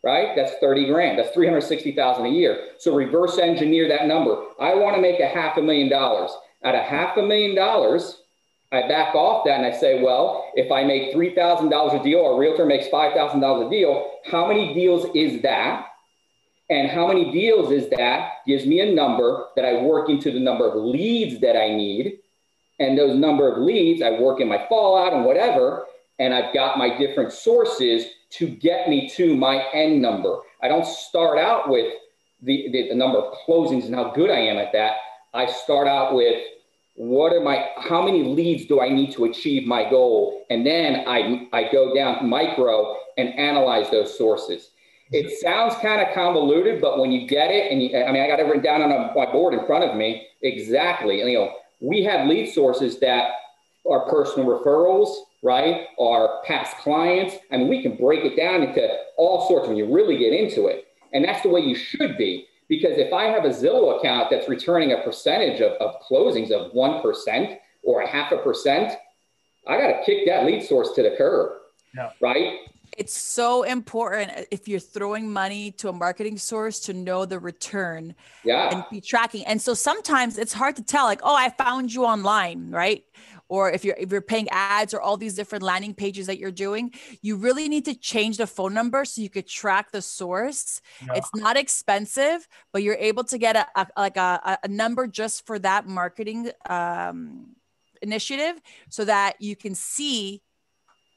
right? 0.05 0.35
That's 0.35 0.53
30 0.61 0.85
grand. 0.85 1.17
That's 1.17 1.31
360,000 1.31 2.25
a 2.25 2.29
year. 2.29 2.69
So 2.77 2.95
reverse 2.95 3.39
engineer 3.39 3.89
that 3.89 4.07
number. 4.07 4.35
I 4.59 4.75
want 4.75 4.95
to 4.95 5.01
make 5.01 5.19
a 5.19 5.27
half 5.27 5.57
a 5.57 5.61
million 5.61 5.89
dollars. 5.89 6.31
At 6.63 6.75
a 6.75 6.81
half 6.81 7.17
a 7.17 7.23
million 7.23 7.55
dollars, 7.55 8.21
I 8.71 8.87
back 8.87 9.15
off 9.15 9.45
that 9.45 9.57
and 9.59 9.65
I 9.65 9.77
say, 9.77 10.01
well, 10.01 10.51
if 10.55 10.71
I 10.71 10.83
make 10.83 11.13
$3,000 11.13 11.99
a 11.99 12.03
deal 12.03 12.19
or 12.19 12.35
a 12.35 12.37
realtor 12.37 12.65
makes 12.65 12.87
$5,000 12.87 13.67
a 13.67 13.69
deal, 13.69 14.11
how 14.29 14.47
many 14.47 14.73
deals 14.73 15.07
is 15.15 15.41
that? 15.41 15.87
And 16.69 16.89
how 16.89 17.07
many 17.07 17.31
deals 17.31 17.71
is 17.71 17.89
that 17.89 18.45
gives 18.47 18.65
me 18.65 18.81
a 18.81 18.93
number 18.93 19.47
that 19.55 19.65
I 19.65 19.81
work 19.81 20.09
into 20.09 20.31
the 20.31 20.39
number 20.39 20.67
of 20.67 20.75
leads 20.75 21.41
that 21.41 21.57
I 21.57 21.69
need. 21.69 22.19
And 22.79 22.97
those 22.97 23.15
number 23.15 23.51
of 23.51 23.59
leads, 23.59 24.01
I 24.01 24.19
work 24.19 24.39
in 24.41 24.47
my 24.47 24.65
fallout 24.67 25.13
and 25.13 25.25
whatever. 25.25 25.85
And 26.19 26.33
I've 26.33 26.53
got 26.53 26.77
my 26.77 26.97
different 26.97 27.33
sources 27.33 28.05
to 28.31 28.47
get 28.47 28.89
me 28.89 29.09
to 29.15 29.35
my 29.35 29.63
end 29.73 30.01
number. 30.01 30.39
I 30.61 30.67
don't 30.67 30.85
start 30.85 31.37
out 31.37 31.69
with 31.69 31.93
the, 32.41 32.69
the, 32.71 32.89
the 32.89 32.95
number 32.95 33.17
of 33.19 33.33
closings 33.47 33.85
and 33.85 33.95
how 33.95 34.11
good 34.11 34.29
I 34.29 34.39
am 34.39 34.57
at 34.57 34.71
that. 34.73 34.95
I 35.33 35.45
start 35.45 35.87
out 35.87 36.15
with 36.15 36.41
what 36.95 37.33
are 37.33 37.41
my 37.41 37.67
how 37.77 38.01
many 38.01 38.23
leads 38.23 38.65
do 38.65 38.79
i 38.79 38.87
need 38.87 39.11
to 39.11 39.25
achieve 39.25 39.67
my 39.67 39.87
goal 39.89 40.45
and 40.49 40.65
then 40.65 41.03
i 41.07 41.45
i 41.51 41.69
go 41.69 41.93
down 41.93 42.27
micro 42.27 42.95
and 43.17 43.37
analyze 43.37 43.89
those 43.91 44.17
sources 44.17 44.71
it 45.11 45.25
mm-hmm. 45.25 45.35
sounds 45.41 45.75
kind 45.81 46.01
of 46.01 46.13
convoluted 46.15 46.79
but 46.79 46.97
when 46.97 47.11
you 47.11 47.27
get 47.27 47.51
it 47.51 47.69
and 47.69 47.83
you, 47.83 47.89
i 47.97 48.11
mean 48.13 48.21
i 48.23 48.27
got 48.27 48.39
it 48.39 48.43
written 48.43 48.63
down 48.63 48.81
on 48.81 48.91
a, 48.91 49.13
my 49.13 49.29
board 49.29 49.53
in 49.53 49.65
front 49.65 49.83
of 49.83 49.97
me 49.97 50.25
exactly 50.41 51.19
and, 51.19 51.29
you 51.29 51.37
know 51.37 51.53
we 51.81 52.01
have 52.01 52.27
lead 52.27 52.49
sources 52.51 52.97
that 52.99 53.31
are 53.89 54.09
personal 54.09 54.47
referrals 54.47 55.15
right 55.43 55.87
Our 55.99 56.41
past 56.45 56.77
clients 56.77 57.35
I 57.51 57.57
mean, 57.57 57.67
we 57.67 57.81
can 57.81 57.95
break 57.95 58.25
it 58.25 58.35
down 58.35 58.63
into 58.63 58.87
all 59.17 59.47
sorts 59.47 59.67
when 59.67 59.77
you 59.77 59.93
really 59.93 60.17
get 60.17 60.33
into 60.33 60.67
it 60.67 60.87
and 61.13 61.23
that's 61.23 61.41
the 61.41 61.49
way 61.49 61.61
you 61.61 61.75
should 61.75 62.17
be 62.17 62.47
because 62.67 62.97
if 62.97 63.13
I 63.13 63.25
have 63.25 63.45
a 63.45 63.49
Zillow 63.49 63.99
account 63.99 64.29
that's 64.31 64.49
returning 64.49 64.91
a 64.91 64.97
percentage 65.03 65.61
of, 65.61 65.73
of 65.73 66.01
closings 66.01 66.51
of 66.51 66.71
1% 66.73 67.57
or 67.83 68.01
a 68.01 68.07
half 68.07 68.31
a 68.31 68.37
percent, 68.37 68.93
I 69.67 69.77
got 69.77 69.87
to 69.87 70.03
kick 70.05 70.25
that 70.27 70.45
lead 70.45 70.63
source 70.63 70.91
to 70.93 71.03
the 71.03 71.15
curb. 71.17 71.57
Yeah. 71.95 72.09
Right. 72.19 72.59
It's 72.97 73.17
so 73.17 73.63
important 73.63 74.47
if 74.51 74.67
you're 74.67 74.79
throwing 74.79 75.31
money 75.31 75.71
to 75.71 75.89
a 75.89 75.93
marketing 75.93 76.37
source 76.37 76.79
to 76.81 76.93
know 76.93 77.25
the 77.25 77.39
return 77.39 78.15
yeah. 78.43 78.73
and 78.73 78.85
be 78.89 79.01
tracking. 79.01 79.45
And 79.45 79.61
so 79.61 79.73
sometimes 79.73 80.37
it's 80.37 80.53
hard 80.53 80.77
to 80.77 80.83
tell, 80.83 81.05
like, 81.05 81.19
oh, 81.23 81.35
I 81.35 81.49
found 81.49 81.93
you 81.93 82.05
online, 82.05 82.69
right? 82.71 83.03
Or 83.47 83.71
if 83.71 83.85
you're 83.85 83.95
if 83.97 84.11
you're 84.11 84.21
paying 84.21 84.47
ads 84.49 84.93
or 84.93 85.01
all 85.01 85.17
these 85.17 85.35
different 85.35 85.63
landing 85.63 85.93
pages 85.93 86.27
that 86.27 86.37
you're 86.37 86.51
doing 86.51 86.91
you 87.21 87.35
really 87.35 87.69
need 87.69 87.85
to 87.85 87.95
change 87.95 88.37
the 88.37 88.47
phone 88.47 88.73
number 88.73 89.05
so 89.05 89.21
you 89.21 89.29
could 89.29 89.47
track 89.47 89.91
the 89.91 90.01
source 90.01 90.81
yeah. 91.05 91.13
it's 91.15 91.29
not 91.35 91.57
expensive 91.57 92.47
but 92.73 92.83
you're 92.83 92.95
able 92.95 93.23
to 93.23 93.37
get 93.37 93.55
a, 93.55 93.67
a 93.75 93.87
like 93.97 94.17
a, 94.17 94.57
a 94.63 94.67
number 94.67 95.07
just 95.07 95.45
for 95.45 95.59
that 95.59 95.87
marketing 95.87 96.49
um, 96.69 97.47
initiative 98.01 98.59
so 98.89 99.05
that 99.05 99.35
you 99.39 99.55
can 99.55 99.75
see 99.75 100.41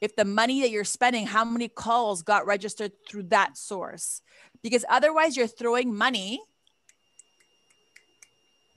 if 0.01 0.15
the 0.15 0.25
money 0.25 0.61
that 0.61 0.69
you're 0.69 0.83
spending 0.85 1.27
how 1.27 1.43
many 1.43 1.67
calls 1.67 2.23
got 2.23 2.45
registered 2.45 2.91
through 3.07 3.23
that 3.23 3.57
source 3.57 4.21
because 4.63 4.85
otherwise 4.89 5.35
you're 5.35 5.47
throwing 5.47 5.93
money 5.93 6.39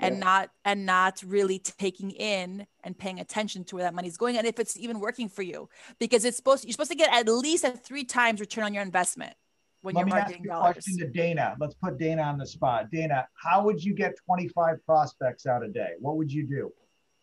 and 0.03 0.16
yeah. 0.16 0.24
not 0.24 0.50
and 0.64 0.84
not 0.84 1.22
really 1.26 1.59
taking 1.59 2.11
in 2.11 2.66
and 2.84 2.98
paying 2.98 3.20
attention 3.20 3.64
to 3.64 3.76
where 3.76 3.84
that 3.84 3.94
money's 3.94 4.16
going 4.16 4.36
and 4.36 4.46
if 4.46 4.59
it's 4.59 4.76
even 4.76 5.00
working 5.00 5.28
for 5.28 5.42
you 5.42 5.68
because 5.98 6.24
it's 6.24 6.36
supposed 6.36 6.64
you're 6.64 6.72
supposed 6.72 6.90
to 6.90 6.96
get 6.96 7.12
at 7.12 7.28
least 7.28 7.64
a 7.64 7.70
three 7.70 8.05
times 8.05 8.40
return 8.40 8.64
on 8.64 8.74
your 8.74 8.82
investment 8.82 9.34
when 9.82 9.94
Let 9.94 10.07
you're 10.07 10.16
marketing 10.16 10.36
ask 10.36 10.44
you 10.44 10.53
a 10.53 10.72
question 10.72 10.98
to 10.98 11.09
Dana. 11.09 11.57
Let's 11.59 11.74
put 11.74 11.98
Dana 11.98 12.22
on 12.22 12.38
the 12.38 12.46
spot. 12.46 12.90
Dana, 12.90 13.26
how 13.34 13.64
would 13.64 13.82
you 13.82 13.94
get 13.94 14.14
25 14.24 14.84
prospects 14.86 15.44
out 15.44 15.64
a 15.64 15.68
day? 15.68 15.94
What 15.98 16.16
would 16.16 16.32
you 16.32 16.46
do 16.46 16.72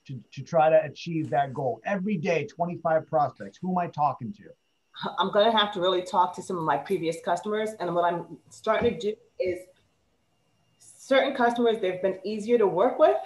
to, 0.07 0.19
to 0.33 0.43
try 0.43 0.69
to 0.69 0.83
achieve 0.83 1.29
that 1.29 1.53
goal? 1.53 1.81
Every 1.85 2.17
day, 2.17 2.45
25 2.45 3.07
prospects. 3.07 3.57
Who 3.61 3.71
am 3.71 3.77
I 3.77 3.87
talking 3.87 4.33
to? 4.33 4.43
I'm 5.17 5.31
going 5.31 5.49
to 5.49 5.57
have 5.57 5.71
to 5.73 5.79
really 5.79 6.01
talk 6.01 6.35
to 6.35 6.41
some 6.41 6.57
of 6.57 6.63
my 6.63 6.75
previous 6.75 7.17
customers. 7.23 7.69
And 7.79 7.95
what 7.95 8.03
I'm 8.03 8.37
starting 8.49 8.93
to 8.93 8.99
do 8.99 9.15
is 9.39 9.59
certain 11.09 11.33
customers, 11.33 11.77
they've 11.81 12.01
been 12.03 12.19
easier 12.23 12.59
to 12.59 12.67
work 12.67 12.99
with 12.99 13.17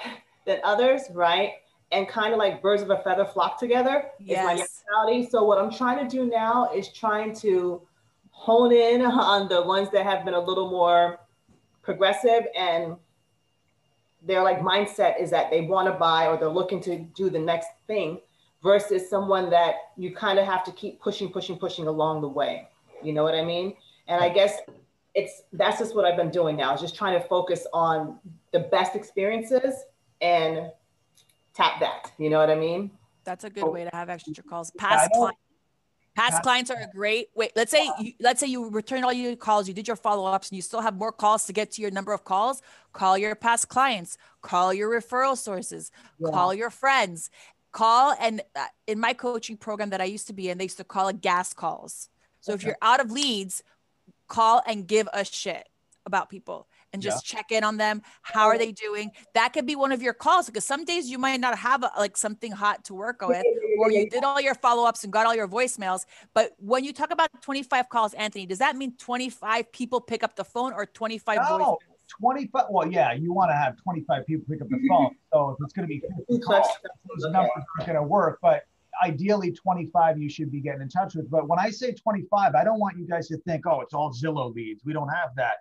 than 0.46 0.60
others, 0.64 1.02
right? 1.12 1.52
And 1.92 2.08
kind 2.08 2.32
of 2.32 2.40
like 2.40 2.62
birds 2.62 2.82
of 2.82 2.90
a 2.90 2.98
feather 3.00 3.26
flock 3.26 3.60
together 3.60 4.06
yes. 4.22 4.40
is 4.40 4.46
my 4.46 4.54
mentality. 4.54 5.30
So 5.30 5.44
what 5.44 5.58
I'm 5.58 5.70
trying 5.70 6.00
to 6.00 6.10
do 6.10 6.26
now 6.26 6.70
is 6.74 6.88
trying 6.94 7.36
to 7.36 7.82
hone 8.30 8.72
in 8.72 9.02
on 9.02 9.50
the 9.50 9.62
ones 9.62 9.90
that 9.92 10.06
have 10.06 10.24
been 10.24 10.34
a 10.34 10.40
little 10.40 10.70
more 10.70 11.20
progressive 11.82 12.46
and 12.58 12.96
their 14.26 14.42
like 14.42 14.62
mindset 14.62 15.22
is 15.22 15.30
that 15.32 15.52
they 15.52 15.60
want 15.60 15.86
to 15.86 15.94
buy 15.94 16.28
or 16.28 16.38
they're 16.38 16.48
looking 16.48 16.80
to 16.80 17.00
do 17.14 17.30
the 17.30 17.38
next 17.38 17.68
thing 17.88 18.22
versus 18.64 19.10
someone 19.10 19.50
that 19.50 19.76
you 19.98 20.16
kind 20.16 20.40
of 20.40 20.46
have 20.46 20.64
to 20.64 20.72
keep 20.72 21.02
pushing, 21.02 21.30
pushing, 21.30 21.58
pushing 21.58 21.88
along 21.88 22.22
the 22.22 22.30
way. 22.30 22.70
You 23.04 23.12
know 23.12 23.24
what 23.24 23.36
I 23.36 23.44
mean? 23.44 23.76
And 24.08 24.24
I 24.24 24.30
guess 24.30 24.60
it's 25.16 25.44
that's 25.54 25.80
just 25.80 25.96
what 25.96 26.06
I've 26.06 26.18
been 26.18 26.32
doing 26.32 26.56
now. 26.56 26.74
Is 26.74 26.82
just 26.82 26.96
trying 26.96 27.20
to 27.20 27.28
focus 27.28 27.68
on 27.74 28.20
the 28.52 28.60
best 28.60 28.96
experiences 28.96 29.76
and 30.22 30.72
tap 31.54 31.80
that. 31.80 32.12
You 32.18 32.30
know 32.30 32.40
what 32.40 32.50
I 32.50 32.56
mean? 32.56 32.92
That's 33.24 33.44
a 33.44 33.50
good 33.50 33.66
way 33.66 33.84
to 33.84 33.90
have 33.94 34.10
extra 34.10 34.44
calls. 34.44 34.72
Past 34.72 35.12
clients. 35.12 35.40
Past 36.16 36.44
clients 36.44 36.70
are 36.70 36.78
a 36.78 36.88
great 36.94 37.30
wait. 37.34 37.54
Let's 37.56 37.72
say 37.72 37.90
you, 38.00 38.14
let's 38.20 38.40
say 38.40 38.46
you 38.46 38.70
returned 38.70 39.04
all 39.04 39.14
your 39.14 39.36
calls, 39.36 39.68
you 39.68 39.74
did 39.74 39.88
your 39.88 39.96
follow 39.96 40.26
ups, 40.26 40.50
and 40.50 40.56
you 40.56 40.62
still 40.62 40.82
have 40.82 40.96
more 40.96 41.12
calls 41.12 41.46
to 41.48 41.54
get 41.54 41.72
to 41.72 41.82
your 41.82 41.90
number 41.90 42.14
of 42.14 42.24
calls. 42.24 42.62
Call 42.92 43.18
your 43.18 43.34
past 43.34 43.68
clients, 43.68 44.18
call 44.44 44.74
your 44.74 44.90
referral 44.90 45.36
sources, 45.36 45.90
yeah. 46.20 46.30
call 46.30 46.54
your 46.54 46.70
friends, 46.70 47.32
call. 47.72 48.16
And 48.20 48.42
uh, 48.56 48.68
in 48.86 49.00
my 49.00 49.14
coaching 49.14 49.58
program 49.58 49.90
that 49.90 50.02
I 50.02 50.06
used 50.06 50.28
to 50.28 50.34
be 50.34 50.50
in, 50.50 50.60
they 50.60 50.66
used 50.66 50.78
to 50.78 50.84
call 50.84 51.08
it 51.08 51.22
gas 51.22 51.52
calls. 51.52 52.10
So 52.42 52.54
okay. 52.54 52.60
if 52.60 52.68
you're 52.68 52.78
out 52.84 53.00
of 53.00 53.10
leads, 53.10 53.64
call 54.28 54.62
and 54.66 54.88
give 54.88 55.08
a 55.14 55.24
shit 55.26 55.68
about 56.06 56.30
people 56.30 56.68
and 56.92 57.02
just 57.02 57.28
yeah. 57.28 57.38
check 57.38 57.52
in 57.52 57.64
on 57.64 57.78
them. 57.78 58.02
How 58.22 58.48
are 58.48 58.58
they 58.58 58.72
doing? 58.72 59.12
That 59.34 59.54
could 59.54 59.66
be 59.66 59.76
one 59.76 59.92
of 59.92 60.02
your 60.02 60.14
calls 60.14 60.46
because 60.46 60.64
some 60.64 60.86
days 60.86 61.10
you 61.10 61.18
might 61.18 61.40
not 61.40 61.58
have 61.58 61.84
a, 61.84 61.92
like 61.98 62.16
something 62.16 62.52
hot 62.52 62.86
to 62.86 62.94
work 62.94 63.22
with, 63.22 63.44
or 63.80 63.92
you 63.92 64.10
did 64.10 64.24
all 64.24 64.40
your 64.40 64.56
follow 64.56 64.88
ups 64.88 65.04
and 65.04 65.12
got 65.12 65.26
all 65.26 65.36
your 65.36 65.48
voicemails. 65.48 66.06
But 66.34 66.54
when 66.60 66.84
you 66.84 66.94
talk 66.94 67.12
about 67.12 67.30
25 67.42 67.90
calls, 67.90 68.14
Anthony, 68.14 68.46
does 68.46 68.60
that 68.60 68.76
mean 68.76 68.96
25 68.98 69.72
people 69.72 70.00
pick 70.00 70.24
up 70.24 70.36
the 70.36 70.46
phone 70.46 70.74
or 70.74 70.86
25 70.86 71.36
no. 71.36 71.42
voicemails? 71.44 71.78
25 72.20 72.66
well 72.70 72.88
yeah 72.92 73.14
you 73.14 73.34
want 73.34 73.50
to 73.50 73.56
have 73.56 73.76
25 73.82 74.26
people 74.28 74.46
pick 74.48 74.62
up 74.62 74.68
the 74.70 74.78
phone 74.90 75.16
so 75.32 75.52
if 75.52 75.58
it's 75.64 75.74
going 75.74 75.88
to 75.88 75.88
be 75.88 76.02
50 76.28 76.40
calls 76.40 76.68
those 77.08 77.32
numbers 77.32 77.50
aren't 77.56 77.88
going 77.88 77.96
to 77.96 78.04
work 78.04 78.40
but 78.42 78.66
ideally 79.02 79.52
25 79.52 80.20
you 80.20 80.30
should 80.30 80.52
be 80.52 80.62
getting 80.62 80.82
in 80.82 80.90
touch 80.90 81.16
with. 81.16 81.30
But 81.30 81.48
when 81.48 81.60
I 81.60 81.70
say 81.70 81.94
25, 81.94 82.56
I 82.56 82.64
don't 82.64 82.80
want 82.80 82.98
you 82.98 83.08
guys 83.08 83.28
to 83.30 83.38
think, 83.40 83.66
oh, 83.66 83.82
it's 83.82 83.94
all 83.94 84.12
Zillow 84.14 84.54
leads. 84.54 84.84
We 84.86 84.94
don't 84.94 85.10
have 85.10 85.30
that. 85.36 85.58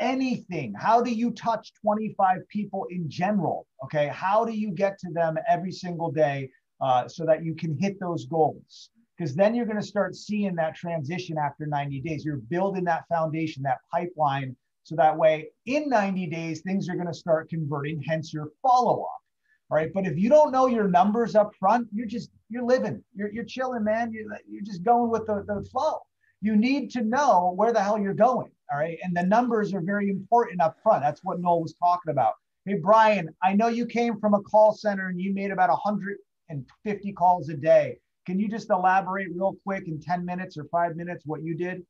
Anything. 0.00 0.74
How 0.74 1.02
do 1.02 1.10
you 1.10 1.30
touch 1.32 1.72
25 1.80 2.48
people 2.48 2.86
in 2.90 3.08
general? 3.08 3.66
Okay. 3.84 4.08
How 4.08 4.44
do 4.44 4.52
you 4.52 4.70
get 4.70 4.98
to 5.00 5.10
them 5.10 5.36
every 5.48 5.72
single 5.72 6.10
day 6.10 6.50
uh, 6.80 7.08
so 7.08 7.24
that 7.24 7.44
you 7.44 7.54
can 7.54 7.76
hit 7.78 7.98
those 8.00 8.26
goals? 8.26 8.90
Because 9.16 9.34
then 9.34 9.54
you're 9.54 9.66
going 9.66 9.80
to 9.80 9.86
start 9.86 10.16
seeing 10.16 10.54
that 10.56 10.74
transition 10.74 11.38
after 11.38 11.66
90 11.66 12.00
days. 12.00 12.24
You're 12.24 12.38
building 12.38 12.84
that 12.84 13.04
foundation, 13.08 13.62
that 13.62 13.78
pipeline. 13.92 14.56
So 14.82 14.96
that 14.96 15.16
way, 15.16 15.50
in 15.66 15.88
90 15.88 16.26
days, 16.26 16.60
things 16.60 16.88
are 16.88 16.94
going 16.94 17.06
to 17.06 17.14
start 17.14 17.48
converting, 17.48 18.02
hence 18.02 18.34
your 18.34 18.50
follow 18.60 19.02
up. 19.02 19.23
All 19.70 19.76
right. 19.76 19.92
But 19.92 20.06
if 20.06 20.18
you 20.18 20.28
don't 20.28 20.52
know 20.52 20.66
your 20.66 20.88
numbers 20.88 21.34
up 21.34 21.54
front, 21.54 21.88
you're 21.92 22.06
just, 22.06 22.30
you're 22.48 22.64
living, 22.64 23.02
you're, 23.14 23.32
you're 23.32 23.44
chilling, 23.44 23.84
man. 23.84 24.12
You're, 24.12 24.26
you're 24.48 24.62
just 24.62 24.82
going 24.82 25.10
with 25.10 25.26
the, 25.26 25.44
the 25.46 25.64
flow. 25.70 26.00
You 26.40 26.56
need 26.56 26.90
to 26.90 27.02
know 27.02 27.54
where 27.56 27.72
the 27.72 27.82
hell 27.82 27.98
you're 27.98 28.12
going. 28.12 28.50
All 28.70 28.78
right. 28.78 28.98
And 29.02 29.16
the 29.16 29.22
numbers 29.22 29.72
are 29.72 29.80
very 29.80 30.10
important 30.10 30.60
up 30.60 30.76
front. 30.82 31.02
That's 31.02 31.24
what 31.24 31.40
Noel 31.40 31.62
was 31.62 31.74
talking 31.74 32.10
about. 32.10 32.34
Hey, 32.66 32.74
Brian, 32.74 33.28
I 33.42 33.54
know 33.54 33.68
you 33.68 33.86
came 33.86 34.18
from 34.20 34.34
a 34.34 34.40
call 34.42 34.72
center 34.72 35.08
and 35.08 35.20
you 35.20 35.32
made 35.34 35.50
about 35.50 35.70
150 35.70 37.12
calls 37.12 37.48
a 37.48 37.54
day. 37.54 37.98
Can 38.26 38.38
you 38.38 38.48
just 38.48 38.70
elaborate 38.70 39.28
real 39.34 39.56
quick 39.64 39.86
in 39.86 40.00
10 40.00 40.24
minutes 40.24 40.56
or 40.56 40.64
five 40.64 40.96
minutes 40.96 41.24
what 41.26 41.42
you 41.42 41.54
did? 41.54 41.84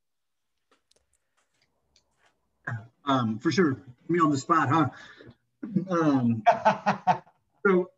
Um, 3.05 3.39
for 3.39 3.53
sure. 3.53 3.81
Me 4.09 4.18
on 4.18 4.31
the 4.31 4.39
spot, 4.39 4.68
huh? 4.68 4.89
Um, 5.91 6.43
So, 7.67 7.89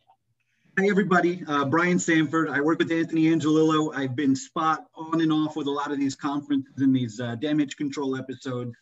hi 0.79 0.89
everybody. 0.89 1.43
Uh, 1.45 1.64
Brian 1.64 1.99
Sanford. 1.99 2.49
I 2.49 2.61
work 2.61 2.79
with 2.79 2.93
Anthony 2.93 3.25
Angelillo. 3.25 3.93
I've 3.93 4.14
been 4.14 4.37
spot 4.37 4.87
on 4.95 5.21
and 5.21 5.33
off 5.33 5.57
with 5.57 5.67
a 5.67 5.73
lot 5.73 5.91
of 5.91 5.99
these 5.99 6.14
conferences 6.14 6.75
and 6.77 6.95
these 6.95 7.19
uh, 7.19 7.35
damage 7.35 7.77
control 7.77 8.14
episodes. 8.14 8.77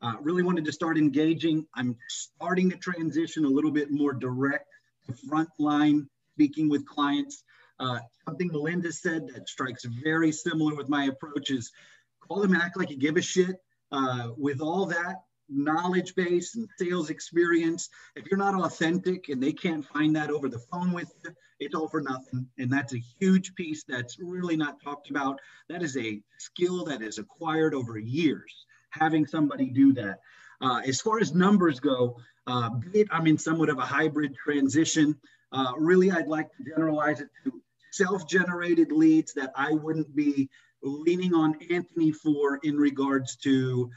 Uh, 0.00 0.12
really 0.20 0.44
wanted 0.44 0.64
to 0.66 0.70
start 0.70 0.96
engaging. 0.96 1.66
I'm 1.74 1.96
starting 2.08 2.70
to 2.70 2.76
transition 2.76 3.46
a 3.46 3.48
little 3.48 3.72
bit 3.72 3.90
more 3.90 4.12
direct 4.12 4.68
to 5.06 5.12
frontline 5.12 6.06
speaking 6.34 6.68
with 6.68 6.86
clients. 6.86 7.42
Uh, 7.80 7.98
something 8.24 8.46
Melinda 8.52 8.92
said 8.92 9.26
that 9.34 9.48
strikes 9.48 9.84
very 10.04 10.30
similar 10.30 10.76
with 10.76 10.88
my 10.88 11.06
approach 11.06 11.50
is 11.50 11.72
call 12.20 12.40
them 12.40 12.52
and 12.52 12.62
act 12.62 12.76
like 12.76 12.90
you 12.90 12.96
give 12.96 13.16
a 13.16 13.22
shit. 13.22 13.56
Uh, 13.90 14.28
with 14.36 14.60
all 14.60 14.86
that, 14.86 15.16
knowledge 15.48 16.14
base 16.14 16.54
and 16.54 16.68
sales 16.78 17.10
experience. 17.10 17.88
If 18.16 18.26
you're 18.30 18.38
not 18.38 18.54
authentic 18.54 19.28
and 19.28 19.42
they 19.42 19.52
can't 19.52 19.86
find 19.86 20.14
that 20.16 20.30
over 20.30 20.48
the 20.48 20.58
phone 20.58 20.92
with 20.92 21.12
you, 21.24 21.30
it's 21.60 21.74
all 21.74 21.88
for 21.88 22.00
nothing. 22.00 22.46
And 22.58 22.70
that's 22.70 22.94
a 22.94 23.02
huge 23.18 23.54
piece 23.54 23.84
that's 23.84 24.18
really 24.18 24.56
not 24.56 24.82
talked 24.82 25.10
about. 25.10 25.38
That 25.68 25.82
is 25.82 25.96
a 25.96 26.20
skill 26.38 26.84
that 26.84 27.02
is 27.02 27.18
acquired 27.18 27.74
over 27.74 27.98
years, 27.98 28.66
having 28.90 29.26
somebody 29.26 29.70
do 29.70 29.92
that. 29.94 30.20
Uh, 30.60 30.80
as 30.86 31.00
far 31.00 31.20
as 31.20 31.34
numbers 31.34 31.80
go, 31.80 32.16
uh, 32.46 32.70
I'm 33.10 33.26
in 33.26 33.38
somewhat 33.38 33.68
of 33.68 33.78
a 33.78 33.82
hybrid 33.82 34.34
transition. 34.34 35.16
Uh, 35.52 35.72
really, 35.76 36.10
I'd 36.10 36.26
like 36.28 36.48
to 36.56 36.64
generalize 36.64 37.20
it 37.20 37.28
to 37.44 37.60
self-generated 37.92 38.92
leads 38.92 39.32
that 39.34 39.52
I 39.56 39.72
wouldn't 39.72 40.14
be 40.14 40.48
leaning 40.82 41.34
on 41.34 41.56
Anthony 41.70 42.12
for 42.12 42.60
in 42.62 42.76
regards 42.76 43.36
to 43.36 43.90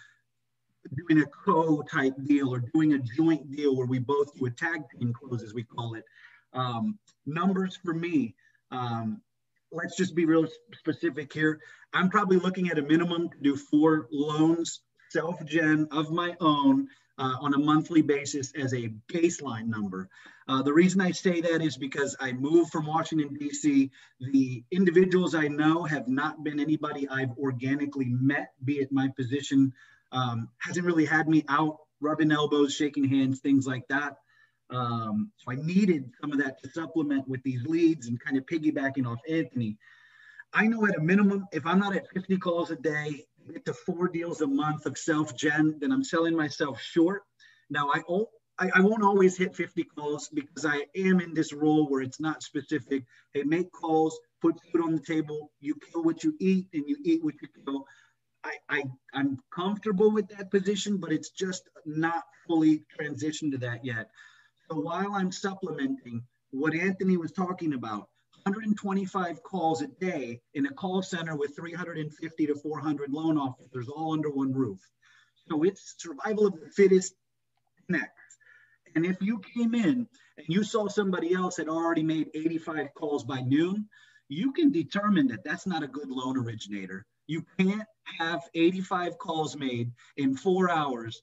doing 0.95 1.23
a 1.23 1.25
co 1.25 1.81
type 1.81 2.13
deal 2.25 2.53
or 2.53 2.59
doing 2.73 2.93
a 2.93 2.99
joint 2.99 3.51
deal 3.51 3.75
where 3.75 3.87
we 3.87 3.99
both 3.99 4.35
do 4.35 4.45
a 4.45 4.51
tag 4.51 4.83
team 4.89 5.13
close, 5.13 5.43
as 5.43 5.53
we 5.53 5.63
call 5.63 5.95
it. 5.95 6.05
Um, 6.53 6.97
numbers 7.25 7.77
for 7.83 7.93
me, 7.93 8.35
um, 8.71 9.21
let's 9.71 9.95
just 9.95 10.15
be 10.15 10.25
real 10.25 10.47
specific 10.73 11.31
here. 11.31 11.59
I'm 11.93 12.09
probably 12.09 12.37
looking 12.37 12.69
at 12.69 12.77
a 12.77 12.81
minimum 12.81 13.29
to 13.29 13.37
do 13.41 13.55
four 13.55 14.07
loans, 14.11 14.81
self-gen 15.09 15.87
of 15.91 16.11
my 16.11 16.35
own 16.39 16.87
uh, 17.17 17.35
on 17.39 17.53
a 17.53 17.57
monthly 17.57 18.01
basis 18.01 18.51
as 18.53 18.73
a 18.73 18.89
baseline 19.11 19.67
number. 19.67 20.09
Uh, 20.47 20.61
the 20.61 20.73
reason 20.73 20.99
I 20.99 21.11
say 21.11 21.39
that 21.41 21.61
is 21.61 21.77
because 21.77 22.15
I 22.19 22.33
moved 22.33 22.71
from 22.71 22.87
Washington, 22.87 23.35
D.C. 23.35 23.91
The 24.19 24.63
individuals 24.71 25.35
I 25.35 25.47
know 25.47 25.83
have 25.83 26.07
not 26.07 26.43
been 26.43 26.59
anybody 26.59 27.07
I've 27.07 27.37
organically 27.37 28.09
met, 28.09 28.53
be 28.65 28.79
it 28.79 28.91
my 28.91 29.09
position, 29.09 29.73
um, 30.11 30.49
hasn't 30.59 30.85
really 30.85 31.05
had 31.05 31.27
me 31.27 31.43
out 31.47 31.77
rubbing 32.01 32.31
elbows, 32.31 32.73
shaking 32.73 33.07
hands, 33.07 33.39
things 33.39 33.67
like 33.67 33.87
that. 33.89 34.17
Um, 34.69 35.31
so 35.37 35.51
I 35.51 35.55
needed 35.55 36.11
some 36.21 36.31
of 36.31 36.39
that 36.39 36.61
to 36.63 36.69
supplement 36.69 37.27
with 37.27 37.43
these 37.43 37.63
leads 37.63 38.07
and 38.07 38.19
kind 38.19 38.37
of 38.37 38.45
piggybacking 38.45 39.05
off 39.05 39.19
Anthony. 39.29 39.77
I 40.53 40.67
know 40.67 40.85
at 40.85 40.97
a 40.97 41.01
minimum, 41.01 41.45
if 41.51 41.65
I'm 41.65 41.79
not 41.79 41.95
at 41.95 42.09
50 42.13 42.37
calls 42.37 42.71
a 42.71 42.75
day, 42.75 43.25
get 43.51 43.65
to 43.65 43.73
four 43.73 44.07
deals 44.07 44.41
a 44.41 44.47
month 44.47 44.85
of 44.85 44.97
self-gen, 44.97 45.77
then 45.79 45.91
I'm 45.91 46.03
selling 46.03 46.35
myself 46.35 46.81
short. 46.81 47.23
Now 47.69 47.89
I, 47.93 48.01
I, 48.59 48.69
I 48.75 48.81
won't 48.81 49.03
always 49.03 49.37
hit 49.37 49.55
50 49.55 49.83
calls 49.85 50.29
because 50.29 50.65
I 50.65 50.85
am 50.95 51.19
in 51.21 51.33
this 51.33 51.53
role 51.53 51.87
where 51.89 52.01
it's 52.01 52.19
not 52.19 52.43
specific. 52.43 53.03
Hey, 53.33 53.43
make 53.43 53.71
calls, 53.71 54.19
put 54.41 54.55
food 54.71 54.83
on 54.83 54.93
the 54.93 55.01
table, 55.01 55.51
you 55.59 55.75
kill 55.75 56.03
what 56.03 56.23
you 56.23 56.35
eat 56.39 56.67
and 56.73 56.83
you 56.87 56.97
eat 57.03 57.23
what 57.23 57.35
you 57.41 57.47
kill. 57.65 57.85
I, 58.43 58.53
I, 58.69 58.83
I'm 59.13 59.37
comfortable 59.53 60.11
with 60.11 60.27
that 60.29 60.49
position, 60.49 60.97
but 60.97 61.11
it's 61.11 61.29
just 61.29 61.69
not 61.85 62.23
fully 62.47 62.83
transitioned 62.99 63.51
to 63.51 63.57
that 63.59 63.85
yet. 63.85 64.09
So 64.69 64.79
while 64.79 65.13
I'm 65.13 65.31
supplementing 65.31 66.23
what 66.51 66.73
Anthony 66.73 67.17
was 67.17 67.31
talking 67.31 67.73
about, 67.73 68.09
125 68.43 69.43
calls 69.43 69.81
a 69.81 69.87
day 69.87 70.41
in 70.55 70.65
a 70.65 70.73
call 70.73 71.03
center 71.03 71.35
with 71.35 71.55
350 71.55 72.47
to 72.47 72.55
400 72.55 73.11
loan 73.11 73.37
officers 73.37 73.87
all 73.87 74.13
under 74.13 74.31
one 74.31 74.51
roof. 74.51 74.79
So 75.49 75.63
it's 75.63 75.95
survival 75.97 76.47
of 76.47 76.59
the 76.59 76.69
fittest 76.69 77.13
next. 77.87 78.11
And 78.95 79.05
if 79.05 79.21
you 79.21 79.39
came 79.39 79.75
in 79.75 80.07
and 80.37 80.47
you 80.47 80.63
saw 80.63 80.87
somebody 80.87 81.33
else 81.33 81.57
had 81.57 81.69
already 81.69 82.03
made 82.03 82.29
85 82.33 82.93
calls 82.95 83.23
by 83.23 83.41
noon, 83.41 83.87
you 84.27 84.51
can 84.53 84.71
determine 84.71 85.27
that 85.27 85.43
that's 85.43 85.67
not 85.67 85.83
a 85.83 85.87
good 85.87 86.09
loan 86.09 86.37
originator. 86.37 87.05
You 87.31 87.45
can't 87.57 87.87
have 88.19 88.41
85 88.53 89.17
calls 89.17 89.55
made 89.55 89.89
in 90.17 90.35
four 90.35 90.69
hours 90.69 91.21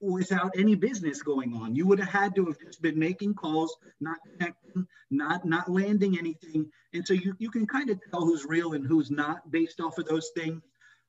without 0.00 0.52
any 0.56 0.74
business 0.74 1.20
going 1.20 1.52
on. 1.52 1.74
You 1.74 1.86
would 1.86 2.00
have 2.00 2.08
had 2.08 2.34
to 2.36 2.46
have 2.46 2.58
just 2.58 2.80
been 2.80 2.98
making 2.98 3.34
calls, 3.34 3.76
not 4.00 4.16
connecting, 4.24 4.86
not 5.10 5.44
not 5.44 5.70
landing 5.70 6.18
anything. 6.18 6.70
And 6.94 7.06
so 7.06 7.12
you, 7.12 7.34
you 7.38 7.50
can 7.50 7.66
kind 7.66 7.90
of 7.90 8.00
tell 8.10 8.22
who's 8.22 8.46
real 8.46 8.72
and 8.72 8.86
who's 8.86 9.10
not 9.10 9.50
based 9.50 9.80
off 9.82 9.98
of 9.98 10.06
those 10.06 10.30
things. 10.34 10.62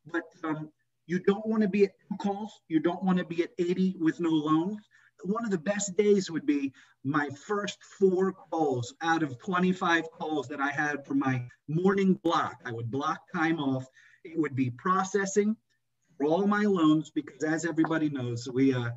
But 0.06 0.26
um, 0.44 0.70
you 1.08 1.20
don't 1.20 1.46
want 1.46 1.62
to 1.62 1.70
be 1.70 1.86
at 1.86 1.92
two 2.10 2.18
calls. 2.18 2.52
You 2.68 2.82
don't 2.82 3.02
want 3.02 3.20
to 3.20 3.26
be 3.26 3.44
at 3.44 3.52
80 3.58 3.96
with 4.02 4.20
no 4.20 4.32
loans. 4.32 4.86
One 5.24 5.46
of 5.46 5.52
the 5.52 5.58
best 5.58 5.96
days 5.96 6.30
would 6.30 6.46
be 6.46 6.74
my 7.06 7.30
first 7.48 7.78
four 7.98 8.34
calls 8.34 8.94
out 9.02 9.24
of 9.24 9.40
25 9.40 10.12
calls 10.12 10.50
that 10.50 10.60
I 10.60 10.72
had 10.72 11.06
for 11.06 11.14
my 11.14 11.48
morning 11.70 12.16
block. 12.16 12.56
I 12.66 12.74
would 12.74 12.92
block 12.92 13.20
time 13.34 13.60
off. 13.60 13.86
It 14.24 14.38
would 14.38 14.56
be 14.56 14.70
processing, 14.70 15.56
for 16.20 16.28
all 16.28 16.46
my 16.46 16.64
loans 16.64 17.10
because 17.10 17.44
as 17.44 17.66
everybody 17.66 18.10
knows, 18.10 18.48
we 18.52 18.74
uh, 18.74 18.90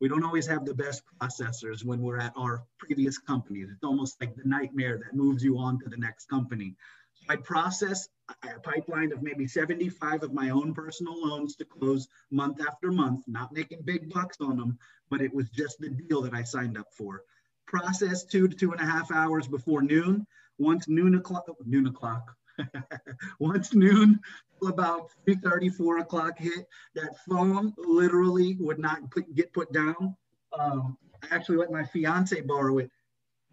we 0.00 0.08
don't 0.08 0.22
always 0.22 0.46
have 0.46 0.64
the 0.64 0.74
best 0.74 1.02
processors 1.20 1.84
when 1.84 2.00
we're 2.00 2.20
at 2.20 2.32
our 2.36 2.64
previous 2.78 3.18
companies. 3.18 3.68
It's 3.70 3.82
almost 3.82 4.20
like 4.20 4.36
the 4.36 4.48
nightmare 4.48 4.96
that 4.98 5.16
moves 5.16 5.42
you 5.42 5.58
on 5.58 5.80
to 5.80 5.88
the 5.88 5.96
next 5.96 6.26
company. 6.26 6.76
So 7.14 7.24
I 7.30 7.36
process 7.36 8.08
a 8.44 8.60
pipeline 8.60 9.12
of 9.12 9.22
maybe 9.22 9.48
75 9.48 10.22
of 10.22 10.32
my 10.32 10.50
own 10.50 10.72
personal 10.72 11.20
loans 11.20 11.56
to 11.56 11.64
close 11.64 12.06
month 12.30 12.60
after 12.60 12.92
month, 12.92 13.24
not 13.26 13.52
making 13.52 13.82
big 13.82 14.12
bucks 14.12 14.36
on 14.40 14.56
them, 14.56 14.78
but 15.10 15.20
it 15.20 15.34
was 15.34 15.50
just 15.50 15.80
the 15.80 15.88
deal 15.88 16.22
that 16.22 16.34
I 16.34 16.44
signed 16.44 16.78
up 16.78 16.94
for. 16.96 17.22
Process 17.66 18.22
two 18.24 18.46
to 18.46 18.54
two 18.54 18.70
and 18.70 18.80
a 18.80 18.86
half 18.86 19.10
hours 19.10 19.48
before 19.48 19.82
noon. 19.82 20.28
Once 20.58 20.86
noon 20.86 21.16
o'clock, 21.16 21.46
noon 21.66 21.88
o'clock, 21.88 22.36
Once 23.38 23.74
noon 23.74 24.20
about 24.66 25.10
3.30, 25.26 25.74
4 25.74 25.98
o'clock 25.98 26.38
hit, 26.38 26.66
that 26.94 27.16
phone 27.28 27.72
literally 27.76 28.56
would 28.58 28.78
not 28.78 29.10
put, 29.10 29.32
get 29.34 29.52
put 29.52 29.72
down. 29.72 30.16
Um, 30.58 30.96
I 31.22 31.34
actually 31.34 31.58
let 31.58 31.70
my 31.70 31.84
fiance 31.84 32.40
borrow 32.42 32.78
it. 32.78 32.90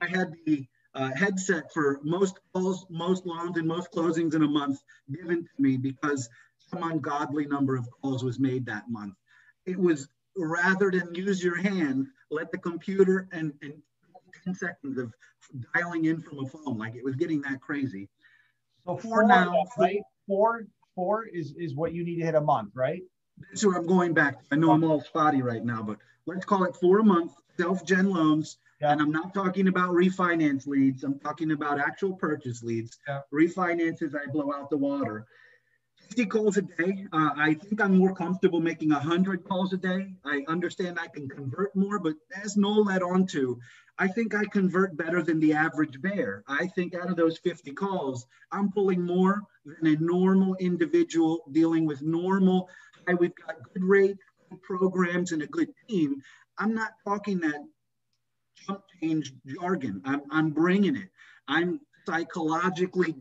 I 0.01 0.07
had 0.07 0.33
the 0.45 0.65
uh, 0.93 1.11
headset 1.13 1.73
for 1.73 1.99
most 2.03 2.39
calls, 2.53 2.85
most 2.89 3.25
loans, 3.25 3.57
and 3.57 3.67
most 3.67 3.91
closings 3.91 4.33
in 4.33 4.43
a 4.43 4.47
month 4.47 4.79
given 5.11 5.43
to 5.43 5.61
me 5.61 5.77
because 5.77 6.29
some 6.69 6.83
ungodly 6.83 7.45
number 7.45 7.75
of 7.75 7.87
calls 8.01 8.23
was 8.23 8.39
made 8.39 8.65
that 8.65 8.89
month. 8.89 9.15
It 9.65 9.77
was 9.77 10.07
rather 10.37 10.91
than 10.91 11.13
use 11.13 11.43
your 11.43 11.57
hand, 11.57 12.07
let 12.31 12.51
the 12.51 12.57
computer 12.57 13.27
and, 13.31 13.53
and 13.61 13.73
10 14.43 14.55
seconds 14.55 14.97
of 14.97 15.13
dialing 15.73 16.05
in 16.05 16.21
from 16.21 16.39
a 16.39 16.47
phone. 16.47 16.77
Like 16.77 16.95
it 16.95 17.03
was 17.03 17.15
getting 17.15 17.41
that 17.41 17.61
crazy. 17.61 18.09
So 18.85 18.97
four, 18.97 19.23
now, 19.25 19.65
right? 19.77 20.01
Four, 20.27 20.67
four 20.93 21.25
is 21.25 21.53
is 21.57 21.75
what 21.75 21.93
you 21.93 22.03
need 22.05 22.19
to 22.19 22.25
hit 22.25 22.35
a 22.35 22.41
month, 22.41 22.71
right? 22.75 23.01
That's 23.37 23.65
where 23.65 23.75
I'm 23.75 23.87
going 23.87 24.13
back. 24.13 24.37
I 24.51 24.55
know 24.55 24.71
I'm 24.71 24.83
all 24.83 25.01
spotty 25.01 25.41
right 25.41 25.63
now, 25.63 25.81
but 25.81 25.97
let's 26.25 26.45
call 26.45 26.63
it 26.63 26.75
four 26.75 26.99
a 26.99 27.03
month, 27.03 27.33
self-gen 27.57 28.09
loans. 28.09 28.57
Yeah. 28.81 28.91
And 28.91 29.01
I'm 29.01 29.11
not 29.11 29.33
talking 29.33 29.67
about 29.67 29.91
refinance 29.91 30.67
leads. 30.67 31.03
I'm 31.03 31.19
talking 31.19 31.51
about 31.51 31.79
actual 31.79 32.13
purchase 32.13 32.61
leads. 32.61 32.99
Yeah. 33.07 33.21
Refinances, 33.33 34.13
I 34.15 34.29
blow 34.31 34.53
out 34.53 34.69
the 34.69 34.77
water. 34.77 35.25
50 36.07 36.25
calls 36.27 36.57
a 36.57 36.61
day. 36.61 37.07
Uh, 37.11 37.31
I 37.35 37.55
think 37.55 37.81
I'm 37.81 37.97
more 37.97 38.13
comfortable 38.13 38.59
making 38.59 38.89
100 38.89 39.43
calls 39.43 39.73
a 39.73 39.77
day. 39.77 40.13
I 40.23 40.43
understand 40.47 40.99
I 40.99 41.07
can 41.07 41.27
convert 41.27 41.75
more, 41.75 41.99
but 41.99 42.13
as 42.43 42.57
Noel 42.57 42.85
led 42.85 43.01
on 43.01 43.25
to, 43.27 43.59
I 43.97 44.07
think 44.07 44.35
I 44.35 44.45
convert 44.45 44.97
better 44.97 45.23
than 45.23 45.39
the 45.39 45.53
average 45.53 46.01
bear. 46.01 46.43
I 46.47 46.67
think 46.67 46.93
out 46.93 47.09
of 47.09 47.15
those 47.15 47.37
50 47.39 47.71
calls, 47.71 48.27
I'm 48.51 48.71
pulling 48.71 49.01
more 49.01 49.41
than 49.65 49.95
a 49.95 49.99
normal 49.99 50.55
individual 50.55 51.43
dealing 51.51 51.85
with 51.85 52.01
normal. 52.01 52.69
I, 53.07 53.13
we've 53.13 53.35
got 53.35 53.55
good 53.73 53.83
rates, 53.83 54.19
good 54.49 54.61
programs, 54.61 55.31
and 55.31 55.41
a 55.41 55.47
good 55.47 55.69
team. 55.87 56.21
I'm 56.57 56.73
not 56.73 56.91
talking 57.03 57.39
that 57.39 57.65
jump 58.67 58.81
change 59.01 59.33
jargon. 59.47 60.01
I'm, 60.05 60.21
I'm 60.29 60.49
bringing 60.51 60.95
it. 60.95 61.09
I'm 61.47 61.79
psychologically 62.05 63.15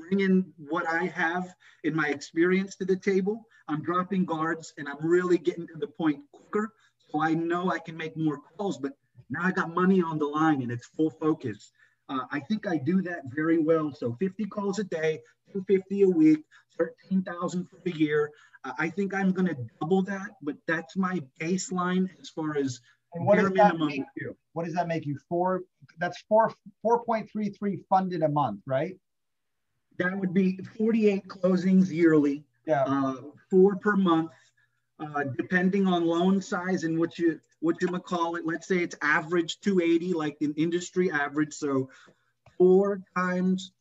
bringing 0.00 0.52
what 0.56 0.86
I 0.86 1.06
have 1.06 1.54
in 1.84 1.94
my 1.94 2.08
experience 2.08 2.76
to 2.76 2.84
the 2.84 2.96
table. 2.96 3.46
I'm 3.68 3.82
dropping 3.82 4.24
guards 4.24 4.72
and 4.78 4.88
I'm 4.88 4.98
really 5.00 5.38
getting 5.38 5.66
to 5.68 5.78
the 5.78 5.86
point 5.86 6.20
quicker. 6.32 6.72
So 7.10 7.22
I 7.22 7.34
know 7.34 7.70
I 7.70 7.78
can 7.78 7.96
make 7.96 8.16
more 8.16 8.38
calls, 8.56 8.78
but 8.78 8.92
now 9.28 9.42
I 9.42 9.52
got 9.52 9.74
money 9.74 10.02
on 10.02 10.18
the 10.18 10.26
line 10.26 10.62
and 10.62 10.70
it's 10.70 10.86
full 10.86 11.10
focus. 11.10 11.72
Uh, 12.08 12.24
I 12.32 12.40
think 12.40 12.66
I 12.66 12.76
do 12.76 13.02
that 13.02 13.22
very 13.26 13.58
well. 13.58 13.92
So 13.92 14.16
50 14.18 14.44
calls 14.46 14.78
a 14.78 14.84
day, 14.84 15.20
250 15.52 16.02
a 16.02 16.08
week, 16.08 16.40
13,000 16.78 17.68
for 17.68 17.76
the 17.84 17.92
year. 17.92 18.30
Uh, 18.64 18.72
I 18.78 18.88
think 18.88 19.14
I'm 19.14 19.32
going 19.32 19.48
to 19.48 19.56
double 19.80 20.02
that, 20.02 20.30
but 20.42 20.56
that's 20.66 20.96
my 20.96 21.20
baseline 21.40 22.08
as 22.20 22.28
far 22.30 22.56
as 22.56 22.80
and 23.14 23.26
what 23.26 23.38
does 23.38 23.50
that 23.50 23.74
minimum. 23.74 23.88
make 23.88 24.04
you? 24.16 24.36
What 24.52 24.66
does 24.66 24.74
that 24.74 24.86
make 24.86 25.04
you? 25.04 25.18
Four. 25.28 25.62
That's 25.98 26.22
four. 26.28 26.52
Four 26.82 27.04
point 27.04 27.28
three 27.30 27.50
three 27.50 27.82
funded 27.88 28.22
a 28.22 28.28
month, 28.28 28.60
right? 28.66 28.96
That 30.00 30.18
would 30.18 30.32
be 30.32 30.56
48 30.78 31.28
closings 31.28 31.90
yearly. 31.90 32.42
Yeah. 32.66 32.84
Uh, 32.84 33.16
four 33.50 33.76
per 33.76 33.96
month, 33.96 34.30
uh, 34.98 35.24
depending 35.36 35.86
on 35.86 36.06
loan 36.06 36.40
size 36.40 36.84
and 36.84 36.98
what 36.98 37.18
you 37.18 37.38
what 37.60 37.76
you 37.82 37.88
call 37.98 38.36
it. 38.36 38.46
Let's 38.46 38.66
say 38.66 38.78
it's 38.78 38.96
average 39.02 39.60
280, 39.60 40.14
like 40.14 40.38
an 40.40 40.54
industry 40.56 41.10
average. 41.10 41.52
So 41.52 41.90
four 42.56 43.02
times 43.14 43.72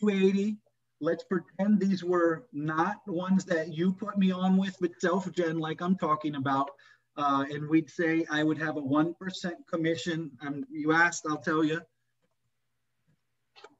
280. 0.00 0.56
Let's 1.02 1.24
pretend 1.24 1.78
these 1.78 2.02
were 2.02 2.46
not 2.54 2.96
ones 3.06 3.44
that 3.44 3.68
you 3.68 3.92
put 3.92 4.16
me 4.16 4.30
on 4.30 4.56
with 4.56 4.80
with 4.80 4.98
self-gen, 4.98 5.58
like 5.58 5.82
I'm 5.82 5.96
talking 5.96 6.36
about. 6.36 6.70
Uh, 7.18 7.44
and 7.50 7.68
we'd 7.68 7.90
say 7.90 8.24
I 8.30 8.44
would 8.44 8.56
have 8.56 8.78
a 8.78 8.82
1% 8.82 9.52
commission. 9.70 10.30
Um, 10.40 10.64
you 10.70 10.92
asked, 10.92 11.26
I'll 11.28 11.36
tell 11.36 11.62
you. 11.62 11.82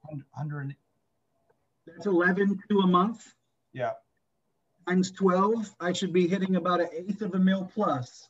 100. 0.02 0.76
That's 1.94 2.06
11 2.06 2.60
to 2.70 2.80
a 2.80 2.86
month. 2.86 3.34
Yeah. 3.72 3.92
Times 4.88 5.10
12, 5.12 5.74
I 5.80 5.92
should 5.92 6.12
be 6.12 6.26
hitting 6.26 6.56
about 6.56 6.80
an 6.80 6.88
eighth 6.92 7.22
of 7.22 7.34
a 7.34 7.38
mil 7.38 7.70
plus. 7.72 8.28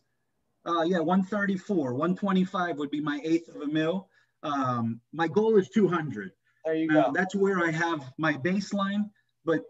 Uh, 0.66 0.82
yeah, 0.82 0.98
134, 0.98 1.94
125 1.94 2.76
would 2.76 2.90
be 2.90 3.00
my 3.00 3.20
eighth 3.24 3.48
of 3.48 3.62
a 3.62 3.66
mil. 3.66 4.08
Um, 4.42 5.00
my 5.12 5.28
goal 5.28 5.56
is 5.56 5.68
200. 5.70 6.32
There 6.64 6.74
you 6.74 6.90
uh, 6.90 7.06
go. 7.06 7.12
That's 7.14 7.34
where 7.34 7.64
I 7.64 7.70
have 7.70 8.12
my 8.18 8.34
baseline. 8.34 9.10
But 9.44 9.62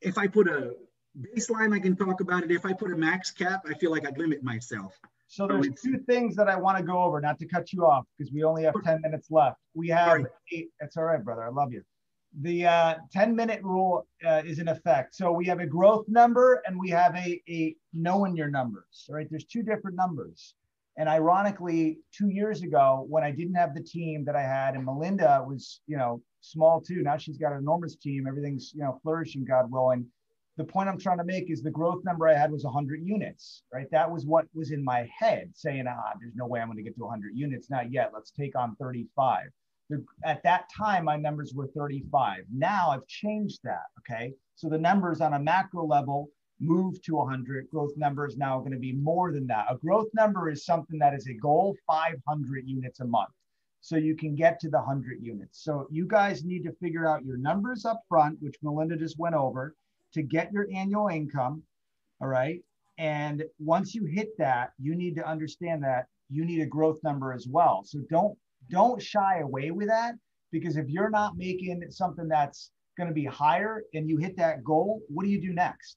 if 0.00 0.18
I 0.18 0.28
put 0.28 0.48
a 0.48 0.74
baseline, 1.18 1.74
I 1.74 1.80
can 1.80 1.96
talk 1.96 2.20
about 2.20 2.44
it. 2.44 2.52
If 2.52 2.64
I 2.64 2.72
put 2.72 2.92
a 2.92 2.96
max 2.96 3.30
cap, 3.30 3.64
I 3.68 3.74
feel 3.74 3.90
like 3.90 4.06
I'd 4.06 4.18
limit 4.18 4.42
myself. 4.42 4.98
So 5.26 5.46
there's 5.46 5.68
two 5.82 5.98
things 6.06 6.36
that 6.36 6.48
I 6.48 6.56
want 6.56 6.78
to 6.78 6.84
go 6.84 7.02
over, 7.02 7.20
not 7.20 7.38
to 7.40 7.46
cut 7.46 7.72
you 7.72 7.84
off 7.84 8.06
because 8.16 8.32
we 8.32 8.44
only 8.44 8.62
have 8.62 8.74
10 8.82 9.02
minutes 9.02 9.30
left. 9.30 9.58
We 9.74 9.88
have 9.88 10.24
eight, 10.52 10.70
that's 10.80 10.96
all 10.96 11.04
right, 11.04 11.22
brother. 11.22 11.42
I 11.42 11.50
love 11.50 11.70
you. 11.70 11.82
The 12.40 12.66
uh, 12.66 12.94
10 13.12 13.34
minute 13.34 13.62
rule 13.62 14.06
uh, 14.24 14.42
is 14.44 14.58
in 14.58 14.68
effect. 14.68 15.14
So 15.14 15.32
we 15.32 15.46
have 15.46 15.60
a 15.60 15.66
growth 15.66 16.06
number 16.08 16.62
and 16.66 16.78
we 16.78 16.90
have 16.90 17.14
a, 17.16 17.42
a 17.48 17.74
knowing 17.92 18.36
your 18.36 18.48
numbers, 18.48 19.06
right? 19.08 19.26
There's 19.30 19.44
two 19.44 19.62
different 19.62 19.96
numbers. 19.96 20.54
And 20.98 21.08
ironically, 21.08 22.00
two 22.12 22.28
years 22.28 22.62
ago, 22.62 23.06
when 23.08 23.22
I 23.22 23.30
didn't 23.30 23.54
have 23.54 23.74
the 23.74 23.82
team 23.82 24.24
that 24.24 24.34
I 24.34 24.42
had, 24.42 24.74
and 24.74 24.84
Melinda 24.84 25.44
was, 25.46 25.80
you 25.86 25.96
know, 25.96 26.20
small 26.40 26.80
too. 26.80 27.02
Now 27.02 27.16
she's 27.16 27.38
got 27.38 27.52
an 27.52 27.58
enormous 27.58 27.96
team. 27.96 28.26
Everything's, 28.26 28.72
you 28.74 28.82
know, 28.82 28.98
flourishing, 29.02 29.44
God 29.44 29.70
willing 29.70 30.06
the 30.58 30.64
point 30.64 30.88
I'm 30.88 30.98
trying 30.98 31.18
to 31.18 31.24
make 31.24 31.50
is 31.50 31.62
the 31.62 31.70
growth 31.70 32.04
number 32.04 32.28
I 32.28 32.34
had 32.34 32.50
was 32.50 32.64
100 32.64 33.00
units, 33.04 33.62
right? 33.72 33.86
That 33.92 34.10
was 34.10 34.26
what 34.26 34.46
was 34.52 34.72
in 34.72 34.84
my 34.84 35.08
head 35.16 35.50
saying, 35.54 35.84
ah, 35.88 36.12
there's 36.20 36.34
no 36.34 36.46
way 36.46 36.60
I'm 36.60 36.66
going 36.66 36.76
to 36.76 36.82
get 36.82 36.96
to 36.96 37.04
100 37.04 37.30
units. 37.34 37.70
Not 37.70 37.92
yet. 37.92 38.10
Let's 38.12 38.32
take 38.32 38.58
on 38.58 38.74
35. 38.76 39.46
At 40.24 40.42
that 40.42 40.68
time, 40.76 41.04
my 41.04 41.16
numbers 41.16 41.54
were 41.54 41.68
35. 41.68 42.44
Now 42.52 42.90
I've 42.90 43.06
changed 43.06 43.60
that. 43.64 43.86
Okay. 44.00 44.32
So 44.56 44.68
the 44.68 44.78
numbers 44.78 45.20
on 45.20 45.34
a 45.34 45.38
macro 45.38 45.86
level 45.86 46.28
move 46.60 47.00
to 47.02 47.14
100. 47.14 47.70
Growth 47.70 47.96
number 47.96 48.26
is 48.26 48.36
now 48.36 48.58
going 48.58 48.72
to 48.72 48.78
be 48.78 48.92
more 48.92 49.32
than 49.32 49.46
that. 49.46 49.66
A 49.70 49.76
growth 49.76 50.08
number 50.14 50.50
is 50.50 50.64
something 50.64 50.98
that 50.98 51.14
is 51.14 51.26
a 51.28 51.34
goal 51.34 51.76
500 51.86 52.68
units 52.68 53.00
a 53.00 53.06
month. 53.06 53.30
So 53.80 53.96
you 53.96 54.16
can 54.16 54.34
get 54.34 54.58
to 54.60 54.68
the 54.68 54.78
100 54.78 55.22
units. 55.22 55.62
So 55.62 55.86
you 55.90 56.06
guys 56.06 56.44
need 56.44 56.64
to 56.64 56.72
figure 56.72 57.08
out 57.08 57.24
your 57.24 57.36
numbers 57.36 57.84
up 57.84 58.02
front, 58.08 58.36
which 58.42 58.56
Melinda 58.62 58.96
just 58.96 59.18
went 59.18 59.36
over 59.36 59.76
to 60.14 60.22
get 60.22 60.52
your 60.52 60.66
annual 60.74 61.08
income. 61.08 61.62
All 62.20 62.28
right. 62.28 62.60
And 62.98 63.44
once 63.60 63.94
you 63.94 64.04
hit 64.04 64.36
that, 64.38 64.72
you 64.78 64.96
need 64.96 65.14
to 65.16 65.26
understand 65.26 65.84
that 65.84 66.06
you 66.28 66.44
need 66.44 66.60
a 66.60 66.66
growth 66.66 66.98
number 67.04 67.32
as 67.32 67.46
well. 67.46 67.82
So 67.84 68.00
don't 68.10 68.36
don't 68.70 69.00
shy 69.02 69.40
away 69.40 69.70
with 69.70 69.88
that 69.88 70.14
because 70.52 70.76
if 70.76 70.88
you're 70.88 71.10
not 71.10 71.36
making 71.36 71.82
something 71.90 72.28
that's 72.28 72.70
going 72.96 73.08
to 73.08 73.14
be 73.14 73.24
higher 73.24 73.82
and 73.94 74.08
you 74.08 74.16
hit 74.16 74.36
that 74.36 74.64
goal, 74.64 75.00
what 75.08 75.24
do 75.24 75.30
you 75.30 75.40
do 75.40 75.52
next? 75.52 75.96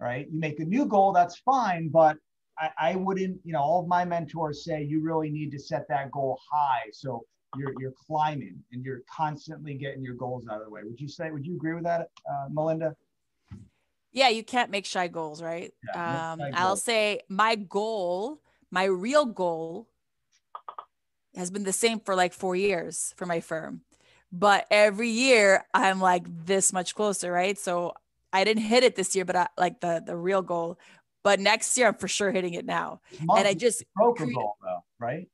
Right? 0.00 0.26
You 0.30 0.38
make 0.38 0.60
a 0.60 0.64
new 0.64 0.86
goal, 0.86 1.12
that's 1.12 1.38
fine, 1.38 1.88
but 1.88 2.16
I, 2.58 2.70
I 2.78 2.96
wouldn't, 2.96 3.38
you 3.44 3.52
know, 3.52 3.60
all 3.60 3.82
of 3.82 3.88
my 3.88 4.04
mentors 4.04 4.64
say 4.64 4.82
you 4.82 5.02
really 5.02 5.30
need 5.30 5.50
to 5.52 5.58
set 5.58 5.86
that 5.88 6.10
goal 6.10 6.38
high. 6.50 6.84
So 6.92 7.24
you're 7.56 7.72
you're 7.80 7.94
climbing 8.06 8.62
and 8.72 8.84
you're 8.84 9.02
constantly 9.14 9.74
getting 9.74 10.02
your 10.02 10.14
goals 10.14 10.46
out 10.50 10.58
of 10.58 10.64
the 10.64 10.70
way. 10.70 10.82
Would 10.84 11.00
you 11.00 11.08
say? 11.08 11.30
Would 11.30 11.46
you 11.46 11.54
agree 11.56 11.74
with 11.74 11.84
that, 11.84 12.10
uh, 12.30 12.48
Melinda? 12.50 12.94
Yeah, 14.12 14.28
you 14.28 14.42
can't 14.42 14.70
make 14.70 14.86
shy 14.86 15.08
goals, 15.08 15.42
right? 15.42 15.72
Yeah, 15.94 16.32
um, 16.32 16.40
I'll 16.54 16.76
say 16.76 17.20
my 17.28 17.54
goal, 17.54 18.40
my 18.70 18.84
real 18.84 19.26
goal 19.26 19.88
has 21.36 21.50
been 21.50 21.64
the 21.64 21.72
same 21.72 22.00
for 22.00 22.14
like 22.14 22.32
four 22.32 22.56
years 22.56 23.14
for 23.16 23.26
my 23.26 23.40
firm. 23.40 23.82
But 24.32 24.66
every 24.70 25.08
year 25.08 25.64
I'm 25.72 26.00
like 26.00 26.24
this 26.46 26.72
much 26.72 26.94
closer, 26.94 27.30
right? 27.30 27.58
So 27.58 27.94
I 28.32 28.44
didn't 28.44 28.64
hit 28.64 28.82
it 28.84 28.96
this 28.96 29.14
year, 29.14 29.24
but 29.24 29.36
I 29.36 29.48
like 29.56 29.80
the 29.80 30.02
the 30.04 30.16
real 30.16 30.42
goal. 30.42 30.78
But 31.22 31.40
next 31.40 31.76
year 31.76 31.88
I'm 31.88 31.94
for 31.94 32.08
sure 32.08 32.30
hitting 32.30 32.54
it 32.54 32.64
now. 32.64 33.00
and 33.20 33.46
I 33.48 33.54
just 33.54 33.84
broke 33.94 34.18
cre- 34.18 34.32
goal 34.32 34.56
though, 34.62 34.84
right? 34.98 35.28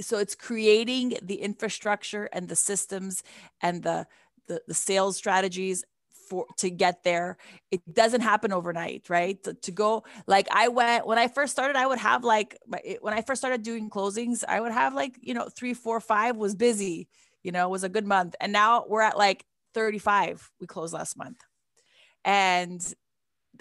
So 0.00 0.18
it's 0.18 0.34
creating 0.34 1.18
the 1.22 1.36
infrastructure 1.36 2.24
and 2.32 2.48
the 2.48 2.56
systems 2.56 3.22
and 3.60 3.82
the 3.82 4.06
the, 4.48 4.60
the 4.66 4.74
sales 4.74 5.16
strategies 5.16 5.84
for 6.32 6.46
to 6.56 6.70
get 6.70 7.04
there. 7.04 7.36
It 7.70 7.82
doesn't 7.92 8.22
happen 8.22 8.52
overnight 8.52 9.10
right? 9.10 9.42
To, 9.44 9.52
to, 9.52 9.72
go 9.72 10.04
like 10.26 10.46
i 10.52 10.68
went 10.68 11.06
when 11.06 11.18
i 11.18 11.28
first 11.28 11.52
started 11.52 11.76
i 11.76 11.86
would 11.86 11.98
have 11.98 12.24
like 12.24 12.58
when 13.00 13.14
i 13.14 13.22
first 13.22 13.40
started 13.40 13.62
doing 13.62 13.88
closings 13.88 14.44
i 14.46 14.60
would 14.60 14.70
have 14.70 14.94
like 14.94 15.18
you 15.20 15.32
know 15.32 15.48
three 15.48 15.72
four 15.72 15.98
five 15.98 16.36
was 16.36 16.54
busy 16.54 17.08
you 17.42 17.52
know 17.52 17.68
was 17.68 17.84
a 17.84 17.88
good 17.88 18.06
month. 18.06 18.34
And 18.40 18.52
now 18.52 18.84
we're 18.88 19.02
at 19.02 19.16
like 19.16 19.44
35 19.74 20.50
we 20.60 20.66
closed 20.66 20.94
last 20.94 21.16
month. 21.16 21.38
And 22.24 22.80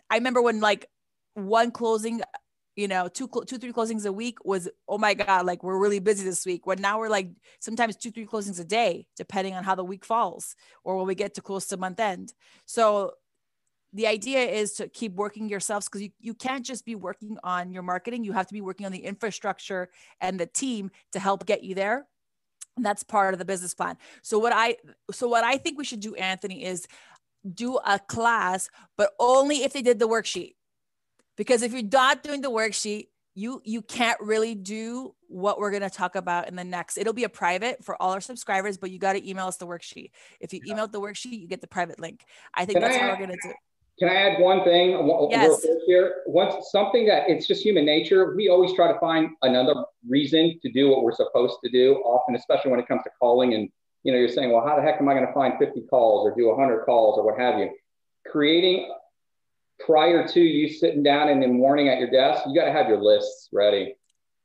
i 0.09 0.15
remember 0.15 0.41
when 0.41 0.59
like 0.59 0.85
one 1.33 1.71
closing 1.71 2.21
you 2.81 2.87
know, 2.87 3.07
two, 3.07 3.29
two, 3.45 3.59
three 3.59 3.71
closings 3.71 4.07
a 4.07 4.11
week 4.11 4.43
was, 4.43 4.67
oh 4.87 4.97
my 4.97 5.13
God, 5.13 5.45
like 5.45 5.61
we're 5.61 5.77
really 5.77 5.99
busy 5.99 6.25
this 6.25 6.47
week. 6.47 6.65
When 6.65 6.81
now 6.81 6.97
we're 6.97 7.09
like 7.09 7.29
sometimes 7.59 7.95
two, 7.95 8.09
three 8.09 8.25
closings 8.25 8.59
a 8.59 8.63
day, 8.63 9.05
depending 9.15 9.53
on 9.53 9.63
how 9.63 9.75
the 9.75 9.83
week 9.83 10.03
falls 10.03 10.55
or 10.83 10.97
when 10.97 11.05
we 11.05 11.13
get 11.13 11.35
to 11.35 11.41
close 11.41 11.67
to 11.67 11.77
month 11.77 11.99
end. 11.99 12.33
So 12.65 13.11
the 13.93 14.07
idea 14.07 14.39
is 14.39 14.73
to 14.73 14.87
keep 14.87 15.13
working 15.13 15.47
yourselves 15.47 15.87
because 15.87 16.01
you, 16.01 16.09
you 16.19 16.33
can't 16.33 16.65
just 16.65 16.83
be 16.83 16.95
working 16.95 17.37
on 17.43 17.71
your 17.71 17.83
marketing. 17.83 18.23
You 18.23 18.31
have 18.31 18.47
to 18.47 18.53
be 18.53 18.61
working 18.61 18.87
on 18.87 18.91
the 18.91 19.05
infrastructure 19.05 19.89
and 20.19 20.39
the 20.39 20.47
team 20.47 20.89
to 21.11 21.19
help 21.19 21.45
get 21.45 21.63
you 21.63 21.75
there. 21.75 22.07
And 22.77 22.85
that's 22.85 23.03
part 23.03 23.35
of 23.35 23.37
the 23.37 23.45
business 23.45 23.75
plan. 23.75 23.95
So 24.23 24.39
what 24.39 24.53
I 24.55 24.77
so 25.11 25.27
what 25.27 25.43
I 25.43 25.57
think 25.57 25.77
we 25.77 25.83
should 25.83 25.99
do, 25.99 26.15
Anthony, 26.15 26.63
is 26.63 26.87
do 27.53 27.77
a 27.85 27.99
class, 27.99 28.69
but 28.97 29.11
only 29.19 29.63
if 29.63 29.71
they 29.71 29.83
did 29.83 29.99
the 29.99 30.07
worksheet 30.07 30.55
because 31.41 31.63
if 31.63 31.73
you're 31.73 31.81
not 31.81 32.21
doing 32.21 32.39
the 32.41 32.51
worksheet 32.51 33.07
you 33.33 33.59
you 33.65 33.81
can't 33.81 34.19
really 34.21 34.53
do 34.53 35.15
what 35.27 35.57
we're 35.57 35.71
going 35.71 35.81
to 35.81 35.89
talk 35.89 36.15
about 36.15 36.47
in 36.47 36.55
the 36.55 36.63
next 36.63 36.99
it'll 36.99 37.13
be 37.13 37.23
a 37.23 37.29
private 37.29 37.83
for 37.83 37.99
all 37.99 38.11
our 38.11 38.21
subscribers 38.21 38.77
but 38.77 38.91
you 38.91 38.99
got 38.99 39.13
to 39.13 39.27
email 39.27 39.47
us 39.47 39.57
the 39.57 39.65
worksheet 39.65 40.11
if 40.39 40.53
you 40.53 40.59
email 40.67 40.87
the 40.87 41.01
worksheet 41.01 41.39
you 41.39 41.47
get 41.47 41.59
the 41.59 41.67
private 41.67 41.99
link 41.99 42.25
i 42.53 42.63
think 42.63 42.77
can 42.77 42.83
that's 42.83 42.95
I 42.95 43.07
what 43.07 43.19
we're 43.19 43.25
going 43.25 43.39
to 43.39 43.47
do 43.47 43.53
can 43.97 44.09
I 44.09 44.15
add 44.15 44.41
one 44.41 44.63
thing 44.63 44.91
yes. 45.29 45.63
here? 45.85 46.23
Once 46.25 46.71
something 46.71 47.05
that 47.05 47.29
it's 47.29 47.45
just 47.45 47.61
human 47.61 47.85
nature. 47.85 48.33
We 48.35 48.49
always 48.49 48.73
try 48.73 48.91
to 48.91 48.97
find 48.99 49.29
another 49.43 49.75
reason 50.09 50.59
to 50.63 50.71
do 50.71 50.89
what 50.89 51.03
we're 51.03 51.13
supposed 51.13 51.57
to 51.63 51.69
do. 51.69 51.97
Often, 51.97 52.35
especially 52.35 52.71
when 52.71 52.79
it 52.79 52.87
comes 52.87 53.03
to 53.03 53.11
calling, 53.19 53.53
and 53.53 53.69
you 54.01 54.11
know, 54.11 54.17
you're 54.17 54.29
saying, 54.29 54.51
"Well, 54.51 54.65
how 54.65 54.75
the 54.75 54.81
heck 54.81 54.99
am 54.99 55.07
I 55.07 55.13
going 55.13 55.27
to 55.27 55.33
find 55.33 55.53
50 55.59 55.81
calls 55.81 56.25
or 56.25 56.33
do 56.35 56.47
100 56.47 56.83
calls 56.83 57.19
or 57.19 57.25
what 57.25 57.37
have 57.37 57.59
you?" 57.59 57.69
Creating 58.25 58.91
prior 59.85 60.27
to 60.27 60.39
you 60.39 60.69
sitting 60.69 61.03
down 61.03 61.29
in 61.29 61.39
the 61.39 61.47
morning 61.47 61.89
at 61.89 61.99
your 61.99 62.09
desk, 62.09 62.43
you 62.47 62.55
got 62.55 62.65
to 62.65 62.71
have 62.71 62.87
your 62.87 63.01
lists 63.01 63.49
ready. 63.51 63.95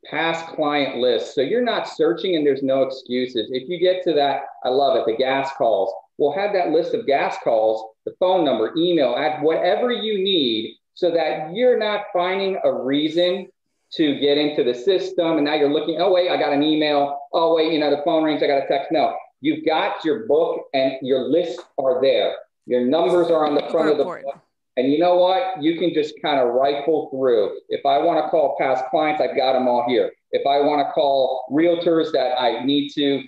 Past 0.05 0.47
client 0.55 0.99
lists. 0.99 1.35
So 1.35 1.41
you're 1.41 1.65
not 1.65 1.89
searching 1.89 2.37
and 2.37 2.47
there's 2.47 2.63
no 2.63 2.83
excuses. 2.83 3.51
If 3.51 3.69
you 3.69 3.79
get 3.79 4.05
to 4.05 4.13
that, 4.15 4.43
I 4.65 4.69
love 4.69 4.97
it, 4.97 5.07
the 5.07 5.17
gas 5.17 5.51
calls. 5.57 5.93
We'll 6.19 6.33
have 6.33 6.53
that 6.53 6.71
list 6.71 6.95
of 6.95 7.07
gas 7.07 7.37
calls, 7.43 7.93
the 8.05 8.15
phone 8.19 8.45
number, 8.45 8.73
email, 8.77 9.17
add 9.17 9.43
whatever 9.43 9.91
you 9.91 10.23
need 10.23 10.77
so 10.95 11.11
that 11.11 11.55
you're 11.55 11.79
not 11.79 12.05
finding 12.13 12.59
a 12.65 12.73
reason 12.73 13.49
to 13.95 14.19
get 14.19 14.39
into 14.39 14.65
the 14.65 14.75
system. 14.75 15.37
And 15.37 15.45
now 15.45 15.55
you're 15.55 15.73
looking, 15.73 16.01
oh, 16.01 16.13
wait, 16.13 16.31
I 16.31 16.37
got 16.37 16.53
an 16.53 16.63
email. 16.63 17.19
Oh, 17.33 17.57
wait, 17.57 17.73
you 17.73 17.79
know, 17.79 17.91
the 17.91 18.03
phone 18.05 18.25
rings, 18.25 18.43
I 18.43 18.47
got 18.47 18.65
a 18.65 18.69
text. 18.69 18.93
No, 18.93 19.15
you've 19.41 19.67
got 19.67 20.05
your 20.05 20.27
book 20.27 20.67
and 20.73 20.95
your 21.03 21.29
lists 21.29 21.63
are 21.79 22.01
there. 22.01 22.37
Your 22.67 22.87
numbers 22.87 23.31
are 23.31 23.47
on 23.47 23.55
the 23.55 23.69
front 23.71 23.91
of 23.91 23.99
the 23.99 24.05
book 24.05 24.41
and 24.77 24.93
you 24.93 24.99
know 24.99 25.17
what? 25.17 25.63
You 25.63 25.79
can 25.79 25.95
just 25.95 26.15
kind 26.21 26.39
of 26.39 26.53
rifle 26.53 27.09
through. 27.11 27.61
If 27.71 27.87
I 27.87 27.99
want 27.99 28.25
to 28.25 28.29
call 28.29 28.57
past 28.61 28.85
clients, 28.91 29.23
I've 29.23 29.37
got 29.37 29.55
them 29.55 29.67
all 29.67 29.85
here. 29.89 30.13
If 30.33 30.47
I 30.47 30.61
want 30.61 30.87
to 30.87 30.93
call 30.93 31.47
realtors 31.51 32.13
that 32.13 32.39
I 32.39 32.65
need 32.65 32.91
to 32.91 33.23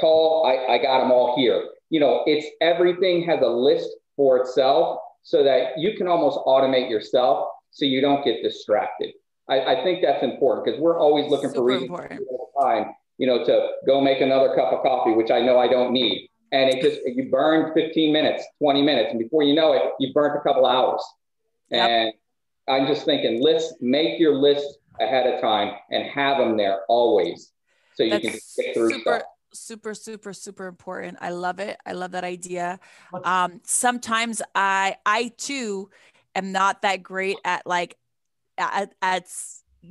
call, 0.00 0.44
I, 0.46 0.74
I 0.74 0.78
got 0.78 1.00
them 1.00 1.12
all 1.12 1.36
here. 1.36 1.68
You 1.90 2.00
know, 2.00 2.22
it's 2.26 2.46
everything 2.60 3.22
has 3.24 3.40
a 3.42 3.48
list 3.48 3.88
for 4.16 4.38
itself 4.38 4.98
so 5.22 5.44
that 5.44 5.78
you 5.78 5.96
can 5.96 6.08
almost 6.08 6.38
automate 6.46 6.90
yourself 6.90 7.48
so 7.70 7.84
you 7.84 8.00
don't 8.00 8.24
get 8.24 8.42
distracted. 8.42 9.14
I, 9.48 9.76
I 9.76 9.84
think 9.84 10.02
that's 10.02 10.22
important 10.22 10.66
because 10.66 10.80
we're 10.80 10.98
always 10.98 11.30
looking 11.30 11.50
Super 11.50 11.60
for 11.60 11.64
reasons 11.64 11.90
time, 12.60 12.94
you 13.18 13.26
know, 13.26 13.44
to 13.44 13.68
go 13.86 14.00
make 14.00 14.20
another 14.20 14.54
cup 14.54 14.72
of 14.72 14.82
coffee, 14.82 15.12
which 15.12 15.30
I 15.30 15.40
know 15.40 15.58
I 15.58 15.68
don't 15.68 15.92
need 15.92 16.28
and 16.52 16.70
it 16.70 16.82
just 16.82 17.00
you 17.04 17.30
burn 17.30 17.72
15 17.74 18.12
minutes 18.12 18.44
20 18.60 18.82
minutes. 18.82 19.10
And 19.10 19.18
before 19.18 19.42
you 19.42 19.54
know 19.54 19.72
it 19.72 19.82
you've 19.98 20.14
burnt 20.14 20.36
a 20.36 20.40
couple 20.40 20.66
hours. 20.66 21.02
Yep. 21.70 21.90
and 21.90 22.12
i'm 22.68 22.86
just 22.86 23.04
thinking 23.04 23.42
let's 23.42 23.74
make 23.80 24.18
your 24.18 24.34
list 24.34 24.78
ahead 25.00 25.26
of 25.26 25.40
time 25.40 25.74
and 25.90 26.04
have 26.04 26.38
them 26.38 26.56
there 26.56 26.80
always 26.88 27.52
so 27.94 28.04
you 28.04 28.10
That's 28.10 28.22
can 28.24 28.38
get 28.56 28.74
through 28.74 28.90
super, 28.90 29.00
stuff. 29.00 29.22
super 29.52 29.94
super 29.94 30.32
super 30.32 30.66
important. 30.66 31.18
I 31.20 31.30
love 31.30 31.58
it. 31.58 31.76
I 31.84 31.92
love 31.92 32.12
that 32.12 32.22
idea. 32.24 32.78
Um 33.24 33.60
sometimes 33.64 34.40
i 34.54 34.96
i 35.04 35.32
too 35.36 35.90
am 36.34 36.52
not 36.52 36.82
that 36.82 37.02
great 37.02 37.38
at 37.44 37.66
like 37.66 37.96
at, 38.56 38.94
at 39.02 39.26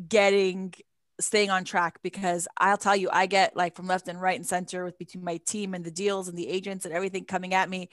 getting 0.08 0.74
staying 1.20 1.50
on 1.50 1.64
track 1.64 2.00
because 2.04 2.48
I'll 2.58 2.78
tell 2.78 2.96
you, 2.96 3.10
I 3.12 3.26
get 3.26 3.56
like 3.56 3.76
from 3.76 3.88
left 3.88 4.08
and 4.08 4.22
right 4.22 4.36
and 4.38 4.46
center 4.46 4.86
with 4.86 4.98
between 4.98 5.24
my 5.24 5.38
team 5.38 5.74
and 5.74 5.84
the 5.86 5.92
deals 5.92 6.28
and 6.28 6.38
the 6.38 6.48
agents 6.48 6.86
and 6.86 6.94
everything 6.94 7.26
coming 7.26 7.54
at 7.54 7.70
me. 7.70 7.90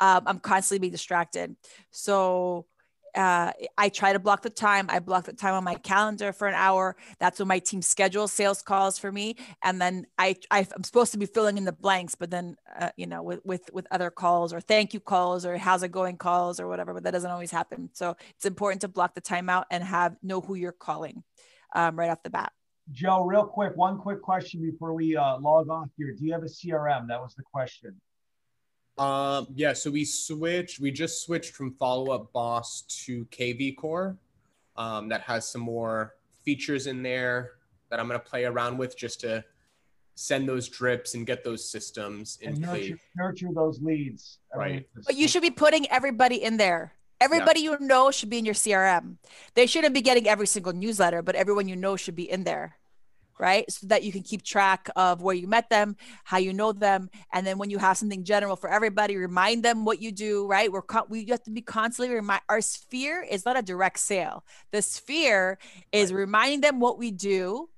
Um, 0.00 0.22
I'm 0.26 0.38
constantly 0.40 0.80
being 0.80 0.92
distracted. 0.92 1.56
So 1.90 2.66
uh, 3.14 3.52
I 3.76 3.90
try 3.90 4.14
to 4.14 4.18
block 4.18 4.42
the 4.42 4.50
time. 4.50 4.86
I 4.88 4.98
block 5.00 5.24
the 5.24 5.34
time 5.34 5.54
on 5.54 5.64
my 5.64 5.74
calendar 5.74 6.32
for 6.32 6.48
an 6.48 6.54
hour. 6.54 6.96
That's 7.20 7.38
when 7.38 7.48
my 7.48 7.58
team 7.58 7.82
schedules 7.82 8.32
sales 8.32 8.62
calls 8.62 8.98
for 8.98 9.12
me, 9.12 9.36
and 9.62 9.80
then 9.80 10.06
I, 10.18 10.36
I 10.50 10.60
am 10.74 10.82
supposed 10.82 11.12
to 11.12 11.18
be 11.18 11.26
filling 11.26 11.58
in 11.58 11.64
the 11.64 11.72
blanks, 11.72 12.14
but 12.14 12.30
then 12.30 12.56
uh, 12.78 12.90
you 12.96 13.06
know 13.06 13.22
with 13.22 13.40
with 13.44 13.68
with 13.72 13.86
other 13.90 14.10
calls 14.10 14.54
or 14.54 14.60
thank 14.60 14.94
you 14.94 15.00
calls 15.00 15.44
or 15.44 15.58
how's 15.58 15.82
it 15.82 15.92
going 15.92 16.16
calls 16.16 16.58
or 16.58 16.68
whatever. 16.68 16.94
But 16.94 17.04
that 17.04 17.10
doesn't 17.12 17.30
always 17.30 17.50
happen. 17.50 17.90
So 17.92 18.16
it's 18.36 18.46
important 18.46 18.80
to 18.82 18.88
block 18.88 19.14
the 19.14 19.20
time 19.20 19.50
out 19.50 19.66
and 19.70 19.84
have 19.84 20.16
know 20.22 20.40
who 20.40 20.54
you're 20.54 20.72
calling. 20.72 21.22
um, 21.74 21.98
right 21.98 22.10
off 22.10 22.22
the 22.22 22.30
bat. 22.30 22.52
Joe, 22.90 23.24
real 23.24 23.44
quick, 23.46 23.76
one 23.76 23.98
quick 23.98 24.20
question 24.20 24.60
before 24.60 24.92
we 24.92 25.16
uh, 25.16 25.38
log 25.38 25.68
off 25.68 25.88
here. 25.96 26.12
Do 26.12 26.24
you 26.24 26.32
have 26.32 26.42
a 26.42 26.46
CRM? 26.46 27.06
That 27.08 27.20
was 27.20 27.34
the 27.34 27.42
question. 27.42 27.94
Um, 28.98 29.46
yeah, 29.54 29.72
so 29.72 29.90
we 29.90 30.04
switched, 30.04 30.80
we 30.80 30.90
just 30.90 31.24
switched 31.24 31.54
from 31.54 31.74
Follow 31.74 32.12
Up 32.12 32.32
Boss 32.32 32.82
to 33.04 33.24
KV 33.26 33.76
Core. 33.76 34.16
Um, 34.76 35.08
that 35.10 35.20
has 35.22 35.48
some 35.48 35.60
more 35.60 36.14
features 36.44 36.86
in 36.86 37.02
there 37.02 37.52
that 37.90 38.00
I'm 38.00 38.08
going 38.08 38.18
to 38.18 38.24
play 38.26 38.44
around 38.44 38.78
with 38.78 38.96
just 38.96 39.20
to 39.20 39.44
send 40.14 40.48
those 40.48 40.68
drips 40.68 41.14
and 41.14 41.26
get 41.26 41.44
those 41.44 41.70
systems 41.70 42.38
in 42.40 42.54
And 42.54 42.64
place. 42.64 42.90
nurture, 42.90 43.00
nurture 43.16 43.48
those 43.54 43.80
leads. 43.80 44.38
Right. 44.54 44.86
But 45.06 45.14
you 45.16 45.28
should 45.28 45.42
be 45.42 45.50
putting 45.50 45.88
everybody 45.90 46.42
in 46.42 46.56
there. 46.56 46.94
Everybody 47.22 47.60
you 47.60 47.76
know 47.78 48.10
should 48.10 48.30
be 48.30 48.38
in 48.38 48.44
your 48.44 48.54
CRM. 48.54 49.16
They 49.54 49.66
shouldn't 49.66 49.94
be 49.94 50.00
getting 50.02 50.28
every 50.28 50.48
single 50.48 50.72
newsletter, 50.72 51.22
but 51.22 51.36
everyone 51.36 51.68
you 51.68 51.76
know 51.76 51.94
should 51.94 52.16
be 52.16 52.28
in 52.28 52.42
there, 52.42 52.76
right? 53.38 53.70
So 53.70 53.86
that 53.86 54.02
you 54.02 54.10
can 54.10 54.22
keep 54.22 54.42
track 54.42 54.90
of 54.96 55.22
where 55.22 55.36
you 55.36 55.46
met 55.46 55.70
them, 55.70 55.96
how 56.24 56.38
you 56.38 56.52
know 56.52 56.72
them, 56.72 57.10
and 57.32 57.46
then 57.46 57.58
when 57.58 57.70
you 57.70 57.78
have 57.78 57.96
something 57.96 58.24
general 58.24 58.56
for 58.56 58.68
everybody, 58.68 59.16
remind 59.16 59.62
them 59.62 59.84
what 59.84 60.02
you 60.02 60.10
do, 60.10 60.48
right? 60.48 60.72
We're 60.72 60.82
con- 60.82 61.06
we 61.08 61.24
have 61.26 61.44
to 61.44 61.52
be 61.52 61.62
constantly 61.62 62.12
remind. 62.12 62.42
Our 62.48 62.60
sphere 62.60 63.22
is 63.22 63.44
not 63.44 63.56
a 63.56 63.62
direct 63.62 64.00
sale. 64.00 64.44
The 64.72 64.82
sphere 64.82 65.58
is 65.92 66.12
reminding 66.12 66.62
them 66.62 66.80
what 66.80 66.98
we 66.98 67.12
do, 67.12 67.68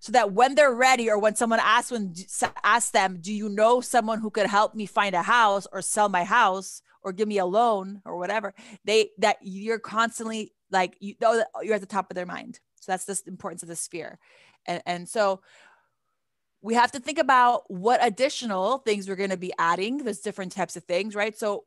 so 0.00 0.10
that 0.12 0.32
when 0.32 0.56
they're 0.56 0.74
ready 0.74 1.08
or 1.08 1.18
when 1.18 1.36
someone 1.36 1.60
asks 1.62 1.92
when 1.92 2.12
asks 2.64 2.90
them 2.90 3.18
do 3.20 3.32
you 3.32 3.48
know 3.48 3.80
someone 3.80 4.20
who 4.20 4.30
could 4.30 4.46
help 4.46 4.74
me 4.74 4.84
find 4.84 5.14
a 5.14 5.22
house 5.22 5.66
or 5.72 5.80
sell 5.80 6.08
my 6.08 6.24
house 6.24 6.82
or 7.04 7.12
give 7.12 7.28
me 7.28 7.38
a 7.38 7.46
loan 7.46 8.00
or 8.04 8.16
whatever 8.16 8.54
they 8.84 9.10
that 9.18 9.36
you're 9.42 9.78
constantly 9.78 10.52
like 10.70 10.96
you 11.00 11.14
oh, 11.22 11.38
know 11.38 11.62
you're 11.62 11.74
at 11.74 11.80
the 11.80 11.86
top 11.86 12.10
of 12.10 12.14
their 12.14 12.26
mind. 12.26 12.58
So 12.80 12.92
that's 12.92 13.04
the 13.04 13.20
importance 13.26 13.62
of 13.62 13.68
the 13.68 13.76
sphere. 13.76 14.18
And, 14.66 14.82
and 14.84 15.08
so 15.08 15.40
we 16.60 16.74
have 16.74 16.92
to 16.92 17.00
think 17.00 17.18
about 17.18 17.70
what 17.70 18.00
additional 18.02 18.78
things 18.78 19.08
we're 19.08 19.16
going 19.16 19.30
to 19.30 19.36
be 19.36 19.52
adding 19.58 19.98
there's 19.98 20.20
different 20.20 20.52
types 20.52 20.76
of 20.76 20.84
things 20.84 21.14
right? 21.14 21.38
So 21.38 21.64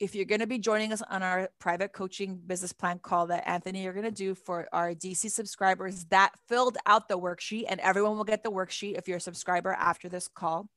if 0.00 0.14
you're 0.14 0.24
going 0.24 0.40
to 0.40 0.46
be 0.46 0.58
joining 0.58 0.92
us 0.92 1.02
on 1.10 1.22
our 1.22 1.50
private 1.58 1.92
coaching 1.92 2.40
business 2.46 2.72
plan 2.72 2.98
call 2.98 3.26
that 3.26 3.46
Anthony 3.46 3.82
you're 3.82 3.92
going 3.92 4.04
to 4.04 4.10
do 4.10 4.34
for 4.34 4.66
our 4.72 4.94
DC 4.94 5.30
subscribers 5.30 6.06
that 6.06 6.32
filled 6.48 6.78
out 6.86 7.06
the 7.06 7.18
worksheet 7.18 7.64
and 7.68 7.80
everyone 7.80 8.16
will 8.16 8.24
get 8.24 8.42
the 8.42 8.50
worksheet 8.50 8.96
if 8.96 9.06
you're 9.06 9.18
a 9.18 9.20
subscriber 9.20 9.72
after 9.72 10.08
this 10.08 10.26
call. 10.26 10.68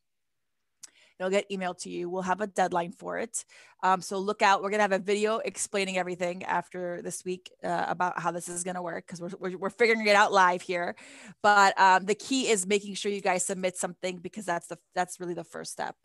It'll 1.19 1.29
get 1.29 1.49
emailed 1.49 1.79
to 1.83 1.89
you. 1.89 2.09
We'll 2.09 2.23
have 2.23 2.41
a 2.41 2.47
deadline 2.47 2.91
for 2.91 3.17
it. 3.17 3.45
Um, 3.83 4.01
so 4.01 4.17
look 4.17 4.41
out. 4.41 4.61
We're 4.61 4.69
going 4.69 4.79
to 4.79 4.83
have 4.83 4.91
a 4.91 4.99
video 4.99 5.37
explaining 5.37 5.97
everything 5.97 6.43
after 6.43 7.01
this 7.01 7.23
week 7.23 7.51
uh, 7.63 7.85
about 7.87 8.19
how 8.19 8.31
this 8.31 8.49
is 8.49 8.63
going 8.63 8.75
to 8.75 8.81
work 8.81 9.05
because 9.05 9.21
we're, 9.21 9.29
we're, 9.39 9.57
we're, 9.57 9.69
figuring 9.69 10.07
it 10.07 10.15
out 10.15 10.31
live 10.31 10.61
here. 10.61 10.95
But 11.41 11.79
um, 11.79 12.05
the 12.05 12.15
key 12.15 12.49
is 12.49 12.65
making 12.65 12.95
sure 12.95 13.11
you 13.11 13.21
guys 13.21 13.45
submit 13.45 13.77
something 13.77 14.17
because 14.17 14.45
that's 14.45 14.67
the 14.67 14.77
that's 14.95 15.19
really 15.19 15.33
the 15.33 15.43
first 15.43 15.71
step. 15.71 15.95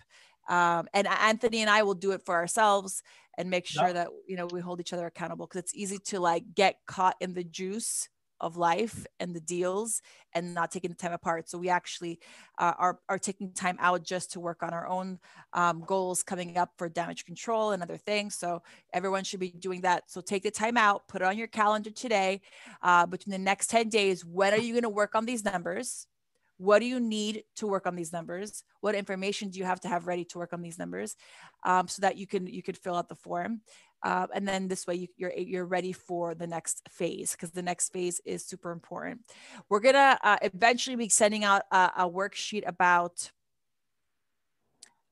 Um, 0.48 0.88
and 0.94 1.06
Anthony 1.06 1.60
and 1.60 1.70
I 1.70 1.82
will 1.82 1.94
do 1.94 2.12
it 2.12 2.22
for 2.24 2.34
ourselves 2.34 3.02
and 3.36 3.50
make 3.50 3.66
sure 3.66 3.86
yep. 3.86 3.94
that 3.94 4.08
you 4.26 4.36
know 4.36 4.46
we 4.46 4.60
hold 4.60 4.80
each 4.80 4.92
other 4.92 5.06
accountable 5.06 5.46
because 5.46 5.60
it's 5.60 5.74
easy 5.74 5.98
to 6.06 6.20
like 6.20 6.54
get 6.54 6.76
caught 6.86 7.16
in 7.20 7.34
the 7.34 7.44
juice 7.44 8.08
of 8.40 8.56
life 8.56 9.06
and 9.20 9.34
the 9.34 9.40
deals 9.40 10.02
and 10.34 10.54
not 10.54 10.70
taking 10.70 10.90
the 10.90 10.96
time 10.96 11.12
apart. 11.12 11.48
So 11.48 11.58
we 11.58 11.68
actually 11.68 12.20
uh, 12.58 12.74
are, 12.78 12.98
are 13.08 13.18
taking 13.18 13.52
time 13.52 13.76
out 13.80 14.02
just 14.02 14.32
to 14.32 14.40
work 14.40 14.62
on 14.62 14.70
our 14.70 14.86
own 14.86 15.18
um, 15.52 15.82
goals 15.86 16.22
coming 16.22 16.56
up 16.56 16.72
for 16.76 16.88
damage 16.88 17.24
control 17.24 17.72
and 17.72 17.82
other 17.82 17.96
things. 17.96 18.34
So 18.34 18.62
everyone 18.92 19.24
should 19.24 19.40
be 19.40 19.50
doing 19.50 19.80
that. 19.82 20.10
So 20.10 20.20
take 20.20 20.42
the 20.42 20.50
time 20.50 20.76
out, 20.76 21.08
put 21.08 21.22
it 21.22 21.24
on 21.24 21.38
your 21.38 21.48
calendar 21.48 21.90
today. 21.90 22.40
Uh, 22.82 23.06
between 23.06 23.32
the 23.32 23.38
next 23.38 23.68
10 23.70 23.88
days, 23.88 24.24
when 24.24 24.52
are 24.52 24.58
you 24.58 24.72
going 24.72 24.82
to 24.82 24.88
work 24.88 25.14
on 25.14 25.26
these 25.26 25.44
numbers? 25.44 26.06
What 26.58 26.80
do 26.80 26.86
you 26.86 27.00
need 27.00 27.44
to 27.56 27.66
work 27.66 27.86
on 27.86 27.96
these 27.96 28.12
numbers 28.12 28.64
what 28.80 28.94
information 28.94 29.48
do 29.48 29.58
you 29.58 29.64
have 29.64 29.80
to 29.80 29.88
have 29.88 30.06
ready 30.06 30.24
to 30.24 30.38
work 30.38 30.52
on 30.52 30.60
these 30.60 30.78
numbers 30.78 31.16
um, 31.64 31.88
so 31.88 32.02
that 32.02 32.16
you 32.16 32.26
can 32.26 32.46
you 32.46 32.62
could 32.62 32.76
fill 32.76 32.96
out 32.96 33.08
the 33.08 33.14
form 33.14 33.60
uh, 34.04 34.26
and 34.34 34.46
then 34.46 34.68
this 34.68 34.86
way 34.86 34.94
you, 34.94 35.08
you're 35.16 35.32
you're 35.32 35.64
ready 35.64 35.92
for 35.92 36.34
the 36.34 36.46
next 36.46 36.82
phase 36.88 37.32
because 37.32 37.50
the 37.52 37.62
next 37.62 37.92
phase 37.92 38.20
is 38.24 38.44
super 38.44 38.70
important 38.70 39.20
we're 39.68 39.80
gonna 39.80 40.18
uh, 40.22 40.36
eventually 40.42 40.96
be 40.96 41.08
sending 41.08 41.44
out 41.44 41.62
a, 41.70 41.90
a 41.98 42.10
worksheet 42.10 42.66
about 42.66 43.30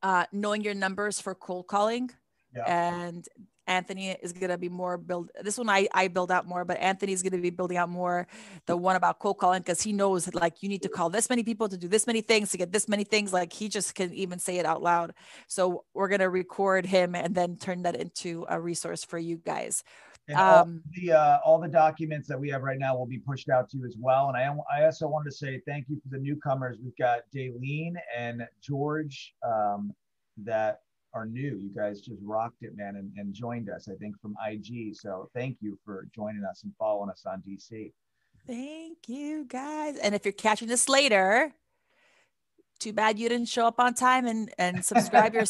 uh, 0.02 0.24
knowing 0.32 0.62
your 0.62 0.74
numbers 0.74 1.20
for 1.20 1.34
cold 1.34 1.66
calling 1.66 2.10
yeah. 2.54 2.64
and 3.02 3.26
Anthony 3.66 4.10
is 4.10 4.32
going 4.32 4.50
to 4.50 4.58
be 4.58 4.68
more 4.68 4.96
build. 4.96 5.30
This 5.42 5.58
one 5.58 5.68
I, 5.68 5.88
I 5.92 6.08
build 6.08 6.30
out 6.30 6.46
more, 6.46 6.64
but 6.64 6.78
Anthony 6.78 7.12
is 7.12 7.22
going 7.22 7.32
to 7.32 7.38
be 7.38 7.50
building 7.50 7.76
out 7.76 7.88
more 7.88 8.26
the 8.66 8.76
one 8.76 8.96
about 8.96 9.18
cold 9.18 9.38
calling 9.38 9.60
because 9.60 9.82
he 9.82 9.92
knows 9.92 10.32
like 10.34 10.62
you 10.62 10.68
need 10.68 10.82
to 10.82 10.88
call 10.88 11.10
this 11.10 11.28
many 11.28 11.42
people 11.42 11.68
to 11.68 11.76
do 11.76 11.88
this 11.88 12.06
many 12.06 12.20
things 12.20 12.50
to 12.50 12.58
get 12.58 12.72
this 12.72 12.88
many 12.88 13.04
things. 13.04 13.32
Like 13.32 13.52
he 13.52 13.68
just 13.68 13.94
can 13.94 14.12
even 14.14 14.38
say 14.38 14.58
it 14.58 14.66
out 14.66 14.82
loud. 14.82 15.14
So 15.48 15.84
we're 15.94 16.08
going 16.08 16.20
to 16.20 16.30
record 16.30 16.86
him 16.86 17.14
and 17.14 17.34
then 17.34 17.56
turn 17.56 17.82
that 17.82 17.96
into 17.96 18.46
a 18.48 18.60
resource 18.60 19.04
for 19.04 19.18
you 19.18 19.36
guys. 19.36 19.82
And 20.28 20.36
all 20.36 20.58
um, 20.58 20.82
the 20.92 21.12
uh, 21.12 21.38
all 21.44 21.60
the 21.60 21.68
documents 21.68 22.26
that 22.28 22.38
we 22.38 22.48
have 22.50 22.62
right 22.62 22.78
now 22.78 22.96
will 22.96 23.06
be 23.06 23.18
pushed 23.18 23.48
out 23.48 23.70
to 23.70 23.78
you 23.78 23.86
as 23.86 23.96
well. 23.98 24.28
And 24.28 24.36
I 24.36 24.52
I 24.76 24.84
also 24.84 25.06
wanted 25.06 25.30
to 25.30 25.36
say 25.36 25.60
thank 25.66 25.88
you 25.88 26.00
for 26.02 26.08
the 26.08 26.18
newcomers. 26.18 26.78
We've 26.82 26.96
got 26.96 27.20
Daleen 27.34 27.94
and 28.16 28.46
George 28.60 29.34
um, 29.44 29.92
that 30.38 30.80
are 31.14 31.26
new. 31.26 31.58
You 31.58 31.70
guys 31.74 32.00
just 32.00 32.20
rocked 32.22 32.62
it, 32.62 32.76
man, 32.76 32.96
and, 32.96 33.10
and 33.16 33.32
joined 33.32 33.70
us, 33.70 33.88
I 33.88 33.94
think, 33.94 34.20
from 34.20 34.34
IG. 34.46 34.94
So 34.94 35.28
thank 35.34 35.58
you 35.60 35.78
for 35.84 36.06
joining 36.14 36.44
us 36.44 36.62
and 36.64 36.72
following 36.78 37.10
us 37.10 37.24
on 37.26 37.42
DC. 37.46 37.92
Thank 38.46 39.08
you, 39.08 39.44
guys. 39.44 39.96
And 39.96 40.14
if 40.14 40.24
you're 40.24 40.32
catching 40.32 40.68
this 40.68 40.88
later, 40.88 41.52
too 42.78 42.92
bad 42.92 43.18
you 43.18 43.28
didn't 43.28 43.48
show 43.48 43.66
up 43.66 43.78
on 43.78 43.94
time 43.94 44.26
and 44.26 44.52
and 44.58 44.84
subscribe 44.84 45.34
your 45.34 45.44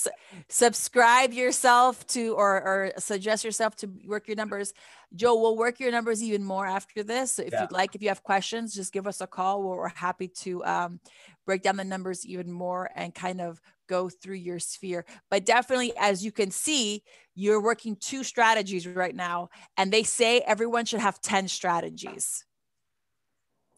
subscribe 0.48 1.32
yourself 1.32 2.06
to 2.06 2.34
or 2.34 2.62
or 2.62 2.92
suggest 2.98 3.44
yourself 3.44 3.76
to 3.76 3.90
work 4.06 4.28
your 4.28 4.36
numbers 4.36 4.72
joe 5.14 5.40
we'll 5.40 5.56
work 5.56 5.80
your 5.80 5.90
numbers 5.90 6.22
even 6.22 6.44
more 6.44 6.66
after 6.66 7.02
this 7.02 7.32
so 7.32 7.42
if 7.42 7.52
yeah. 7.52 7.62
you'd 7.62 7.72
like 7.72 7.94
if 7.94 8.02
you 8.02 8.08
have 8.08 8.22
questions 8.22 8.74
just 8.74 8.92
give 8.92 9.06
us 9.06 9.20
a 9.20 9.26
call 9.26 9.62
we're, 9.62 9.76
we're 9.76 9.88
happy 9.88 10.28
to 10.28 10.64
um, 10.64 11.00
break 11.44 11.62
down 11.62 11.76
the 11.76 11.84
numbers 11.84 12.26
even 12.26 12.50
more 12.50 12.90
and 12.94 13.14
kind 13.14 13.40
of 13.40 13.60
go 13.88 14.08
through 14.08 14.36
your 14.36 14.58
sphere. 14.58 15.04
But 15.30 15.46
definitely, 15.46 15.92
as 15.96 16.24
you 16.24 16.32
can 16.32 16.50
see, 16.50 17.02
you're 17.34 17.62
working 17.62 17.96
two 17.96 18.24
strategies 18.24 18.86
right 18.86 19.14
now, 19.14 19.50
and 19.76 19.92
they 19.92 20.02
say 20.02 20.40
everyone 20.40 20.84
should 20.84 21.00
have 21.00 21.20
10 21.20 21.48
strategies. 21.48 22.45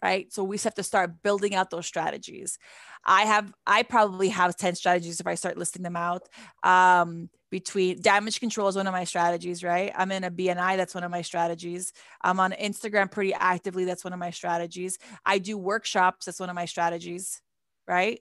Right. 0.02 0.32
So 0.32 0.44
we 0.44 0.54
just 0.54 0.64
have 0.64 0.74
to 0.74 0.84
start 0.84 1.22
building 1.24 1.56
out 1.56 1.70
those 1.70 1.86
strategies. 1.86 2.56
I 3.04 3.22
have, 3.22 3.52
I 3.66 3.82
probably 3.82 4.28
have 4.28 4.56
10 4.56 4.76
strategies 4.76 5.18
if 5.18 5.26
I 5.26 5.34
start 5.34 5.58
listing 5.58 5.82
them 5.82 5.96
out. 5.96 6.28
Um, 6.62 7.30
between 7.50 8.00
damage 8.00 8.40
control 8.40 8.68
is 8.68 8.76
one 8.76 8.86
of 8.86 8.92
my 8.92 9.04
strategies, 9.04 9.64
right? 9.64 9.92
I'm 9.96 10.12
in 10.12 10.24
a 10.24 10.30
BNI, 10.30 10.76
that's 10.76 10.94
one 10.94 11.04
of 11.04 11.10
my 11.10 11.22
strategies. 11.22 11.92
I'm 12.22 12.38
on 12.38 12.52
Instagram 12.52 13.10
pretty 13.10 13.34
actively, 13.34 13.84
that's 13.84 14.04
one 14.04 14.12
of 14.12 14.18
my 14.18 14.30
strategies. 14.30 14.98
I 15.24 15.38
do 15.38 15.56
workshops, 15.56 16.26
that's 16.26 16.40
one 16.40 16.50
of 16.50 16.54
my 16.54 16.66
strategies, 16.66 17.40
right? 17.86 18.20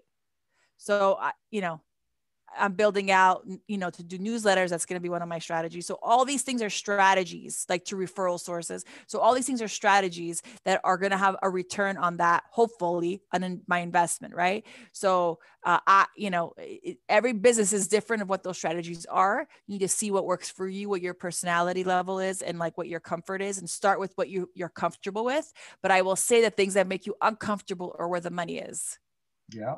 So, 0.78 1.20
you 1.52 1.62
know, 1.62 1.82
I'm 2.58 2.74
building 2.74 3.12
out, 3.12 3.46
you 3.68 3.78
know, 3.78 3.90
to 3.90 4.04
do 4.04 4.18
newsletters. 4.18 4.70
That's 4.70 4.86
going 4.86 4.96
to 4.96 5.02
be 5.02 5.10
one 5.10 5.22
of 5.22 5.28
my 5.28 5.40
strategies. 5.40 5.86
So 5.86 5.98
all 6.02 6.26
these 6.26 6.42
things 6.42 6.62
are 6.62 6.70
strategies, 6.70 7.66
like 7.70 7.86
to 7.86 7.96
referral 7.96 8.40
sources. 8.40 8.86
So 9.08 9.20
all 9.20 9.34
these 9.34 9.46
things 9.46 9.62
are 9.62 9.68
strategies 9.68 10.42
that 10.66 10.82
are 10.84 10.98
going 10.98 11.12
to 11.12 11.18
have 11.18 11.36
a 11.42 11.50
return 11.50 11.98
on 11.98 12.18
that, 12.18 12.44
hopefully, 12.52 13.22
on 13.34 13.62
my 13.68 13.80
investment, 13.80 14.36
right? 14.36 14.66
So 14.92 15.40
uh, 15.64 15.80
I, 15.88 16.06
you 16.16 16.30
know, 16.30 16.54
it, 16.58 16.98
every 17.08 17.34
business 17.34 17.74
is 17.74 17.88
different 17.88 18.22
of 18.22 18.30
what 18.30 18.44
those 18.44 18.58
strategies 18.58 19.06
are. 19.06 19.48
You 19.68 19.74
need 19.74 19.80
to 19.80 19.88
see 19.88 20.12
what 20.12 20.26
works 20.26 20.50
for 20.50 20.68
you, 20.68 20.90
what 20.90 21.02
your 21.02 21.14
personality 21.14 21.84
level 21.84 22.20
is, 22.20 22.42
and 22.42 22.60
like 22.60 22.78
what 22.78 22.88
your 22.88 23.00
comfort 23.00 23.42
is, 23.42 23.58
and 23.58 23.70
start 23.70 24.00
with 24.00 24.14
what 24.16 24.30
you 24.30 24.50
you're 24.54 24.70
comfortable 24.70 25.26
with. 25.26 25.52
But 25.82 25.92
I 25.92 26.02
will 26.02 26.16
say 26.16 26.42
that 26.42 26.58
things 26.58 26.74
that 26.76 26.88
make 26.88 27.06
you 27.06 27.16
uncomfortable 27.22 27.96
are 28.00 28.08
where 28.08 28.20
the 28.20 28.32
money 28.32 28.58
is. 28.58 29.00
Yeah 29.54 29.76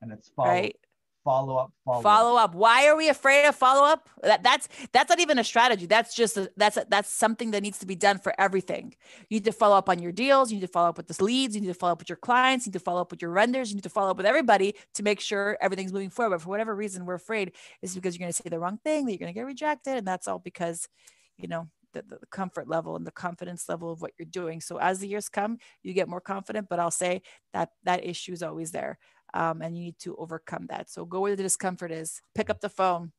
and 0.00 0.12
it's 0.12 0.28
follow, 0.30 0.50
right? 0.50 0.76
Follow 1.24 1.56
up, 1.56 1.72
follow, 1.84 2.02
follow 2.02 2.36
up. 2.36 2.50
up. 2.50 2.54
Why 2.54 2.86
are 2.88 2.96
we 2.96 3.08
afraid 3.08 3.46
of 3.46 3.54
follow 3.54 3.86
up? 3.86 4.08
That, 4.22 4.42
that's 4.42 4.68
that's 4.92 5.08
not 5.08 5.20
even 5.20 5.38
a 5.38 5.44
strategy. 5.44 5.86
That's 5.86 6.14
just 6.14 6.36
a, 6.36 6.50
that's 6.56 6.76
a, 6.76 6.86
that's 6.88 7.12
something 7.12 7.50
that 7.52 7.62
needs 7.62 7.78
to 7.78 7.86
be 7.86 7.94
done 7.94 8.18
for 8.18 8.34
everything. 8.38 8.94
You 9.28 9.36
need 9.36 9.44
to 9.44 9.52
follow 9.52 9.76
up 9.76 9.88
on 9.88 9.98
your 10.00 10.12
deals. 10.12 10.50
You 10.50 10.56
need 10.56 10.66
to 10.66 10.72
follow 10.72 10.88
up 10.88 10.96
with 10.96 11.08
the 11.08 11.22
leads. 11.22 11.54
You 11.54 11.60
need 11.60 11.68
to 11.68 11.74
follow 11.74 11.92
up 11.92 11.98
with 11.98 12.08
your 12.08 12.16
clients. 12.16 12.66
You 12.66 12.70
need 12.70 12.78
to 12.78 12.84
follow 12.84 13.00
up 13.00 13.10
with 13.10 13.22
your 13.22 13.30
renders. 13.30 13.70
You 13.70 13.76
need 13.76 13.84
to 13.84 13.90
follow 13.90 14.10
up 14.10 14.16
with 14.16 14.26
everybody 14.26 14.74
to 14.94 15.02
make 15.02 15.20
sure 15.20 15.58
everything's 15.60 15.92
moving 15.92 16.10
forward. 16.10 16.36
But 16.36 16.42
for 16.42 16.48
whatever 16.48 16.74
reason, 16.74 17.06
we're 17.06 17.14
afraid 17.14 17.52
is 17.82 17.94
because 17.94 18.14
you're 18.14 18.24
going 18.24 18.32
to 18.32 18.42
say 18.42 18.48
the 18.48 18.58
wrong 18.58 18.78
thing, 18.82 19.06
that 19.06 19.12
you're 19.12 19.18
going 19.18 19.32
to 19.32 19.38
get 19.38 19.46
rejected, 19.46 19.96
and 19.96 20.06
that's 20.06 20.28
all 20.28 20.38
because, 20.38 20.88
you 21.36 21.48
know, 21.48 21.68
the, 21.92 22.02
the, 22.02 22.18
comfort 22.30 22.68
level 22.68 22.96
and 22.96 23.06
the 23.06 23.10
confidence 23.10 23.68
level 23.68 23.90
of 23.90 24.00
what 24.00 24.12
you're 24.18 24.26
doing. 24.26 24.60
So 24.60 24.78
as 24.78 25.00
the 25.00 25.08
years 25.08 25.28
come, 25.28 25.58
you 25.82 25.92
get 25.92 26.08
more 26.08 26.20
confident, 26.20 26.68
but 26.68 26.78
I'll 26.78 26.90
say 26.90 27.22
that 27.52 27.70
that 27.84 28.04
issue 28.04 28.32
is 28.32 28.42
always 28.42 28.70
there 28.70 28.98
um, 29.34 29.62
and 29.62 29.76
you 29.76 29.84
need 29.84 29.98
to 30.00 30.16
overcome 30.16 30.66
that. 30.70 30.90
So 30.90 31.04
go 31.04 31.20
where 31.20 31.36
the 31.36 31.42
discomfort 31.42 31.92
is. 31.92 32.20
Pick 32.34 32.50
up 32.50 32.60
the 32.60 32.68
phone, 32.68 33.12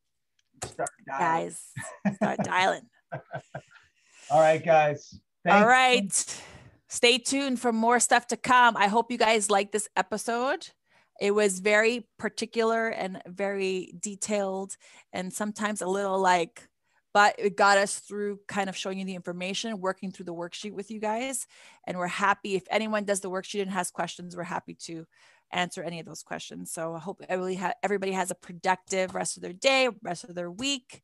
start 0.64 0.90
guys. 1.06 1.60
Start 2.16 2.38
dialing. 2.44 2.88
All 4.30 4.40
right, 4.40 4.64
guys. 4.64 5.18
Thanks. 5.44 5.60
All 5.60 5.66
right. 5.66 6.40
stay 6.88 7.18
tuned 7.18 7.60
for 7.60 7.72
more 7.72 8.00
stuff 8.00 8.26
to 8.28 8.36
come. 8.36 8.76
I 8.76 8.86
hope 8.86 9.10
you 9.10 9.18
guys 9.18 9.50
like 9.50 9.72
this 9.72 9.88
episode. 9.96 10.68
It 11.20 11.32
was 11.32 11.60
very 11.60 12.08
particular 12.18 12.88
and 12.88 13.20
very 13.26 13.94
detailed, 14.00 14.76
and 15.12 15.32
sometimes 15.32 15.82
a 15.82 15.86
little 15.86 16.18
like, 16.18 16.68
but 17.12 17.34
it 17.38 17.56
got 17.56 17.78
us 17.78 17.98
through 17.98 18.40
kind 18.48 18.68
of 18.68 18.76
showing 18.76 18.98
you 18.98 19.04
the 19.04 19.14
information, 19.14 19.80
working 19.80 20.10
through 20.10 20.24
the 20.24 20.34
worksheet 20.34 20.72
with 20.72 20.90
you 20.90 20.98
guys. 20.98 21.46
And 21.86 21.98
we're 21.98 22.06
happy 22.06 22.54
if 22.54 22.64
anyone 22.70 23.04
does 23.04 23.20
the 23.20 23.30
worksheet 23.30 23.62
and 23.62 23.70
has 23.70 23.90
questions, 23.90 24.36
we're 24.36 24.44
happy 24.44 24.74
to 24.86 25.06
answer 25.52 25.82
any 25.82 26.00
of 26.00 26.06
those 26.06 26.22
questions. 26.22 26.72
So 26.72 26.94
I 26.94 26.98
hope 26.98 27.22
everybody, 27.28 27.56
ha- 27.56 27.74
everybody 27.82 28.12
has 28.12 28.30
a 28.30 28.34
productive 28.34 29.14
rest 29.14 29.36
of 29.36 29.42
their 29.42 29.52
day, 29.52 29.88
rest 30.02 30.24
of 30.24 30.34
their 30.34 30.50
week. 30.50 31.02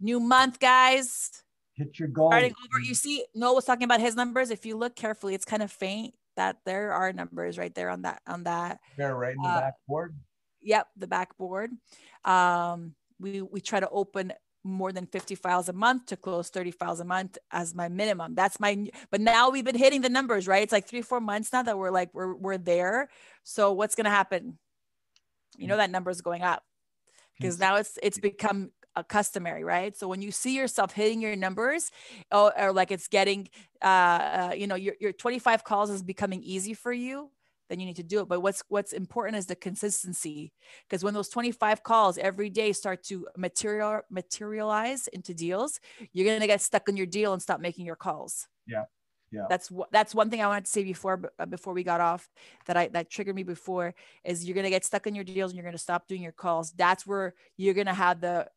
New 0.00 0.20
month, 0.20 0.60
guys. 0.60 1.30
Hit 1.74 1.98
your 1.98 2.08
goal. 2.08 2.30
Starting 2.30 2.54
over, 2.64 2.80
you 2.80 2.94
see, 2.94 3.24
Noah 3.34 3.54
was 3.54 3.64
talking 3.64 3.84
about 3.84 4.00
his 4.00 4.14
numbers. 4.14 4.50
If 4.50 4.64
you 4.66 4.76
look 4.76 4.94
carefully, 4.94 5.34
it's 5.34 5.44
kind 5.44 5.62
of 5.62 5.72
faint. 5.72 6.14
That 6.36 6.56
there 6.66 6.92
are 6.92 7.12
numbers 7.12 7.58
right 7.58 7.72
there 7.72 7.90
on 7.90 8.02
that 8.02 8.20
on 8.26 8.42
that. 8.42 8.80
There, 8.96 9.14
right 9.16 9.36
in 9.36 9.42
the 9.42 9.48
uh, 9.48 9.60
backboard. 9.60 10.16
Yep, 10.62 10.88
the 10.96 11.06
backboard. 11.06 11.70
Um, 12.24 12.94
we 13.20 13.40
we 13.40 13.60
try 13.60 13.78
to 13.78 13.88
open 13.88 14.32
more 14.64 14.92
than 14.92 15.06
50 15.06 15.34
files 15.34 15.68
a 15.68 15.72
month 15.72 16.06
to 16.06 16.16
close 16.16 16.48
30 16.48 16.70
files 16.70 16.98
a 17.00 17.04
month 17.04 17.36
as 17.50 17.74
my 17.74 17.88
minimum. 17.88 18.34
That's 18.34 18.58
my 18.58 18.88
but 19.10 19.20
now 19.20 19.50
we've 19.50 19.64
been 19.64 19.76
hitting 19.76 20.00
the 20.00 20.08
numbers, 20.08 20.48
right? 20.48 20.62
It's 20.62 20.72
like 20.72 20.88
three, 20.88 21.02
four 21.02 21.20
months 21.20 21.52
now 21.52 21.62
that 21.62 21.78
we're 21.78 21.90
like 21.90 22.10
we're 22.14 22.34
we're 22.34 22.58
there. 22.58 23.10
So 23.42 23.72
what's 23.72 23.94
gonna 23.94 24.10
happen? 24.10 24.58
You 25.56 25.68
know 25.68 25.76
that 25.76 25.90
number 25.90 26.10
is 26.10 26.20
going 26.20 26.42
up 26.42 26.64
because 27.38 27.58
now 27.58 27.76
it's 27.76 27.98
it's 28.02 28.18
become 28.18 28.70
a 28.96 29.04
customary, 29.04 29.64
right? 29.64 29.96
So 29.96 30.08
when 30.08 30.22
you 30.22 30.30
see 30.30 30.56
yourself 30.56 30.92
hitting 30.92 31.20
your 31.20 31.36
numbers, 31.36 31.90
or, 32.30 32.58
or 32.58 32.72
like 32.72 32.90
it's 32.90 33.08
getting, 33.08 33.48
uh, 33.82 33.86
uh, 33.86 34.52
you 34.56 34.66
know, 34.66 34.76
your 34.76 34.94
your 35.00 35.12
25 35.12 35.64
calls 35.64 35.90
is 35.90 36.02
becoming 36.02 36.42
easy 36.42 36.74
for 36.74 36.92
you, 36.92 37.30
then 37.68 37.80
you 37.80 37.86
need 37.86 37.96
to 37.96 38.02
do 38.02 38.20
it. 38.20 38.28
But 38.28 38.40
what's 38.40 38.62
what's 38.68 38.92
important 38.92 39.36
is 39.36 39.46
the 39.46 39.56
consistency, 39.56 40.52
because 40.88 41.02
when 41.04 41.14
those 41.14 41.28
25 41.28 41.82
calls 41.82 42.18
every 42.18 42.50
day 42.50 42.72
start 42.72 43.02
to 43.04 43.26
material 43.36 44.02
materialize 44.10 45.08
into 45.08 45.34
deals, 45.34 45.80
you're 46.12 46.32
gonna 46.32 46.46
get 46.46 46.60
stuck 46.60 46.88
in 46.88 46.96
your 46.96 47.06
deal 47.06 47.32
and 47.32 47.42
stop 47.42 47.60
making 47.60 47.86
your 47.86 47.96
calls. 47.96 48.48
Yeah. 48.66 48.84
Yeah. 49.30 49.46
That's 49.48 49.70
what 49.70 49.90
that's 49.90 50.14
one 50.14 50.30
thing 50.30 50.42
I 50.42 50.46
wanted 50.46 50.66
to 50.66 50.70
say 50.70 50.84
before 50.84 51.32
uh, 51.38 51.46
before 51.46 51.72
we 51.72 51.82
got 51.82 52.00
off 52.00 52.28
that 52.66 52.76
I 52.76 52.88
that 52.88 53.10
triggered 53.10 53.34
me 53.34 53.42
before 53.42 53.94
is 54.24 54.44
you're 54.44 54.54
gonna 54.54 54.70
get 54.70 54.84
stuck 54.84 55.06
in 55.06 55.14
your 55.14 55.24
deals 55.24 55.50
and 55.50 55.56
you're 55.56 55.64
gonna 55.64 55.78
stop 55.78 56.06
doing 56.06 56.22
your 56.22 56.32
calls. 56.32 56.70
That's 56.72 57.06
where 57.06 57.34
you're 57.56 57.74
gonna 57.74 57.94
have 57.94 58.20
the 58.20 58.48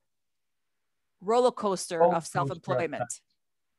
roller 1.19 1.51
coaster 1.51 2.03
of 2.03 2.27
self-employment. 2.27 3.21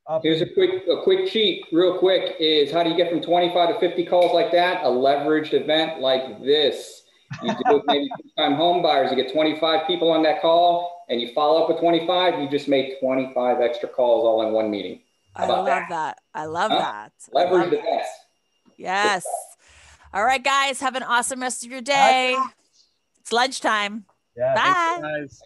Up 0.09 0.23
Here's 0.23 0.41
a 0.41 0.47
quick, 0.47 0.85
a 0.91 1.03
quick 1.03 1.29
cheat, 1.31 1.67
real 1.71 1.99
quick, 1.99 2.37
is 2.41 2.73
how 2.73 2.83
do 2.83 2.89
you 2.89 2.97
get 2.97 3.11
from 3.11 3.21
25 3.21 3.75
to 3.75 3.79
50 3.79 4.07
calls 4.07 4.33
like 4.33 4.51
that? 4.53 4.83
A 4.83 4.87
leveraged 4.87 5.53
event 5.53 6.01
like 6.01 6.43
this. 6.43 7.03
You 7.43 7.53
do 7.53 7.77
it 7.77 7.83
maybe 7.87 8.09
first-time 8.17 8.55
home 8.55 8.83
buyers, 8.83 9.11
you 9.11 9.23
get 9.23 9.31
25 9.31 9.87
people 9.87 10.11
on 10.11 10.23
that 10.23 10.41
call, 10.41 11.05
and 11.11 11.21
you 11.21 11.35
follow 11.35 11.63
up 11.63 11.69
with 11.69 11.79
25, 11.79 12.41
you 12.41 12.49
just 12.49 12.69
made 12.69 12.95
25 13.01 13.61
extra 13.61 13.87
calls 13.87 14.25
all 14.25 14.47
in 14.47 14.55
one 14.55 14.71
meeting. 14.71 15.03
How 15.37 15.45
I 15.45 15.47
love 15.49 15.67
that? 15.67 15.89
that. 15.91 16.19
I 16.35 16.45
love 16.47 16.71
Huh? 16.71 16.79
that. 16.79 17.13
I 17.35 17.39
Leverage 17.45 17.61
love 17.61 17.71
the 17.71 17.77
best. 17.77 18.11
Yes. 18.79 19.27
All 20.15 20.25
right, 20.25 20.43
guys. 20.43 20.81
Have 20.81 20.95
an 20.95 21.03
awesome 21.03 21.43
rest 21.43 21.67
of 21.67 21.71
your 21.71 21.83
day. 21.83 22.39
It's 23.21 23.31
lunchtime. 23.31 24.07
Yeah. 24.35 24.55
Bye. 24.55 25.01
Guys. 25.03 25.43